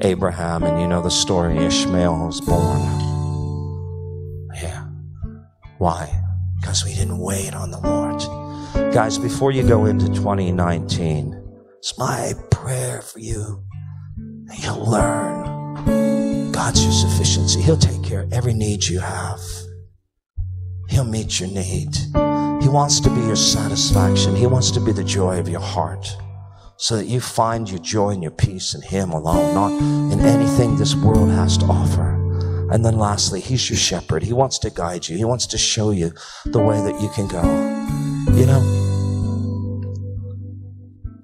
Abraham, 0.00 0.64
and 0.64 0.80
you 0.80 0.88
know 0.88 1.00
the 1.00 1.12
story 1.12 1.56
Ishmael 1.58 2.26
was 2.26 2.40
born. 2.40 2.80
Yeah. 4.60 4.84
Why? 5.78 6.10
Because 6.60 6.84
we 6.84 6.92
didn't 6.92 7.18
wait 7.18 7.54
on 7.54 7.70
the 7.70 7.78
Lord. 7.78 8.92
Guys, 8.92 9.16
before 9.16 9.52
you 9.52 9.62
go 9.62 9.86
into 9.86 10.08
2019, 10.08 11.40
it's 11.78 11.96
my 11.98 12.32
prayer 12.50 13.00
for 13.00 13.20
you 13.20 13.62
that 14.46 14.60
you'll 14.60 14.90
learn 14.90 16.50
God's 16.50 16.82
your 16.82 16.92
sufficiency. 16.92 17.62
He'll 17.62 17.76
take 17.76 18.02
care 18.02 18.22
of 18.22 18.32
every 18.32 18.54
need 18.54 18.88
you 18.88 18.98
have. 18.98 19.38
He'll 20.94 21.02
meet 21.02 21.40
your 21.40 21.48
need. 21.48 21.96
He 22.62 22.68
wants 22.68 23.00
to 23.00 23.10
be 23.10 23.20
your 23.22 23.34
satisfaction. 23.34 24.36
He 24.36 24.46
wants 24.46 24.70
to 24.70 24.80
be 24.80 24.92
the 24.92 25.02
joy 25.02 25.40
of 25.40 25.48
your 25.48 25.58
heart 25.58 26.06
so 26.76 26.96
that 26.96 27.06
you 27.06 27.20
find 27.20 27.68
your 27.68 27.80
joy 27.80 28.10
and 28.10 28.22
your 28.22 28.30
peace 28.30 28.76
in 28.76 28.82
Him 28.82 29.10
alone, 29.10 29.54
not 29.54 29.72
in 30.12 30.20
anything 30.20 30.76
this 30.76 30.94
world 30.94 31.30
has 31.30 31.58
to 31.58 31.64
offer. 31.64 32.14
And 32.70 32.84
then 32.84 32.96
lastly, 32.96 33.40
He's 33.40 33.68
your 33.68 33.76
shepherd. 33.76 34.22
He 34.22 34.32
wants 34.32 34.60
to 34.60 34.70
guide 34.70 35.08
you. 35.08 35.16
He 35.16 35.24
wants 35.24 35.48
to 35.48 35.58
show 35.58 35.90
you 35.90 36.12
the 36.44 36.60
way 36.60 36.80
that 36.80 37.00
you 37.02 37.08
can 37.08 37.26
go. 37.26 37.42
You 38.32 38.46
know, 38.46 38.62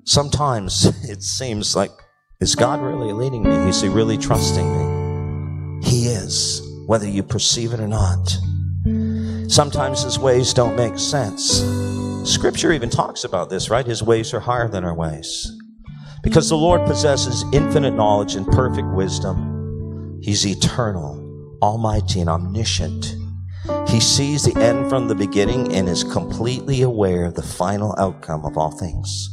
sometimes 0.04 0.84
it 1.08 1.22
seems 1.22 1.76
like, 1.76 1.92
is 2.40 2.56
God 2.56 2.80
really 2.80 3.12
leading 3.12 3.44
me? 3.44 3.54
Is 3.68 3.80
He 3.80 3.88
really 3.88 4.18
trusting 4.18 4.66
me? 4.66 5.86
He 5.88 6.06
is, 6.06 6.60
whether 6.88 7.06
you 7.06 7.22
perceive 7.22 7.72
it 7.72 7.78
or 7.78 7.86
not. 7.86 8.36
Sometimes 9.50 10.04
his 10.04 10.16
ways 10.16 10.54
don't 10.54 10.76
make 10.76 10.96
sense. 10.96 11.64
Scripture 12.22 12.70
even 12.70 12.88
talks 12.88 13.24
about 13.24 13.50
this, 13.50 13.68
right? 13.68 13.84
His 13.84 14.00
ways 14.00 14.32
are 14.32 14.38
higher 14.38 14.68
than 14.68 14.84
our 14.84 14.94
ways. 14.94 15.50
Because 16.22 16.48
the 16.48 16.56
Lord 16.56 16.86
possesses 16.86 17.44
infinite 17.52 17.96
knowledge 17.96 18.36
and 18.36 18.46
perfect 18.46 18.86
wisdom. 18.94 20.20
He's 20.22 20.46
eternal, 20.46 21.58
almighty, 21.60 22.20
and 22.20 22.30
omniscient. 22.30 23.16
He 23.88 23.98
sees 23.98 24.44
the 24.44 24.56
end 24.60 24.88
from 24.88 25.08
the 25.08 25.16
beginning 25.16 25.74
and 25.74 25.88
is 25.88 26.04
completely 26.04 26.82
aware 26.82 27.24
of 27.24 27.34
the 27.34 27.42
final 27.42 27.92
outcome 27.98 28.44
of 28.44 28.56
all 28.56 28.70
things. 28.70 29.30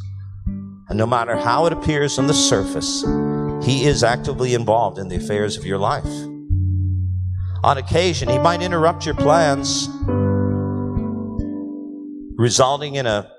And 0.90 0.98
no 0.98 1.06
matter 1.06 1.36
how 1.36 1.68
it 1.68 1.74
appears 1.74 2.18
on 2.18 2.26
the 2.26 2.34
surface, 2.34 3.04
He 3.64 3.86
is 3.86 4.04
actively 4.04 4.56
involved 4.56 4.98
in 4.98 5.10
the 5.10 5.18
affairs 5.18 5.58
of 5.58 5.66
your 5.66 5.78
life 5.78 6.08
on 7.68 7.78
occasion, 7.78 8.30
he 8.30 8.40
might 8.40 8.62
interrupt 8.62 9.06
your 9.06 9.14
plans, 9.16 9.90
resulting 12.38 12.96
in 12.96 13.06
a 13.06 13.30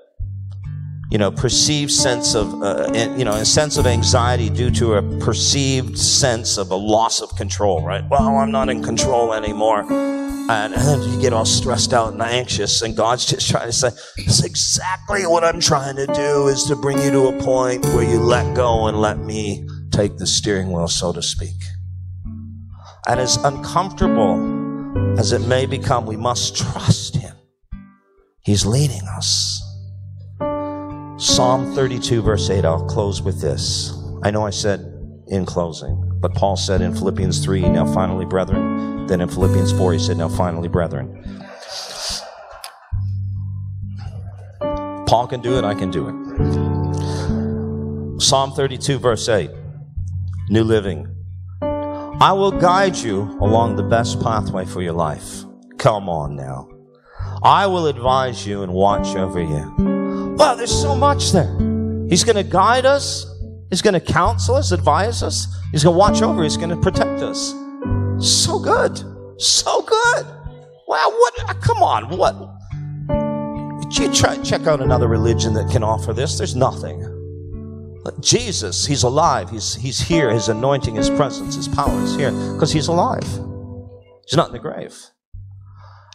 you 1.09 1.17
know 1.17 1.31
perceived 1.31 1.89
sense 1.89 2.35
of 2.35 2.61
uh, 2.61 2.91
you 3.17 3.25
know 3.25 3.31
a 3.31 3.43
sense 3.43 3.77
of 3.77 3.87
anxiety 3.87 4.47
due 4.51 4.69
to 4.69 4.93
a 4.93 5.19
perceived 5.19 5.97
sense 5.97 6.59
of 6.59 6.69
a 6.69 6.75
loss 6.75 7.21
of 7.21 7.35
control 7.37 7.83
right? 7.83 8.07
Well 8.07 8.37
i'm 8.37 8.51
not 8.51 8.69
in 8.69 8.83
control 8.83 9.33
anymore. 9.33 9.91
And, 10.51 10.73
and 10.73 11.03
you 11.03 11.21
get 11.21 11.31
all 11.31 11.45
stressed 11.45 11.93
out 11.93 12.13
and 12.13 12.21
anxious 12.21 12.83
and 12.83 12.95
god's 12.95 13.25
just 13.25 13.49
trying 13.49 13.67
to 13.67 13.71
say 13.71 13.89
"It's 14.17 14.43
exactly 14.43 15.25
what 15.25 15.43
i'm 15.43 15.59
trying 15.59 15.95
to 15.95 16.07
do 16.07 16.47
is 16.47 16.63
to 16.65 16.75
bring 16.75 16.99
you 16.99 17.11
to 17.11 17.27
a 17.27 17.43
point 17.43 17.83
where 17.85 18.03
you 18.03 18.19
let 18.19 18.55
go 18.55 18.87
and 18.87 18.99
let 18.99 19.19
me 19.19 19.67
take 19.91 20.17
the 20.17 20.25
steering 20.25 20.71
wheel 20.71 20.87
so 20.87 21.13
to 21.13 21.21
speak 21.21 21.55
and 23.09 23.19
as 23.19 23.37
uncomfortable 23.37 24.37
as 25.19 25.31
it 25.31 25.41
may 25.47 25.65
become, 25.65 26.05
we 26.05 26.15
must 26.15 26.55
trust 26.55 27.15
Him. 27.15 27.35
He's 28.41 28.67
leading 28.67 29.01
us. 29.01 29.59
Psalm 31.17 31.73
32, 31.73 32.21
verse 32.21 32.51
8, 32.51 32.65
I'll 32.65 32.85
close 32.85 33.23
with 33.23 33.41
this. 33.41 33.91
I 34.21 34.29
know 34.29 34.45
I 34.45 34.51
said 34.51 34.81
in 35.27 35.43
closing, 35.47 36.19
but 36.21 36.35
Paul 36.35 36.55
said 36.55 36.81
in 36.81 36.93
Philippians 36.93 37.43
3, 37.43 37.61
now 37.69 37.91
finally, 37.91 38.25
brethren. 38.25 39.07
Then 39.07 39.21
in 39.21 39.27
Philippians 39.27 39.71
4, 39.71 39.93
he 39.93 39.99
said, 39.99 40.17
now 40.17 40.29
finally, 40.29 40.67
brethren. 40.67 41.25
Paul 45.07 45.25
can 45.27 45.41
do 45.41 45.57
it, 45.57 45.63
I 45.63 45.73
can 45.73 45.89
do 45.89 46.07
it. 46.07 46.13
Psalm 48.21 48.51
32, 48.51 48.99
verse 48.99 49.27
8, 49.27 49.49
New 50.49 50.63
Living. 50.63 51.18
I 52.21 52.33
will 52.33 52.51
guide 52.51 52.97
you 52.97 53.21
along 53.39 53.77
the 53.77 53.83
best 53.83 54.21
pathway 54.21 54.65
for 54.65 54.81
your 54.81 54.91
life. 54.91 55.45
Come 55.77 56.09
on 56.09 56.35
now. 56.35 56.67
I 57.43 57.65
will 57.65 57.87
advise 57.87 58.45
you 58.45 58.61
and 58.61 58.73
watch 58.73 59.15
over 59.15 59.41
you. 59.41 60.35
Well, 60.37 60.57
there's 60.57 60.69
so 60.69 60.95
much 60.95 61.31
there. 61.31 61.57
He's 62.09 62.25
going 62.25 62.35
to 62.35 62.43
guide 62.43 62.85
us. 62.85 63.25
He's 63.69 63.81
going 63.81 63.93
to 63.93 64.01
counsel 64.01 64.55
us, 64.55 64.73
advise 64.73 65.23
us. 65.23 65.47
He's 65.71 65.83
going 65.83 65.93
to 65.93 65.97
watch 65.97 66.21
over. 66.21 66.43
He's 66.43 66.57
going 66.57 66.71
to 66.71 66.77
protect 66.77 67.21
us. 67.21 67.51
So 68.19 68.59
good. 68.59 68.97
So 69.39 69.81
good. 69.83 70.25
Wow. 70.87 71.13
What? 71.15 71.33
Uh, 71.49 71.53
come 71.53 71.81
on. 71.81 72.17
What? 72.17 72.35
You 73.97 74.13
try 74.13 74.35
check 74.43 74.67
out 74.67 74.81
another 74.81 75.07
religion 75.07 75.53
that 75.53 75.69
can 75.71 75.83
offer 75.83 76.11
this. 76.11 76.37
There's 76.37 76.55
nothing. 76.55 77.01
Jesus, 78.19 78.85
He's 78.85 79.03
alive. 79.03 79.49
He's, 79.49 79.75
he's 79.75 79.99
here. 79.99 80.31
His 80.31 80.49
anointing, 80.49 80.95
His 80.95 81.09
presence, 81.09 81.55
His 81.55 81.67
power 81.67 81.99
is 82.01 82.15
here 82.15 82.31
because 82.53 82.71
He's 82.71 82.87
alive. 82.87 83.23
He's 84.25 84.35
not 84.35 84.47
in 84.47 84.53
the 84.53 84.59
grave. 84.59 84.97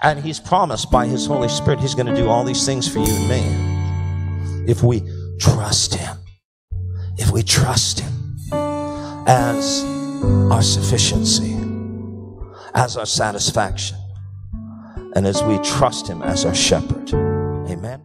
And 0.03 0.23
He's 0.23 0.41
promised 0.41 0.91
by 0.91 1.07
His 1.07 1.27
Holy 1.27 1.49
Spirit, 1.49 1.81
He's 1.81 1.95
going 1.95 2.07
to 2.07 2.15
do 2.15 2.29
all 2.29 2.45
these 2.45 2.65
things 2.65 2.89
for 2.89 2.99
you 2.99 3.13
and 3.13 3.29
me. 3.29 4.71
If 4.71 4.83
we 4.83 5.03
trust 5.39 5.95
Him. 5.95 6.19
If 7.17 7.31
we 7.31 7.43
trust 7.43 8.01
Him 8.01 8.13
as 9.27 9.85
our 10.51 10.63
sufficiency, 10.63 11.55
as 12.75 12.97
our 12.97 13.07
satisfaction, 13.07 13.99
and 15.15 15.27
as 15.27 15.43
we 15.43 15.59
trust 15.59 16.09
Him 16.09 16.23
as 16.23 16.45
our 16.45 16.55
shepherd. 16.55 17.13
Amen. 17.71 18.05